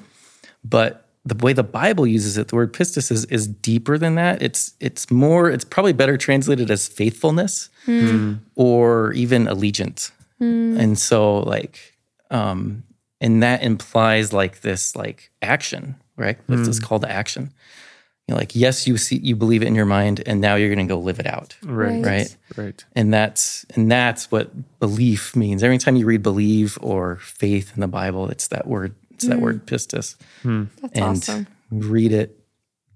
But 0.63 1.06
the 1.27 1.45
way 1.45 1.53
the 1.53 1.63
Bible 1.63 2.07
uses 2.07 2.37
it, 2.37 2.47
the 2.47 2.55
word 2.55 2.73
pistis 2.73 3.11
is, 3.11 3.25
is 3.25 3.47
deeper 3.47 3.97
than 3.97 4.15
that. 4.15 4.41
It's 4.41 4.73
it's 4.79 5.11
more. 5.11 5.49
It's 5.49 5.65
probably 5.65 5.93
better 5.93 6.17
translated 6.17 6.71
as 6.71 6.87
faithfulness 6.87 7.69
hmm. 7.85 8.35
or 8.55 9.13
even 9.13 9.47
allegiance. 9.47 10.11
Hmm. 10.39 10.77
And 10.79 10.99
so, 10.99 11.39
like, 11.39 11.97
um, 12.31 12.83
and 13.19 13.43
that 13.43 13.63
implies 13.63 14.31
like 14.31 14.61
this 14.61 14.95
like 14.95 15.31
action, 15.41 15.95
right? 16.15 16.37
That's 16.47 16.67
this 16.67 16.79
hmm. 16.79 16.85
call 16.85 16.99
to 16.99 17.11
action. 17.11 17.51
You 18.27 18.33
know, 18.33 18.39
like, 18.39 18.55
yes, 18.55 18.85
you 18.85 18.97
see, 18.97 19.19
you 19.23 19.37
believe 19.37 19.61
it 19.61 19.67
in 19.67 19.75
your 19.75 19.85
mind, 19.85 20.21
and 20.25 20.41
now 20.41 20.55
you're 20.55 20.73
going 20.73 20.85
to 20.85 20.93
go 20.93 20.99
live 20.99 21.19
it 21.19 21.27
out, 21.27 21.55
right. 21.63 22.05
right? 22.05 22.37
Right. 22.57 22.85
And 22.93 23.13
that's 23.13 23.65
and 23.75 23.89
that's 23.89 24.29
what 24.29 24.79
belief 24.79 25.35
means. 25.35 25.63
Every 25.63 25.77
time 25.77 25.95
you 25.95 26.05
read 26.05 26.23
believe 26.23 26.77
or 26.81 27.15
faith 27.17 27.71
in 27.73 27.81
the 27.81 27.87
Bible, 27.87 28.29
it's 28.29 28.49
that 28.49 28.67
word. 28.67 28.95
It's 29.17 29.25
that 29.27 29.39
word 29.41 29.65
pistis 29.65 30.15
That's 30.43 30.93
and 30.93 31.03
awesome. 31.17 31.47
read 31.71 32.11
it 32.13 32.39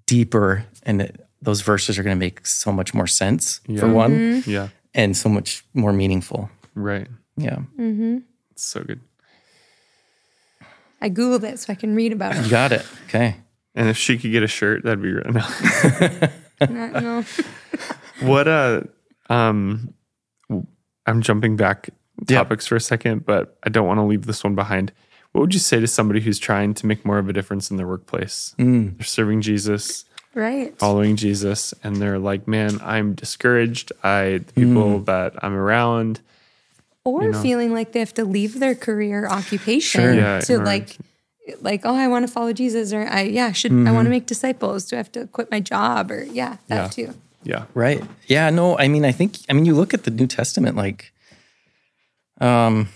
deeper 0.05 0.65
and 0.83 1.01
it, 1.01 1.25
those 1.41 1.61
verses 1.61 1.97
are 1.97 2.03
going 2.03 2.15
to 2.15 2.19
make 2.19 2.45
so 2.45 2.71
much 2.71 2.93
more 2.93 3.07
sense 3.07 3.57
for 3.65 3.71
Yeah. 3.71 3.91
one 3.91 4.43
Yeah. 4.45 4.67
and 4.93 5.17
so 5.17 5.29
much 5.29 5.65
more 5.73 5.91
meaningful 5.93 6.49
Right. 6.75 7.07
yeah 7.37 7.59
It's 7.77 8.63
so 8.63 8.83
good. 8.83 8.99
I 11.01 11.09
googled 11.09 11.43
it 11.43 11.57
so 11.59 11.73
I 11.73 11.75
can 11.75 11.95
read 11.95 12.13
about 12.13 12.35
it. 12.35 12.43
you 12.45 12.51
got 12.51 12.71
it 12.71 12.85
okay 13.07 13.37
And 13.73 13.89
if 13.89 13.97
she 13.97 14.17
could 14.17 14.31
get 14.31 14.43
a 14.43 14.47
shirt, 14.47 14.83
that'd 14.83 15.01
be 15.01 15.11
really 15.11 15.31
Not- 16.69 17.01
no. 17.03 17.23
What 18.21 18.47
uh 18.47 18.81
um 19.29 19.93
I'm 21.07 21.21
jumping 21.23 21.55
back 21.55 21.89
Yeah. 22.27 22.37
topics 22.37 22.67
for 22.67 22.75
a 22.75 22.79
second, 22.79 23.25
but 23.25 23.57
I 23.63 23.69
don't 23.69 23.87
want 23.87 23.97
to 23.97 24.03
leave 24.03 24.27
this 24.27 24.43
one 24.43 24.53
behind. 24.53 24.91
What 25.31 25.41
would 25.41 25.53
you 25.53 25.59
say 25.59 25.79
to 25.79 25.87
somebody 25.87 26.19
who's 26.21 26.39
trying 26.39 26.73
to 26.75 26.85
make 26.85 27.05
more 27.05 27.17
of 27.17 27.29
a 27.29 27.33
difference 27.33 27.71
in 27.71 27.77
their 27.77 27.87
workplace? 27.87 28.53
Mm. 28.59 28.97
They're 28.97 29.05
serving 29.05 29.41
Jesus, 29.41 30.05
Right. 30.33 30.77
following 30.77 31.15
Jesus, 31.15 31.73
and 31.83 31.97
they're 31.97 32.19
like, 32.19 32.47
"Man, 32.47 32.79
I'm 32.83 33.13
discouraged. 33.13 33.91
I 34.03 34.39
the 34.45 34.53
people 34.53 34.99
Mm. 35.01 35.05
that 35.05 35.33
I'm 35.43 35.53
around, 35.53 36.19
or 37.05 37.29
know? 37.31 37.41
feeling 37.41 37.73
like 37.73 37.93
they 37.93 37.99
have 37.99 38.13
to 38.15 38.25
leave 38.25 38.59
their 38.59 38.75
career 38.75 39.27
occupation 39.27 40.01
Sure. 40.01 40.13
Yeah, 40.13 40.39
to 40.41 40.57
right. 40.57 40.65
like 40.65 40.97
like 41.61 41.81
oh 41.85 41.95
i 41.95 42.07
want 42.07 42.25
to 42.25 42.31
follow 42.31 42.53
jesus 42.53 42.93
or 42.93 43.07
i 43.09 43.21
yeah 43.23 43.51
should 43.51 43.71
i 43.71 43.75
Mm-hmm. 43.75 43.93
want 43.95 44.05
to 44.05 44.09
make 44.11 44.25
disciples 44.27 44.85
do 44.85 44.95
i 44.95 44.97
have 44.97 45.11
to 45.13 45.25
quit 45.27 45.49
my 45.49 45.59
job 45.59 46.11
or 46.11 46.23
yeah 46.23 46.57
that 46.67 46.95
Yeah. 46.97 47.05
too 47.07 47.13
yeah, 47.43 47.63
right 47.73 48.01
yeah 48.27 48.51
no 48.51 48.77
i 48.77 48.87
mean 48.87 49.03
i 49.03 49.11
think 49.11 49.39
i 49.49 49.53
mean 49.53 49.65
you 49.65 49.73
look 49.73 49.93
at 49.93 50.03
the 50.03 50.11
new 50.11 50.27
testament 50.27 50.77
like 50.77 51.11
um 52.39 52.89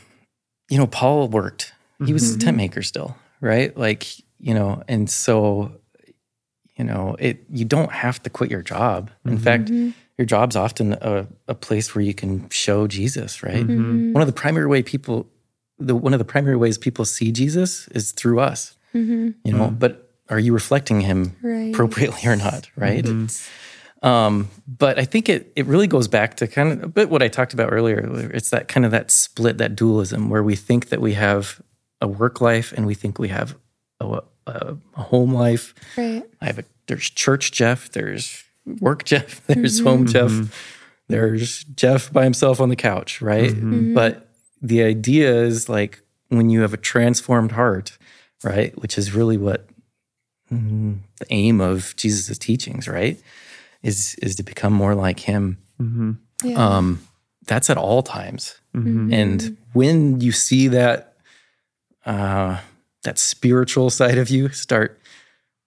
you 0.70 0.78
know 0.78 0.86
paul 0.88 1.28
worked 1.28 1.74
he 2.06 2.14
was 2.14 2.24
a 2.24 2.34
mm-hmm. 2.34 2.40
tent 2.40 2.58
maker 2.58 2.82
still 2.82 3.16
right 3.42 3.78
like 3.78 4.08
you 4.40 4.54
know 4.54 4.82
and 4.88 5.10
so 5.10 5.72
you 6.78 6.84
know, 6.84 7.16
it 7.20 7.46
you 7.50 7.66
don't 7.66 7.92
have 7.92 8.22
to 8.24 8.30
quit 8.30 8.52
your 8.52 8.62
job. 8.62 9.10
In 9.24 9.32
mm-hmm. 9.32 9.44
fact, 9.44 9.66
mm-hmm. 9.66 9.92
your 10.18 10.26
job's 10.26 10.56
often 10.56 10.94
a, 10.94 11.28
a 11.48 11.56
place 11.56 11.96
where 11.96 12.04
you 12.04 12.14
can 12.14 12.50
show 12.50 12.88
Jesus, 12.88 13.44
right? 13.44 13.66
One 14.14 14.22
of 14.22 14.28
the 14.28 14.34
primary 14.34 14.68
way 14.68 14.84
people 14.84 15.28
the 15.78 15.96
one 15.96 16.14
of 16.14 16.20
the 16.20 16.26
primary 16.26 16.56
ways 16.56 16.78
people 16.78 17.06
see 17.06 17.32
Jesus 17.32 17.88
is 17.90 18.12
through 18.12 18.40
us. 18.40 18.78
You 19.44 19.54
know, 19.54 19.72
but 19.72 20.12
are 20.30 20.40
you 20.40 20.54
reflecting 20.54 21.02
him 21.02 21.36
Right. 21.42 21.74
appropriately 21.74 22.30
or 22.30 22.36
not, 22.36 22.70
right? 22.76 23.06
Um, 24.02 24.50
but 24.68 25.00
I 25.00 25.06
think 25.06 25.30
it 25.30 25.54
it 25.56 25.66
really 25.66 25.88
goes 25.88 26.10
back 26.10 26.36
to 26.38 26.48
kind 26.48 26.72
of 26.74 26.84
a 26.84 26.88
bit 26.88 27.10
what 27.10 27.24
I 27.24 27.30
talked 27.30 27.54
about 27.54 27.72
earlier. 27.72 28.30
It's 28.34 28.50
that 28.50 28.68
kind 28.68 28.86
of 28.86 28.92
that 28.92 29.12
split, 29.12 29.58
that 29.60 29.76
dualism, 29.76 30.30
where 30.30 30.44
we 30.44 30.56
think 30.56 30.90
that 30.90 31.00
we 31.00 31.14
have 31.14 31.62
a 32.02 32.08
work 32.08 32.42
life 32.42 32.74
and 32.74 32.86
we 32.86 32.94
think 32.94 33.20
we 33.20 33.30
have 33.30 33.56
a, 34.00 34.22
a, 34.48 34.78
a 34.96 35.02
home 35.02 35.34
life. 35.34 35.74
Right. 35.98 36.24
I 36.42 36.46
have 36.46 36.60
a 36.60 36.64
there's 36.88 37.10
church 37.10 37.52
Jeff, 37.52 37.92
there's 37.92 38.44
work 38.80 39.06
Jeff, 39.06 39.46
there's 39.48 39.80
home 39.80 40.06
mm-hmm. 40.06 40.12
Jeff, 40.12 40.30
mm-hmm. 40.30 40.52
there's 41.08 41.64
Jeff 41.64 42.12
by 42.12 42.24
himself 42.24 42.60
on 42.60 42.70
the 42.70 42.76
couch, 42.76 43.22
right? 43.22 43.52
Mm-hmm. 43.52 43.94
But 43.94 44.30
the 44.62 44.84
idea 44.84 45.34
is 45.34 45.70
like 45.70 46.02
when 46.30 46.50
you 46.50 46.62
have 46.62 46.74
a 46.74 46.78
transformed 46.78 47.54
heart, 47.54 47.98
right, 48.44 48.80
which 48.82 48.98
is 48.98 49.14
really 49.14 49.38
what 49.38 49.68
mm, 50.52 51.00
the 51.20 51.26
aim 51.30 51.62
of 51.62 51.96
Jesus' 51.96 52.38
teachings, 52.38 52.88
right, 52.88 53.20
is 53.84 54.16
is 54.16 54.36
to 54.36 54.44
become 54.44 54.74
more 54.74 54.96
like 54.96 55.22
Him. 55.22 55.58
Yeah. 56.44 56.56
Um, 56.56 57.08
that's 57.48 57.70
at 57.70 57.78
all 57.78 58.02
times, 58.02 58.60
and 59.14 59.58
when 59.74 60.20
you 60.22 60.32
see 60.32 60.68
that 60.70 61.15
uh, 62.06 62.60
that 63.04 63.18
spiritual 63.20 63.90
side 63.90 64.18
of 64.18 64.30
you 64.30 64.50
start 64.50 65.00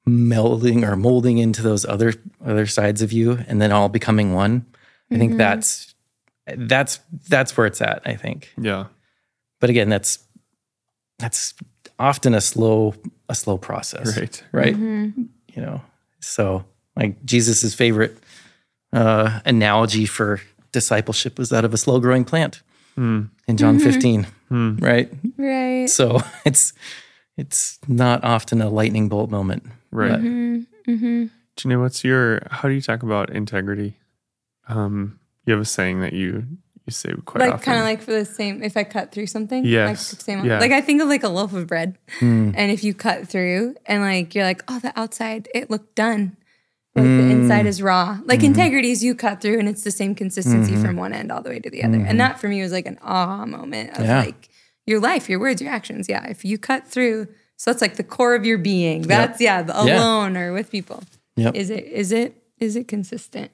melding 0.08 0.88
or 0.88 0.96
molding 0.96 1.38
into 1.38 1.62
those 1.62 1.84
other 1.84 2.14
other 2.44 2.66
sides 2.66 3.02
of 3.02 3.12
you 3.12 3.38
and 3.46 3.60
then 3.60 3.72
all 3.72 3.88
becoming 3.88 4.32
one. 4.34 4.64
I 5.10 5.16
think 5.18 5.36
that's 5.38 5.94
that's 6.56 7.00
that's 7.28 7.56
where 7.56 7.66
it's 7.66 7.80
at 7.82 8.02
i 8.06 8.14
think. 8.14 8.52
Yeah. 8.58 8.86
but 9.60 9.68
again 9.70 9.88
that's 9.88 10.18
that's 11.18 11.54
often 11.98 12.34
a 12.34 12.40
slow 12.40 12.94
a 13.28 13.34
slow 13.34 13.58
process. 13.58 14.16
Right. 14.16 14.44
right. 14.52 14.76
You 14.76 15.28
know 15.56 15.82
so 16.20 16.64
like 16.96 17.24
jesus's 17.24 17.74
favorite 17.74 18.16
uh 18.92 19.40
analogy 19.44 20.06
for 20.06 20.40
discipleship 20.72 21.38
was 21.38 21.50
that 21.50 21.64
of 21.64 21.74
a 21.74 21.78
slow 21.78 22.00
growing 22.00 22.24
plant 22.24 22.62
in 23.46 23.56
john 23.56 23.78
15 23.78 24.26
right 24.50 25.12
right. 25.36 25.88
so 25.90 26.20
it's 26.44 26.72
it's 27.36 27.78
not 27.88 28.24
often 28.24 28.60
a 28.60 28.68
lightning 28.68 29.08
bolt 29.08 29.30
moment 29.30 29.64
Right. 29.90 30.10
but- 30.12 30.20
Mm-hmm. 30.88 31.26
Jenaye, 31.58 31.80
what's 31.80 32.02
your 32.02 32.40
how 32.50 32.66
do 32.68 32.72
you 32.74 32.80
talk 32.80 33.02
about 33.02 33.28
integrity? 33.30 33.98
Um, 34.68 35.18
you 35.44 35.52
have 35.52 35.60
a 35.60 35.66
saying 35.66 36.00
that 36.00 36.14
you 36.14 36.46
you 36.86 36.90
say 36.92 37.12
quite 37.26 37.40
Like 37.50 37.62
kind 37.62 37.78
of 37.78 37.84
like 37.84 38.00
for 38.00 38.12
the 38.12 38.24
same. 38.24 38.62
If 38.62 38.74
I 38.74 38.84
cut 38.84 39.12
through 39.12 39.26
something, 39.26 39.66
Yes. 39.66 39.88
Like, 40.12 40.18
the 40.18 40.24
same, 40.24 40.44
Yeah. 40.46 40.60
like 40.60 40.72
I 40.72 40.80
think 40.80 41.02
of 41.02 41.08
like 41.08 41.24
a 41.24 41.28
loaf 41.28 41.52
of 41.52 41.66
bread, 41.66 41.98
Hmm. 42.20 42.52
and 42.54 42.70
if 42.72 42.82
you 42.84 42.94
cut 42.94 43.28
through 43.28 43.74
and 43.84 44.00
like 44.02 44.34
you're 44.34 44.44
like, 44.46 44.62
oh, 44.68 44.78
the 44.78 44.98
outside 44.98 45.48
it 45.54 45.68
looked 45.70 45.94
done, 45.94 46.37
like 46.98 47.06
the 47.26 47.30
inside 47.30 47.62
Hmm. 47.62 47.66
is 47.68 47.82
raw. 47.82 48.18
Like 48.24 48.42
integrity 48.42 48.90
is 48.90 49.02
you 49.04 49.14
cut 49.14 49.40
through 49.40 49.58
and 49.58 49.68
it's 49.68 49.84
the 49.84 49.90
same 49.90 50.14
consistency 50.14 50.76
from 50.76 50.96
one 50.96 51.12
end 51.12 51.30
all 51.32 51.42
the 51.42 51.50
way 51.50 51.58
to 51.60 51.70
the 51.70 51.82
other. 51.84 51.98
And 51.98 52.18
that 52.20 52.38
for 52.40 52.48
me 52.48 52.62
was 52.62 52.72
like 52.72 52.86
an 52.86 52.98
aha 53.02 53.46
moment 53.46 53.98
of. 53.98 54.04
Yeah. 54.04 54.20
like 54.24 54.48
your 54.86 55.00
life, 55.00 55.28
your 55.28 55.38
words, 55.38 55.60
your 55.60 55.70
actions. 55.70 56.08
Yeah, 56.08 56.26
if 56.28 56.44
you 56.44 56.56
cut 56.58 56.86
through, 56.88 57.28
so 57.56 57.70
that's 57.70 57.82
like 57.82 57.96
the 57.96 58.04
core 58.04 58.34
of 58.34 58.46
your 58.46 58.56
being. 58.58 59.02
That's 59.02 59.40
yeah, 59.40 59.62
the 59.62 59.74
Yeah. 59.84 59.98
alone 60.00 60.36
or 60.36 60.52
with 60.52 60.70
people. 60.70 61.02
Yep. 61.36 61.54
Is 61.54 61.68
it 61.70 61.84
is 61.84 62.10
it 62.12 62.42
is 62.58 62.74
it 62.76 62.88
consistent? 62.88 63.50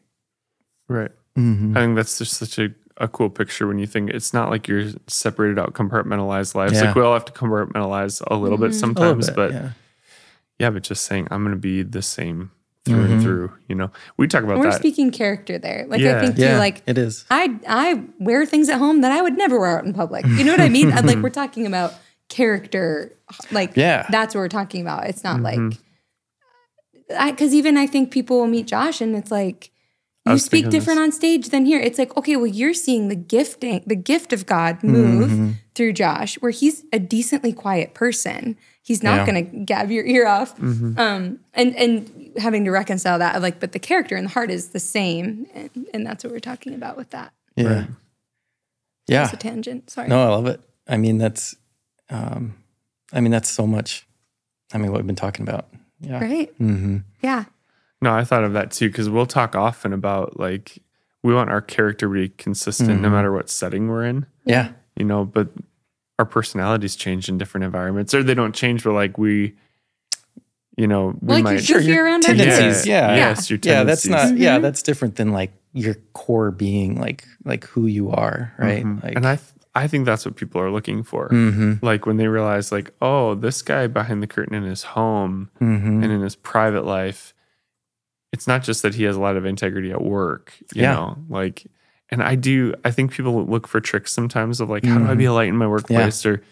Right. 0.88 1.10
Mm-hmm. 1.36 1.76
I 1.76 1.80
think 1.80 1.96
that's 1.96 2.18
just 2.18 2.34
such 2.34 2.58
a, 2.58 2.68
a 2.98 3.08
cool 3.08 3.28
picture 3.30 3.66
when 3.66 3.78
you 3.78 3.86
think 3.86 4.10
it's 4.10 4.32
not 4.32 4.48
like 4.50 4.68
you're 4.68 4.90
separated 5.08 5.58
out, 5.58 5.72
compartmentalized 5.74 6.54
lives. 6.54 6.74
Yeah. 6.74 6.84
Like 6.84 6.94
we 6.94 7.02
all 7.02 7.12
have 7.14 7.24
to 7.24 7.32
compartmentalize 7.32 8.22
a 8.28 8.36
little 8.36 8.56
bit 8.56 8.66
A 8.70 8.72
little 8.74 8.78
sometimes, 8.78 9.26
bit, 9.26 9.36
but 9.36 9.52
yeah. 9.52 9.70
yeah. 10.60 10.70
but 10.70 10.84
just 10.84 11.04
saying 11.04 11.26
I'm 11.32 11.42
going 11.42 11.54
to 11.56 11.60
be 11.60 11.82
the 11.82 12.02
same 12.02 12.52
through 12.84 12.96
Mm-hmm. 13.04 13.12
and 13.14 13.22
through. 13.22 13.52
You 13.68 13.74
know, 13.76 13.90
we 14.16 14.28
talk 14.28 14.42
about 14.44 14.58
We're 14.58 14.64
that. 14.70 14.74
speaking 14.78 15.10
character 15.10 15.58
there. 15.58 15.86
Like 15.88 16.02
I 16.02 16.20
think 16.20 16.36
too, 16.36 16.42
yeah 16.42 16.58
like 16.58 16.82
it 16.86 16.98
is 16.98 17.24
I 17.30 17.54
I 17.66 18.02
wear 18.18 18.44
things 18.46 18.68
at 18.68 18.78
home 18.78 19.00
that 19.00 19.10
I 19.12 19.22
would 19.22 19.36
never 19.38 19.58
wear 19.58 19.78
out 19.78 19.84
in 19.86 19.92
public. 19.94 20.26
You 20.26 20.44
know 20.44 20.52
what 20.52 20.60
I 20.60 20.68
mean? 20.68 20.92
I- 20.92 21.00
like 21.00 21.18
we're 21.22 21.30
talking 21.30 21.66
about 21.66 21.94
character. 22.28 23.16
Like 23.50 23.76
Yeah. 23.76 24.06
that's 24.10 24.34
what 24.34 24.40
we're 24.42 24.48
talking 24.48 24.82
about. 24.82 25.06
It's 25.06 25.24
not 25.24 25.36
Mm-hmm. 25.40 25.70
like 27.16 27.36
because 27.36 27.54
even 27.54 27.76
I 27.76 27.86
think 27.86 28.10
people 28.10 28.38
will 28.38 28.46
meet 28.46 28.66
Josh 28.66 29.00
and 29.00 29.14
it's 29.16 29.30
like 29.30 29.70
you 30.26 30.38
speak 30.38 30.70
different 30.70 30.98
this. 30.98 31.04
on 31.06 31.12
stage 31.12 31.48
than 31.50 31.66
here. 31.66 31.80
It's 31.80 31.98
like 31.98 32.16
okay, 32.16 32.36
well 32.36 32.46
you're 32.46 32.74
seeing 32.74 33.08
the 33.08 33.16
gifting, 33.16 33.82
the 33.86 33.96
gift 33.96 34.32
of 34.32 34.46
God 34.46 34.82
move 34.82 35.30
Mm-hmm. 35.30 35.50
through 35.74 35.92
Josh, 35.94 36.36
where 36.36 36.50
he's 36.52 36.84
a 36.92 36.98
decently 36.98 37.52
quiet 37.52 37.94
person. 37.94 38.56
He's 38.84 39.02
not 39.02 39.16
Yeah. 39.26 39.26
going 39.32 39.50
to 39.50 39.56
gab 39.64 39.90
your 39.90 40.04
ear 40.04 40.26
off. 40.28 40.56
Mm-hmm. 40.58 40.98
Um, 40.98 41.40
and 41.54 41.74
and 41.76 42.32
having 42.38 42.64
to 42.66 42.70
reconcile 42.70 43.18
that, 43.18 43.34
of 43.34 43.42
like, 43.42 43.58
but 43.58 43.72
the 43.72 43.78
character 43.78 44.14
and 44.14 44.26
the 44.26 44.30
heart 44.30 44.50
is 44.50 44.68
the 44.68 44.78
same, 44.80 45.46
and, 45.54 45.70
and 45.94 46.06
that's 46.06 46.22
what 46.22 46.32
we're 46.32 46.38
talking 46.40 46.74
about 46.74 46.96
with 46.96 47.10
that. 47.10 47.32
yeah 47.56 47.66
Right. 47.66 47.86
yeah 49.08 49.24
It's 49.24 49.32
a 49.32 49.36
tangent. 49.36 49.90
Sorry. 49.90 50.08
no 50.08 50.22
i 50.22 50.28
love 50.28 50.46
it 50.46 50.60
i 50.88 50.96
mean 50.96 51.18
that's 51.18 51.54
um 52.10 52.54
i 53.12 53.20
mean 53.20 53.30
that's 53.32 53.48
so 53.50 53.66
much 53.66 54.06
i 54.72 54.78
mean 54.78 54.90
what 54.90 54.98
we've 54.98 55.06
been 55.06 55.16
talking 55.16 55.42
about 55.48 55.68
yeah 56.00 56.20
Right. 56.20 56.58
mm-hmm. 56.58 56.98
Yeah. 57.22 57.44
No, 58.02 58.12
I 58.12 58.24
thought 58.24 58.44
of 58.44 58.52
that 58.52 58.70
too 58.70 58.88
because 58.90 59.08
we'll 59.08 59.24
talk 59.24 59.56
often 59.56 59.94
about 59.94 60.38
like 60.38 60.82
we 61.22 61.32
want 61.32 61.48
our 61.48 61.62
character 61.62 62.06
to 62.06 62.12
be 62.12 62.28
consistent 62.28 62.90
Mm-hmm. 62.90 63.02
no 63.02 63.08
matter 63.10 63.32
what 63.32 63.48
setting 63.48 63.88
we're 63.88 64.04
in. 64.04 64.26
yeah 64.44 64.72
You 64.96 65.06
know, 65.06 65.24
but 65.24 65.48
our 66.18 66.24
personalities 66.24 66.96
change 66.96 67.28
in 67.28 67.38
different 67.38 67.64
environments, 67.64 68.14
or 68.14 68.22
they 68.22 68.34
don't 68.34 68.54
change, 68.54 68.84
but 68.84 68.92
like 68.92 69.18
we, 69.18 69.54
you 70.76 70.86
know, 70.86 71.16
we 71.20 71.26
Well, 71.28 71.36
like 71.38 71.44
might. 71.44 71.50
you're 71.68 71.80
sure 71.80 71.80
you're 71.80 72.20
tendencies, 72.20 72.82
people. 72.82 72.90
yeah. 72.96 73.16
Yes, 73.16 73.50
your 73.50 73.58
tendencies. 73.58 73.64
yeah 73.66 73.84
that's 73.84 74.02
tendencies. 74.02 74.30
not 74.32 74.38
yeah 74.38 74.58
that's 74.58 74.82
different 74.82 75.16
than 75.16 75.32
like 75.32 75.52
your 75.72 75.94
core 76.12 76.50
being 76.52 77.00
like 77.00 77.24
like 77.44 77.64
who 77.64 77.86
you 77.86 78.10
are 78.10 78.52
right 78.58 78.84
Mhm. 78.84 79.02
like 79.02 79.16
and 79.16 79.26
I, 79.26 79.36
th- 79.36 79.48
I 79.74 79.88
think 79.88 80.06
that's 80.06 80.24
what 80.24 80.36
people 80.36 80.60
are 80.60 80.70
looking 80.70 81.02
for. 81.02 81.28
mm-hmm, 81.30 81.84
Like 81.84 82.06
when 82.06 82.16
they 82.16 82.28
realize, 82.28 82.70
like, 82.70 82.92
oh, 83.02 83.34
this 83.34 83.60
guy 83.60 83.88
behind 83.88 84.22
the 84.22 84.28
curtain 84.28 84.54
in 84.54 84.62
his 84.62 84.84
home 84.84 85.50
mm-hmm. 85.60 86.00
and 86.00 86.12
in 86.12 86.20
his 86.20 86.36
private 86.36 86.84
life, 86.84 87.34
it's 88.32 88.46
not 88.46 88.62
just 88.62 88.82
that 88.82 88.94
he 88.94 89.02
has 89.02 89.16
a 89.16 89.20
lot 89.20 89.36
of 89.36 89.44
integrity 89.44 89.90
at 89.90 90.00
work, 90.00 90.52
you 90.74 90.82
Yeah. 90.82 90.92
know, 90.94 91.18
like, 91.28 91.66
and 92.14 92.22
I 92.22 92.36
do, 92.36 92.74
I 92.84 92.90
think 92.92 93.12
people 93.12 93.44
look 93.44 93.66
for 93.66 93.80
tricks 93.80 94.12
sometimes 94.12 94.60
of 94.60 94.70
like, 94.70 94.84
how 94.84 94.98
do 94.98 95.04
I 95.04 95.14
be 95.14 95.24
mm-hmm. 95.24 95.30
a 95.32 95.34
light 95.34 95.48
in 95.48 95.56
my 95.56 95.66
workplace 95.66 96.24
or 96.24 96.42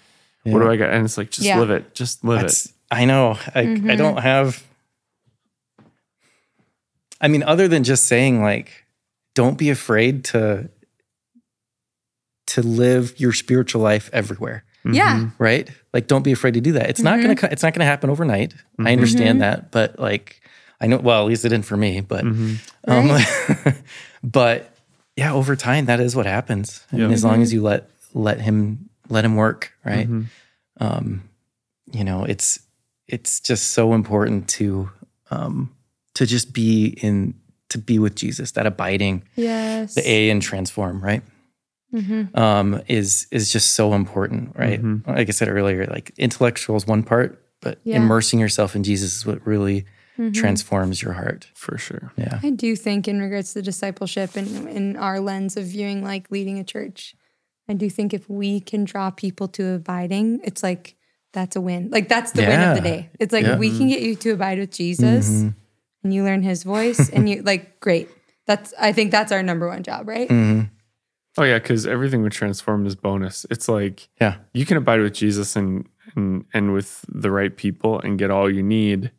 what 0.42 0.58
do 0.58 0.68
I 0.68 0.76
got? 0.76 0.90
And 0.90 1.04
it's 1.04 1.16
like, 1.16 1.30
just 1.30 1.46
Yeah. 1.46 1.58
live 1.60 1.70
it, 1.70 1.94
just 1.94 2.24
live 2.24 2.40
That's, 2.42 2.66
it. 2.66 2.72
I 2.90 3.04
know. 3.04 3.38
I, 3.54 3.64
Mm-hmm. 3.64 3.90
I 3.90 3.96
don't 3.96 4.18
have. 4.18 4.62
I 7.20 7.28
mean, 7.28 7.42
other 7.44 7.68
than 7.68 7.84
just 7.84 8.06
saying 8.06 8.42
like, 8.42 8.84
don't 9.34 9.56
be 9.56 9.70
afraid 9.70 10.24
to 10.26 10.68
to 12.48 12.60
live 12.62 13.18
your 13.18 13.32
spiritual 13.32 13.80
life 13.80 14.10
everywhere, 14.12 14.64
mm-hmm. 14.84 14.94
Yeah. 14.94 15.30
right? 15.38 15.70
Like, 15.94 16.06
don't 16.08 16.22
be 16.22 16.32
afraid 16.32 16.54
to 16.54 16.60
do 16.60 16.72
that. 16.72 16.90
It's 16.90 17.00
not 17.00 17.20
gonna. 17.20 17.34
Mm-hmm. 17.34 17.46
co- 17.46 17.52
It's 17.52 17.62
not 17.62 17.72
gonna 17.72 17.84
happen 17.86 18.10
overnight. 18.10 18.52
I 18.80 18.92
understand 18.92 19.40
that, 19.42 19.70
but 19.70 19.98
like, 19.98 20.42
I 20.80 20.88
know. 20.88 20.98
Well, 20.98 21.20
at 21.22 21.28
least 21.28 21.44
it 21.44 21.50
didn't 21.50 21.64
for 21.66 21.76
me. 21.76 22.00
But, 22.00 22.24
um, 22.24 23.18
but 24.24 24.71
yeah, 25.16 25.32
over 25.32 25.56
time, 25.56 25.86
that 25.86 26.00
is 26.00 26.14
what 26.16 26.26
happens. 26.26 26.86
I 26.92 26.96
mean, 26.96 27.08
Yeah. 27.08 27.14
as 27.14 27.24
long 27.24 27.42
as 27.42 27.52
you 27.52 27.62
let 27.62 27.90
let 28.14 28.40
him 28.40 28.88
let 29.08 29.24
him 29.24 29.36
work, 29.36 29.72
right? 29.84 30.08
um, 30.80 31.22
you 31.92 32.04
know, 32.04 32.24
it's 32.24 32.58
it's 33.08 33.40
just 33.40 33.70
so 33.72 33.92
important 33.94 34.48
to 34.48 34.90
um, 35.30 35.74
to 36.14 36.26
just 36.26 36.52
be 36.52 36.86
in 37.02 37.34
to 37.68 37.78
be 37.78 37.98
with 37.98 38.14
Jesus. 38.14 38.52
That 38.52 38.66
abiding, 38.66 39.22
Yes. 39.36 39.94
the 39.94 40.02
A 40.08 40.30
and 40.30 40.40
transform, 40.42 41.02
right? 41.02 41.22
Um, 42.34 42.80
is 42.88 43.26
is 43.30 43.52
just 43.52 43.74
so 43.74 43.92
important, 43.92 44.56
right? 44.56 44.80
Like 45.06 45.28
I 45.28 45.32
said 45.32 45.48
earlier, 45.48 45.84
like 45.86 46.12
intellectual 46.16 46.76
is 46.76 46.86
one 46.86 47.02
part, 47.02 47.44
but 47.60 47.78
Yeah. 47.84 47.96
immersing 47.96 48.40
yourself 48.40 48.74
in 48.74 48.82
Jesus 48.82 49.14
is 49.16 49.26
what 49.26 49.46
really 49.46 49.84
Mm-hmm. 50.18 50.32
transforms 50.32 51.02
your 51.02 51.14
heart. 51.14 51.48
For 51.54 51.78
sure. 51.78 52.12
Yeah, 52.16 52.40
I 52.42 52.50
do 52.50 52.76
think, 52.76 53.08
in 53.08 53.20
regards 53.20 53.54
to 53.54 53.62
discipleship 53.62 54.36
and 54.36 54.68
in 54.68 54.96
our 54.96 55.20
lens 55.20 55.56
of 55.56 55.64
viewing 55.64 56.04
like 56.04 56.30
leading 56.30 56.58
a 56.58 56.64
church, 56.64 57.14
I 57.68 57.74
do 57.74 57.88
think 57.88 58.12
if 58.12 58.28
we 58.28 58.60
can 58.60 58.84
draw 58.84 59.10
people 59.10 59.48
to 59.48 59.74
abiding, 59.74 60.40
it's 60.44 60.62
like 60.62 60.96
that's 61.32 61.56
a 61.56 61.60
win. 61.60 61.88
Like 61.90 62.08
that's 62.08 62.32
the 62.32 62.42
win 62.42 62.60
of 62.60 62.76
the 62.76 62.82
day. 62.82 63.10
It's 63.18 63.32
like 63.32 63.46
Yeah. 63.46 63.56
we 63.56 63.68
can 63.70 63.80
mm-hmm. 63.80 63.88
get 63.88 64.02
you 64.02 64.14
to 64.16 64.30
abide 64.30 64.58
with 64.58 64.70
Jesus 64.70 65.28
mm-hmm. 65.28 65.48
and 66.04 66.14
you 66.14 66.24
learn 66.24 66.42
his 66.42 66.62
voice 66.62 67.08
and 67.08 67.28
you 67.28 67.42
like 67.42 67.80
great. 67.80 68.08
That's 68.46 68.74
I 68.78 68.92
think 68.92 69.10
that's 69.10 69.32
our 69.32 69.42
number 69.42 69.68
one 69.68 69.82
job, 69.82 70.08
right? 70.08 70.28
Oh 71.38 71.44
yeah, 71.44 71.58
because 71.58 71.86
everything 71.86 72.22
would 72.22 72.32
transform 72.32 72.84
is 72.84 72.94
bonus. 72.94 73.46
It's 73.50 73.68
like 73.68 74.08
yeah, 74.20 74.36
you 74.52 74.66
can 74.66 74.76
abide 74.76 75.00
with 75.00 75.14
Jesus 75.14 75.56
and 75.56 75.88
and 76.14 76.44
and 76.52 76.74
with 76.74 77.04
the 77.08 77.30
right 77.30 77.56
people 77.56 77.98
and 78.00 78.18
get 78.18 78.30
all 78.30 78.52
you 78.52 78.62
need. 78.62 79.10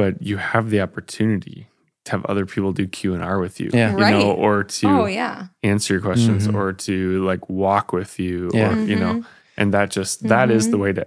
But 0.00 0.22
you 0.22 0.36
have 0.38 0.70
the 0.70 0.80
opportunity 0.80 1.66
to 2.06 2.12
have 2.12 2.24
other 2.24 2.46
people 2.46 2.72
do 2.72 2.86
Q 2.86 3.12
and 3.14 3.22
R 3.22 3.38
with 3.38 3.60
you, 3.60 3.68
Yeah. 3.72 3.90
you 3.92 3.98
Right. 3.98 4.10
know, 4.18 4.32
or 4.32 4.64
to 4.64 4.86
Oh 4.88 5.04
yeah. 5.06 5.48
answer 5.62 5.92
your 5.94 6.00
questions, 6.02 6.48
Mhm. 6.48 6.54
or 6.54 6.72
to 6.88 7.22
like 7.30 7.50
walk 7.50 7.92
with 7.92 8.18
you, 8.18 8.50
Yeah. 8.54 8.72
or 8.74 8.82
you 8.90 8.96
know, 8.96 9.24
and 9.58 9.74
that 9.74 9.90
just 9.90 10.22
that 10.28 10.50
is 10.50 10.70
the 10.70 10.78
way 10.78 10.92
to. 10.94 11.06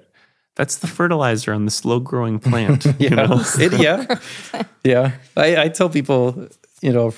That's 0.56 0.76
the 0.78 0.86
fertilizer 0.88 1.52
on 1.54 1.66
the 1.66 1.72
slow 1.72 2.00
growing 2.00 2.38
plant. 2.40 2.86
Yeah. 2.86 2.94
You 3.00 3.10
know? 3.16 3.42
It, 3.58 3.74
yeah. 3.82 4.00
yeah. 4.84 5.12
I, 5.36 5.64
I 5.64 5.68
tell 5.70 5.90
people, 5.90 6.48
you 6.84 6.94
know, 6.94 7.12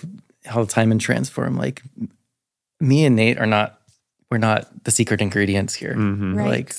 all 0.54 0.64
the 0.64 0.72
time 0.72 0.90
in 0.94 1.00
Transform, 1.00 1.58
like 1.58 1.84
me 2.80 3.04
and 3.06 3.16
Nate 3.18 3.38
are 3.38 3.46
not, 3.58 3.82
we're 4.32 4.38
not 4.50 4.86
the 4.86 4.92
secret 4.92 5.20
ingredients 5.22 5.74
here. 5.76 5.96
Mhm. 5.96 6.36
Right. 6.38 6.48
Like 6.48 6.76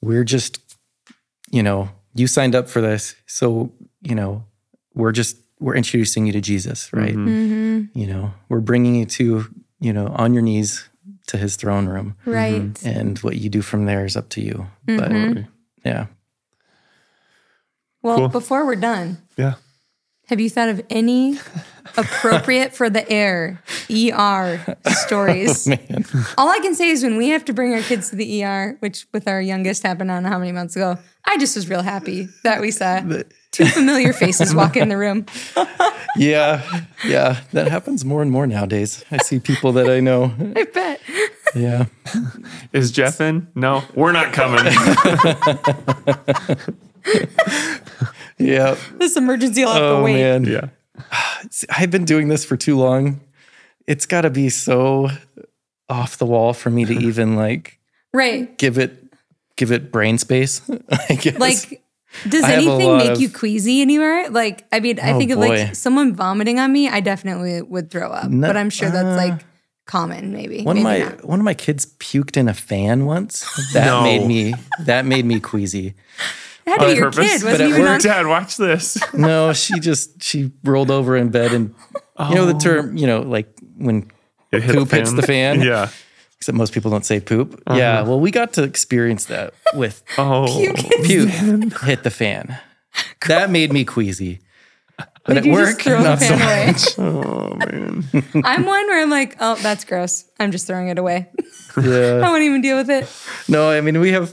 we're 0.00 0.22
just, 0.24 0.60
you 1.50 1.62
know, 1.64 1.88
you 2.14 2.26
signed 2.28 2.54
up 2.54 2.68
for 2.68 2.80
this. 2.80 3.16
So, 3.26 3.72
you 4.08 4.14
know, 4.14 4.44
we're 4.94 5.12
just, 5.12 5.36
we're 5.60 5.74
introducing 5.74 6.26
you 6.26 6.32
to 6.32 6.40
Jesus, 6.40 6.92
right? 6.92 7.14
Mm-hmm. 7.14 7.98
You 7.98 8.06
know, 8.06 8.32
we're 8.48 8.60
bringing 8.60 8.94
you 8.94 9.06
to, 9.06 9.46
you 9.80 9.92
know, 9.92 10.08
on 10.16 10.32
your 10.34 10.42
knees 10.42 10.88
to 11.28 11.36
his 11.36 11.56
throne 11.56 11.86
room. 11.86 12.16
Right. 12.24 12.70
And 12.84 13.18
what 13.18 13.36
you 13.36 13.48
do 13.50 13.62
from 13.62 13.86
there 13.86 14.04
is 14.04 14.16
up 14.16 14.28
to 14.30 14.40
you. 14.40 14.66
Mm-hmm. 14.86 15.32
But 15.32 15.44
yeah. 15.84 16.06
Well, 18.02 18.18
Cool. 18.18 18.28
before 18.28 18.64
we're 18.66 18.76
done, 18.76 19.18
Yeah. 19.36 19.54
Have 20.26 20.40
you 20.40 20.50
thought 20.50 20.68
of 20.68 20.80
any 20.90 21.38
appropriate 21.96 22.74
for 22.74 22.90
the 22.90 23.08
air 23.10 23.62
ER 23.90 24.76
stories? 24.90 25.66
Man. 25.68 26.04
All 26.36 26.48
I 26.48 26.58
can 26.58 26.74
say 26.74 26.90
is 26.90 27.02
when 27.02 27.16
we 27.16 27.28
have 27.28 27.44
to 27.46 27.52
bring 27.52 27.72
our 27.74 27.82
kids 27.82 28.10
to 28.10 28.16
the 28.16 28.44
ER, 28.44 28.76
which 28.80 29.06
with 29.12 29.26
our 29.28 29.40
youngest 29.40 29.82
happened 29.82 30.10
on 30.10 30.24
how 30.24 30.38
many 30.38 30.52
months 30.52 30.76
ago, 30.76 30.98
I 31.24 31.38
just 31.38 31.56
was 31.56 31.68
real 31.68 31.82
happy 31.82 32.28
that 32.44 32.60
we 32.60 32.70
saw 32.70 33.00
two 33.50 33.66
familiar 33.66 34.12
faces 34.12 34.54
walk 34.54 34.76
in 34.76 34.88
the 34.88 34.96
room. 34.96 35.26
Yeah. 36.18 36.62
Yeah. 37.04 37.40
That 37.52 37.68
happens 37.68 38.02
more 38.02 38.22
and 38.22 38.30
more 38.30 38.46
nowadays. 38.46 39.04
I 39.10 39.18
see 39.18 39.38
people 39.38 39.72
that 39.72 39.90
I 39.90 40.00
know. 40.00 40.32
I 40.56 40.64
bet. 40.64 40.98
Yeah. 41.54 41.84
Is 42.72 42.90
Jeff 42.90 43.20
in? 43.20 43.48
No, 43.54 43.82
we're 43.94 44.12
not 44.12 44.32
coming. 44.32 44.64
Yeah. 48.38 48.76
This 48.98 49.16
emergency 49.16 49.64
will 49.64 49.72
have 49.72 49.82
Oh 49.82 49.96
to 49.98 50.02
wait. 50.04 50.14
man. 50.14 50.44
yeah. 50.44 50.68
I've 51.70 51.90
been 51.90 52.04
doing 52.04 52.28
this 52.28 52.44
for 52.44 52.56
too 52.56 52.76
long. 52.76 53.20
It's 53.86 54.06
got 54.06 54.22
to 54.22 54.30
be 54.30 54.48
so 54.48 55.10
off 55.88 56.18
the 56.18 56.26
wall 56.26 56.52
for 56.52 56.70
me 56.70 56.84
to 56.84 56.92
even 57.08 57.36
like 57.36 57.78
Right. 58.12 58.56
give 58.58 58.78
it 58.78 59.02
give 59.56 59.72
it 59.72 59.90
brain 59.92 60.18
space. 60.18 60.60
I 61.08 61.14
guess. 61.14 61.38
Like, 61.38 61.82
does 62.28 62.44
I 62.44 62.52
anything 62.54 62.96
make 62.98 63.10
of- 63.12 63.20
you 63.20 63.28
queasy 63.30 63.80
anywhere? 63.82 64.28
Like, 64.30 64.64
I 64.72 64.80
mean, 64.80 64.98
I 65.00 65.12
Oh, 65.12 65.18
think 65.18 65.30
of 65.32 65.38
boy. 65.38 65.48
like 65.48 65.74
someone 65.74 66.14
vomiting 66.14 66.58
on 66.58 66.72
me, 66.72 66.88
I 66.88 67.00
definitely 67.00 67.62
would 67.62 67.90
throw 67.90 68.10
up. 68.10 68.30
No- 68.30 68.46
but 68.48 68.56
I'm 68.56 68.70
sure 68.70 68.90
that's 68.90 69.06
uh, 69.06 69.16
like 69.16 69.44
common, 69.86 70.32
maybe. 70.32 70.62
one 70.62 70.78
of 70.78 70.82
my 70.82 70.98
not. 70.98 71.24
one 71.24 71.38
of 71.40 71.44
my 71.44 71.54
kids 71.54 71.86
puked 71.98 72.36
in 72.36 72.48
a 72.48 72.54
fan 72.54 73.04
once. 73.06 73.44
That 73.74 73.86
No. 73.86 74.02
made 74.02 74.26
me 74.26 74.54
that 74.84 75.04
made 75.04 75.24
me 75.26 75.40
queasy. 75.40 75.94
It 76.66 76.70
had 76.70 76.78
to 76.78 76.84
On 76.86 76.90
be 76.92 76.96
your 76.98 77.10
purpose? 77.12 77.30
kid. 77.32 77.40
But 77.42 77.50
Wasn't 77.52 77.60
at 77.62 77.68
even 77.68 77.80
work- 77.82 77.90
on. 77.90 78.00
Dad, 78.00 78.26
watch 78.26 78.56
this. 78.56 78.98
No, 79.14 79.52
she 79.52 79.78
just 79.80 80.22
she 80.22 80.50
rolled 80.64 80.90
over 80.90 81.16
in 81.16 81.30
bed 81.30 81.52
and 81.52 81.74
you 82.28 82.34
know 82.34 82.46
the 82.46 82.54
oh. 82.54 82.58
term, 82.58 82.96
you 82.96 83.06
know, 83.06 83.20
like 83.22 83.48
when 83.76 84.10
It 84.52 84.62
hit 84.62 84.74
poop 84.74 84.90
hits 84.90 85.12
the 85.12 85.22
fan. 85.22 85.60
Yeah. 85.62 85.90
except 86.38 86.56
most 86.58 86.72
people 86.72 86.90
don't 86.90 87.04
say 87.06 87.20
poop. 87.20 87.62
Uh-huh. 87.66 87.78
Yeah, 87.78 88.02
well, 88.02 88.18
we 88.20 88.30
got 88.30 88.52
to 88.54 88.62
experience 88.64 89.26
that 89.26 89.54
with 89.74 90.02
Oh. 90.18 90.46
puke 91.04 91.28
hit 91.82 92.02
the 92.02 92.10
fan. 92.10 92.58
That 93.28 93.50
made 93.50 93.72
me 93.72 93.84
queasy. 93.84 94.40
But 94.96 95.34
Did 95.34 95.36
at 95.38 95.44
you 95.46 95.52
work, 95.52 95.68
just 95.78 95.80
throw 95.82 95.98
the 95.98 96.04
not 96.04 96.20
so 96.20 96.36
much. 96.36 96.98
Oh 96.98 97.54
man. 97.56 98.04
I'm 98.44 98.64
one 98.64 98.86
where 98.86 99.02
I'm 99.02 99.10
like, 99.10 99.36
oh, 99.40 99.56
that's 99.56 99.84
gross. 99.84 100.24
I'm 100.38 100.52
just 100.52 100.66
throwing 100.66 100.88
it 100.88 100.98
away. 100.98 101.28
Yeah. 101.76 101.82
I 101.82 101.86
Yeah. 101.86 102.20
won't 102.20 102.42
even 102.42 102.60
deal 102.60 102.76
with 102.76 102.90
it. 102.90 103.08
No, 103.48 103.68
I 103.70 103.80
mean 103.80 103.98
we 104.00 104.12
have, 104.12 104.32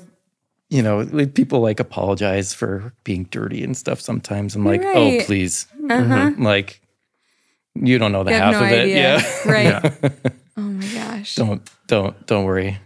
you 0.74 0.82
know, 0.82 1.06
people 1.28 1.60
like 1.60 1.80
apologize 1.80 2.52
for 2.52 2.92
being 3.04 3.26
dirty 3.26 3.64
and 3.64 3.78
stuff. 3.78 4.02
Sometimes 4.02 4.56
I'm 4.56 4.66
like, 4.66 4.82
Right. 4.82 4.98
Uh-huh. 4.98 5.20
oh 5.22 5.26
please, 5.26 5.68
like 5.80 6.82
you 7.76 8.00
don't 8.00 8.12
know 8.12 8.24
the 8.24 8.32
You 8.32 8.38
half 8.38 8.54
no 8.54 8.66
of 8.66 8.72
it. 8.72 8.90
Yeah. 8.90 9.22
Right. 9.46 9.66
Yeah. 9.66 10.10
Oh 10.56 10.62
my 10.62 10.86
gosh. 10.86 11.34
don't 11.34 11.68
don't 11.88 12.28
don't 12.28 12.44
worry. 12.44 12.78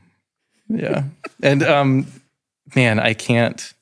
Yeah. 0.69 1.03
And 1.43 1.63
um, 1.63 2.07
man, 2.77 2.97
I 2.97 3.13
can't, 3.13 3.73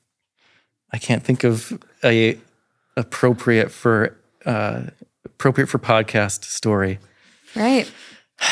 I 0.92 0.98
can't 0.98 1.22
think 1.22 1.44
of 1.44 1.80
a 2.02 2.36
appropriate 2.96 3.70
for 3.70 4.16
uh 4.44 4.82
appropriate 5.24 5.68
for 5.68 5.78
podcast 5.78 6.44
story. 6.44 6.98
Right. 7.54 7.88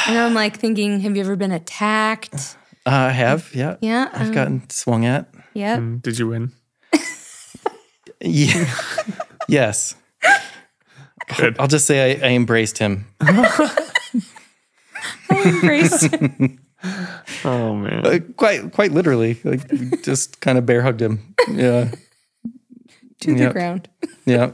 And 0.06 0.18
I'm 0.18 0.34
like 0.34 0.56
thinking, 0.56 1.00
have 1.00 1.16
you 1.16 1.22
ever 1.22 1.34
been 1.34 1.52
attacked? 1.52 2.56
Uh, 2.86 2.90
I 2.90 3.10
have, 3.10 3.52
yeah. 3.54 3.76
Yeah. 3.80 4.10
I've 4.12 4.28
um, 4.28 4.34
gotten 4.34 4.70
swung 4.70 5.04
at. 5.04 5.26
Yep. 5.54 5.78
Mm, 5.78 6.02
Did 6.02 6.18
you 6.18 6.28
win? 6.28 6.52
Yeah. 8.20 8.72
yes. 9.48 9.96
Good. 11.36 11.56
I'll 11.58 11.66
just 11.68 11.86
say 11.86 12.18
I, 12.22 12.28
I 12.28 12.30
embraced 12.32 12.78
him. 12.78 13.06
Embrace. 15.30 16.08
Oh 17.46 17.74
man. 17.74 18.06
Uh, 18.06 18.18
quite 18.36 18.72
quite 18.72 18.92
literally. 18.92 19.40
Like 19.42 20.02
just 20.02 20.40
kind 20.42 20.58
of 20.58 20.66
bear 20.66 20.82
hugged 20.82 21.00
him. 21.00 21.34
Yeah. 21.50 21.90
to 23.20 23.34
the 23.34 23.48
ground. 23.50 23.88
Yeah. 24.26 24.50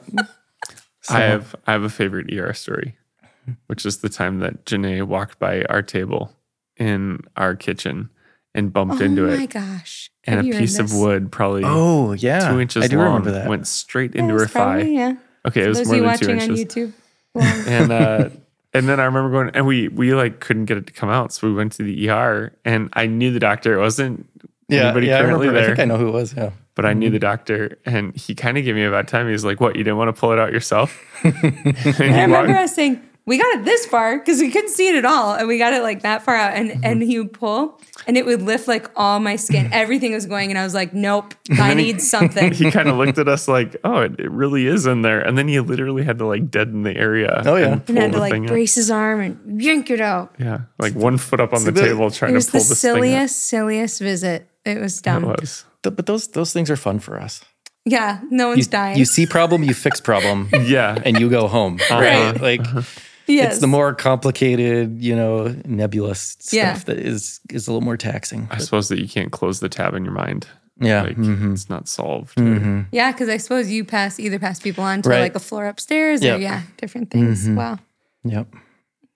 So, 1.00 1.14
I 1.16 1.20
have 1.22 1.56
I 1.66 1.72
have 1.72 1.82
a 1.82 1.88
favorite 1.88 2.32
ER 2.32 2.52
story, 2.52 2.96
which 3.66 3.84
is 3.84 3.98
the 3.98 4.08
time 4.08 4.38
that 4.40 4.64
Jenaye 4.64 5.02
walked 5.02 5.40
by 5.40 5.62
our 5.64 5.82
table 5.82 6.32
in 6.76 7.20
our 7.36 7.56
kitchen 7.56 8.10
and 8.54 8.72
bumped 8.72 9.00
Oh 9.00 9.04
into 9.04 9.26
it. 9.28 9.34
Oh 9.34 9.38
my 9.38 9.46
gosh. 9.46 10.10
And 10.30 10.40
a 10.54 10.58
piece 10.58 10.78
of 10.78 10.94
wood, 10.94 11.30
probably 11.32 11.62
Oh 11.64 12.12
yeah. 12.12 12.50
two 12.50 12.60
inches 12.60 12.84
I 12.84 12.88
do 12.88 12.96
long, 12.98 13.06
remember 13.06 13.32
that. 13.32 13.48
went 13.48 13.66
straight 13.66 14.14
Yeah, 14.14 14.22
into 14.22 14.34
her 14.34 14.44
it's 14.44 14.52
probably, 14.52 14.82
thigh. 14.84 14.88
Yeah. 14.90 15.14
Okay, 15.46 15.62
it 15.64 15.68
was 15.68 15.78
Those 15.78 15.86
more 15.88 15.96
of 15.96 16.02
you 16.02 16.08
than 16.08 16.18
two 16.18 16.26
watching 16.28 16.42
on 16.42 16.56
inches. 16.58 16.74
YouTube. 16.74 16.92
Well, 17.34 17.68
and 17.68 17.92
uh 17.92 18.28
and 18.74 18.88
then 18.88 18.98
I 19.00 19.04
remember 19.04 19.30
going 19.30 19.50
and 19.54 19.66
we 19.66 19.88
we 19.88 20.14
like 20.14 20.40
couldn't 20.40 20.64
get 20.64 20.76
it 20.78 20.86
to 20.88 20.92
come 20.92 21.08
out, 21.10 21.32
so 21.32 21.46
we 21.48 21.54
went 21.54 21.72
to 21.74 21.82
the 21.84 22.08
ER 22.10 22.52
and 22.64 22.88
I 22.94 23.06
knew 23.06 23.32
the 23.32 23.38
doctor. 23.40 23.74
It 23.74 23.80
wasn't 23.80 24.26
yeah, 24.68 24.84
anybody 24.86 25.06
yeah, 25.08 25.18
I 25.18 25.22
currently 25.22 25.46
remember. 25.48 25.58
I 25.58 25.66
there, 25.66 25.76
think 25.76 25.80
I 25.80 25.84
know 25.86 25.96
who 25.98 26.08
it 26.08 26.12
was. 26.12 26.34
Yeah. 26.36 26.50
but 26.74 26.86
I 26.86 26.92
knew 26.92 27.08
the 27.10 27.18
doctor 27.18 27.78
and 27.86 28.16
he 28.16 28.34
kind 28.34 28.56
of 28.58 28.64
gave 28.64 28.74
me 28.74 28.84
a 28.84 28.90
bad 28.90 29.06
time. 29.08 29.26
He 29.26 29.32
was 29.32 29.44
like, 29.44 29.60
"What? 29.60 29.76
You 29.76 29.84
didn't 29.84 29.98
want 29.98 30.14
to 30.14 30.18
pull 30.20 30.32
it 30.32 30.38
out 30.38 30.52
yourself?" 30.52 30.96
And 31.24 31.34
he 31.34 32.04
I 32.04 32.22
remember 32.22 32.48
walked- 32.48 32.50
us 32.64 32.74
saying, 32.74 33.00
we 33.30 33.38
got 33.38 33.54
it 33.60 33.64
this 33.64 33.86
far 33.86 34.18
because 34.18 34.40
we 34.40 34.50
couldn't 34.50 34.70
see 34.70 34.88
it 34.88 34.96
at 34.96 35.04
all. 35.04 35.34
And 35.34 35.46
we 35.46 35.56
got 35.56 35.72
it 35.72 35.82
like 35.82 36.02
that 36.02 36.22
far 36.24 36.34
out. 36.34 36.52
And 36.54 36.70
Mm-hmm. 36.70 36.80
and 36.84 37.02
he 37.02 37.18
would 37.18 37.32
pull 37.32 37.80
and 38.06 38.16
it 38.16 38.26
would 38.26 38.42
lift 38.42 38.66
like 38.68 38.90
all 38.96 39.20
my 39.20 39.36
skin. 39.36 39.70
Everything 39.72 40.12
was 40.12 40.26
going. 40.26 40.50
And 40.50 40.58
I 40.58 40.64
was 40.64 40.74
like, 40.74 40.92
nope, 40.92 41.32
I 41.52 41.68
then 41.68 41.78
he- 41.78 41.84
need 41.92 42.00
something. 42.02 42.52
he 42.60 42.70
kind 42.70 42.88
of 42.88 42.96
looked 42.96 43.18
at 43.18 43.28
us 43.28 43.46
like, 43.48 43.76
"Oh, 43.84 43.98
it, 44.02 44.18
it 44.18 44.30
really 44.30 44.66
is 44.66 44.84
in 44.86 45.02
there." 45.02 45.20
And 45.20 45.38
then 45.38 45.46
he 45.48 45.60
literally 45.60 46.02
had 46.02 46.18
to 46.18 46.26
like 46.26 46.50
deaden 46.50 46.82
the 46.82 46.96
area. 46.96 47.42
Oh, 47.46 47.56
yeah. 47.56 47.72
and 47.72 47.88
and 47.88 47.98
had 47.98 48.12
pull 48.12 48.20
to 48.20 48.24
the 48.24 48.30
thing 48.30 48.42
like 48.42 48.50
out. 48.50 48.54
brace 48.54 48.74
his 48.74 48.90
arm 48.90 49.20
and 49.20 49.62
yank 49.62 49.90
it 49.90 50.00
out. 50.00 50.34
Yeah, 50.38 50.62
like 50.78 50.94
one 50.94 51.16
foot 51.18 51.40
up 51.40 51.52
on 51.54 51.64
the 51.64 51.70
the- 51.72 51.80
table 51.82 52.10
trying 52.10 52.34
to 52.34 52.40
pull 52.40 52.60
the 52.60 52.68
this 52.68 52.82
thing 52.82 52.90
out. 52.90 52.96
silliest, 52.96 53.36
silliest 53.46 54.00
visit. 54.00 54.48
It 54.64 54.78
was 54.80 55.00
dumb. 55.00 55.24
It 55.24 55.40
was. 55.40 55.64
But 55.82 56.04
those 56.06 56.28
those 56.28 56.52
things 56.52 56.68
are 56.70 56.76
fun 56.76 56.98
for 56.98 57.18
us. 57.20 57.42
Yeah, 57.86 58.20
no 58.30 58.48
one's 58.48 58.66
You, 58.66 58.70
dying. 58.70 58.98
you 58.98 59.06
see 59.06 59.24
problem, 59.26 59.62
you 59.62 59.72
fix 59.72 60.00
problem, 60.02 60.50
Yeah, 60.64 60.98
and 61.04 61.18
you 61.18 61.30
go 61.30 61.48
home. 61.48 61.78
Right. 61.90 62.38
Like 62.40 62.60
yes. 63.30 63.52
it's 63.52 63.60
the 63.60 63.66
more 63.66 63.94
complicated, 63.94 65.02
you 65.02 65.14
know, 65.16 65.54
nebulous 65.64 66.36
stuff 66.40 66.52
Yeah. 66.52 66.74
that 66.86 66.98
is 66.98 67.40
is 67.50 67.66
a 67.68 67.70
little 67.72 67.84
more 67.84 67.96
taxing. 67.96 68.48
I 68.50 68.58
suppose 68.58 68.88
that 68.88 69.00
you 69.00 69.08
can't 69.08 69.32
close 69.32 69.60
the 69.60 69.68
tab 69.68 69.94
in 69.94 70.04
your 70.04 70.14
mind. 70.14 70.46
Yeah. 70.80 71.02
Like 71.02 71.16
mhm. 71.16 71.52
it's 71.52 71.68
not 71.68 71.88
solved. 71.88 72.36
Mhm. 72.36 72.86
yeah, 72.92 73.12
because 73.12 73.28
I 73.28 73.36
suppose 73.36 73.70
you 73.70 73.84
pass 73.84 74.18
either 74.18 74.38
pass 74.38 74.58
people 74.60 74.82
on 74.84 75.02
to 75.02 75.08
Right. 75.10 75.20
like 75.20 75.34
a 75.34 75.40
floor 75.40 75.66
upstairs 75.66 76.22
Yep. 76.22 76.38
or 76.38 76.40
yeah, 76.42 76.62
different 76.78 77.10
things. 77.10 77.46
Mhm. 77.46 77.56
Wow, 77.56 77.78
Yep. 78.24 78.46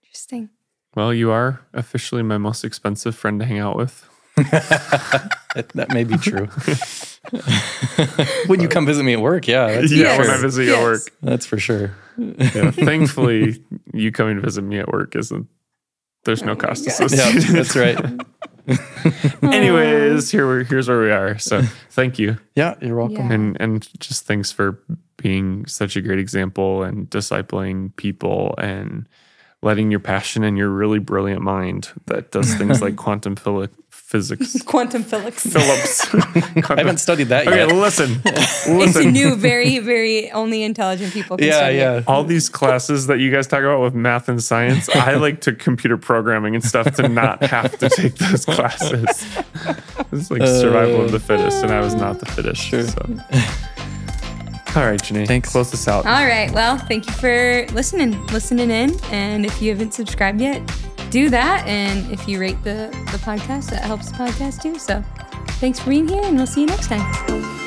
interesting. 0.03 0.51
Well, 0.95 1.13
you 1.15 1.31
are 1.31 1.61
officially 1.73 2.23
my 2.23 2.39
most 2.39 2.65
expensive 2.65 3.17
friend 3.17 3.41
to 3.41 3.47
hang 3.47 3.59
out 3.59 3.77
with. 3.77 4.09
That, 4.37 5.71
that 5.75 5.89
may 5.91 6.05
be 6.05 6.17
true. 6.19 6.47
when 8.49 8.61
you 8.61 8.69
come 8.69 8.87
visit 8.87 9.05
me 9.05 9.13
at 9.13 9.21
work, 9.21 9.47
yeah, 9.47 9.67
that's 9.69 9.91
for 9.93 9.97
Yeah, 9.97 10.19
when 10.19 10.31
I 10.31 10.41
visit 10.41 10.65
you 10.65 10.75
at 10.75 10.83
work. 10.83 11.03
That's 11.23 11.47
for 11.47 11.59
sure. 11.59 11.93
Yeah, 12.19 12.71
thankfully, 12.73 13.63
you 13.93 14.13
coming 14.13 14.37
to 14.37 14.43
visit 14.43 14.63
me 14.63 14.79
at 14.79 14.89
work 14.89 15.15
isn't. 15.17 15.47
There's 16.25 16.43
no 16.43 16.57
cost 16.57 16.87
associated. 16.87 17.45
Yeah, 17.45 17.53
that's 17.53 17.77
right. 17.77 17.99
Anyways, 19.43 20.31
here 20.31 20.47
we're 20.47 20.65
here's 20.65 20.89
where 20.89 21.01
we 21.01 21.11
are. 21.11 21.39
So 21.39 21.63
thank 21.91 22.19
you, 22.19 22.39
Yeah, 22.55 22.75
you're 22.81 22.97
welcome. 22.97 23.29
Yeah. 23.29 23.33
and 23.35 23.57
and 23.61 24.01
just 24.01 24.27
thanks 24.27 24.51
for 24.51 24.83
being 25.19 25.67
such 25.67 25.97
a 25.97 26.01
great 26.01 26.19
example 26.19 26.83
and 26.83 27.09
discipling 27.11 27.95
people 27.97 28.55
and 28.59 29.07
letting 29.63 29.91
your 29.91 30.01
passion 30.01 30.45
and 30.45 30.59
your 30.59 30.69
really 30.69 30.99
brilliant 30.99 31.41
mind 31.43 31.91
that 32.07 32.31
does 32.31 32.55
things 32.55 32.83
like 32.83 32.97
quantum 32.97 33.37
physics 33.37 33.77
physics. 34.15 34.63
Quantum 34.73 35.03
physics. 35.03 35.43
Phillips. 35.45 36.15
I 36.71 36.77
haven't 36.79 36.99
studied 36.99 37.29
that 37.35 37.49
Okay, 37.49 37.67
yet. 37.67 37.75
listen. 37.75 38.21
It's 38.25 38.67
Listen. 38.69 39.13
new, 39.13 39.35
very, 39.35 39.79
very 39.81 40.31
only 40.31 40.63
intelligent 40.63 41.13
people 41.13 41.37
can 41.37 41.49
Yeah, 41.49 41.57
study 41.59 41.77
it. 41.77 41.81
yeah. 41.81 42.03
all 42.07 42.23
these 42.25 42.49
classes 42.49 43.09
that 43.09 43.19
you 43.19 43.31
guys 43.33 43.47
talk 43.49 43.61
about 43.61 43.81
with 43.83 43.95
math 43.95 44.29
and 44.29 44.41
science, 44.43 44.89
I 44.89 45.15
like 45.17 45.41
to 45.43 45.53
computer 45.53 45.97
programming 45.97 46.55
and 46.55 46.65
stuff 46.65 46.95
to 46.97 47.09
not 47.09 47.43
have 47.43 47.77
to 47.79 47.89
take 47.89 48.15
those 48.17 48.45
classes. 48.45 49.05
It's 50.13 50.31
like 50.31 50.43
survival 50.47 51.03
of 51.05 51.11
the 51.13 51.19
fittest, 51.21 51.63
and 51.65 51.73
I 51.73 51.81
was 51.81 51.95
not 51.95 52.21
the 52.21 52.27
fittest. 52.27 52.63
Sure. 52.63 52.85
So. 52.87 53.19
All 54.77 54.85
right, 54.85 55.01
Janine. 55.01 55.27
Thanks. 55.27 55.51
Close 55.51 55.71
this 55.71 55.87
out. 55.87 56.05
All 56.05 56.27
right. 56.27 56.51
Well, 56.53 56.79
thank 56.79 57.07
you 57.07 57.13
for 57.13 57.67
listening, 57.73 58.27
listening 58.29 58.71
in. 58.71 58.99
And 59.13 59.47
if 59.47 59.63
you 59.63 59.71
haven't 59.71 59.95
subscribed 59.95 60.41
yet, 60.41 60.61
do 61.11 61.31
that. 61.31 61.65
And 61.67 62.11
if 62.11 62.27
you 62.27 62.41
rate 62.41 62.63
the, 62.65 62.91
the 63.13 63.19
podcast, 63.19 63.71
that 63.71 63.85
helps 63.85 64.11
the 64.11 64.19
podcast 64.19 64.63
too. 64.63 64.79
So 64.79 65.03
thanks 65.61 65.79
for 65.79 65.91
being 65.91 66.09
here, 66.09 66.23
and 66.25 66.37
we'll 66.37 66.47
see 66.47 66.63
you 66.63 66.67
next 66.67 66.89
time. 66.89 67.64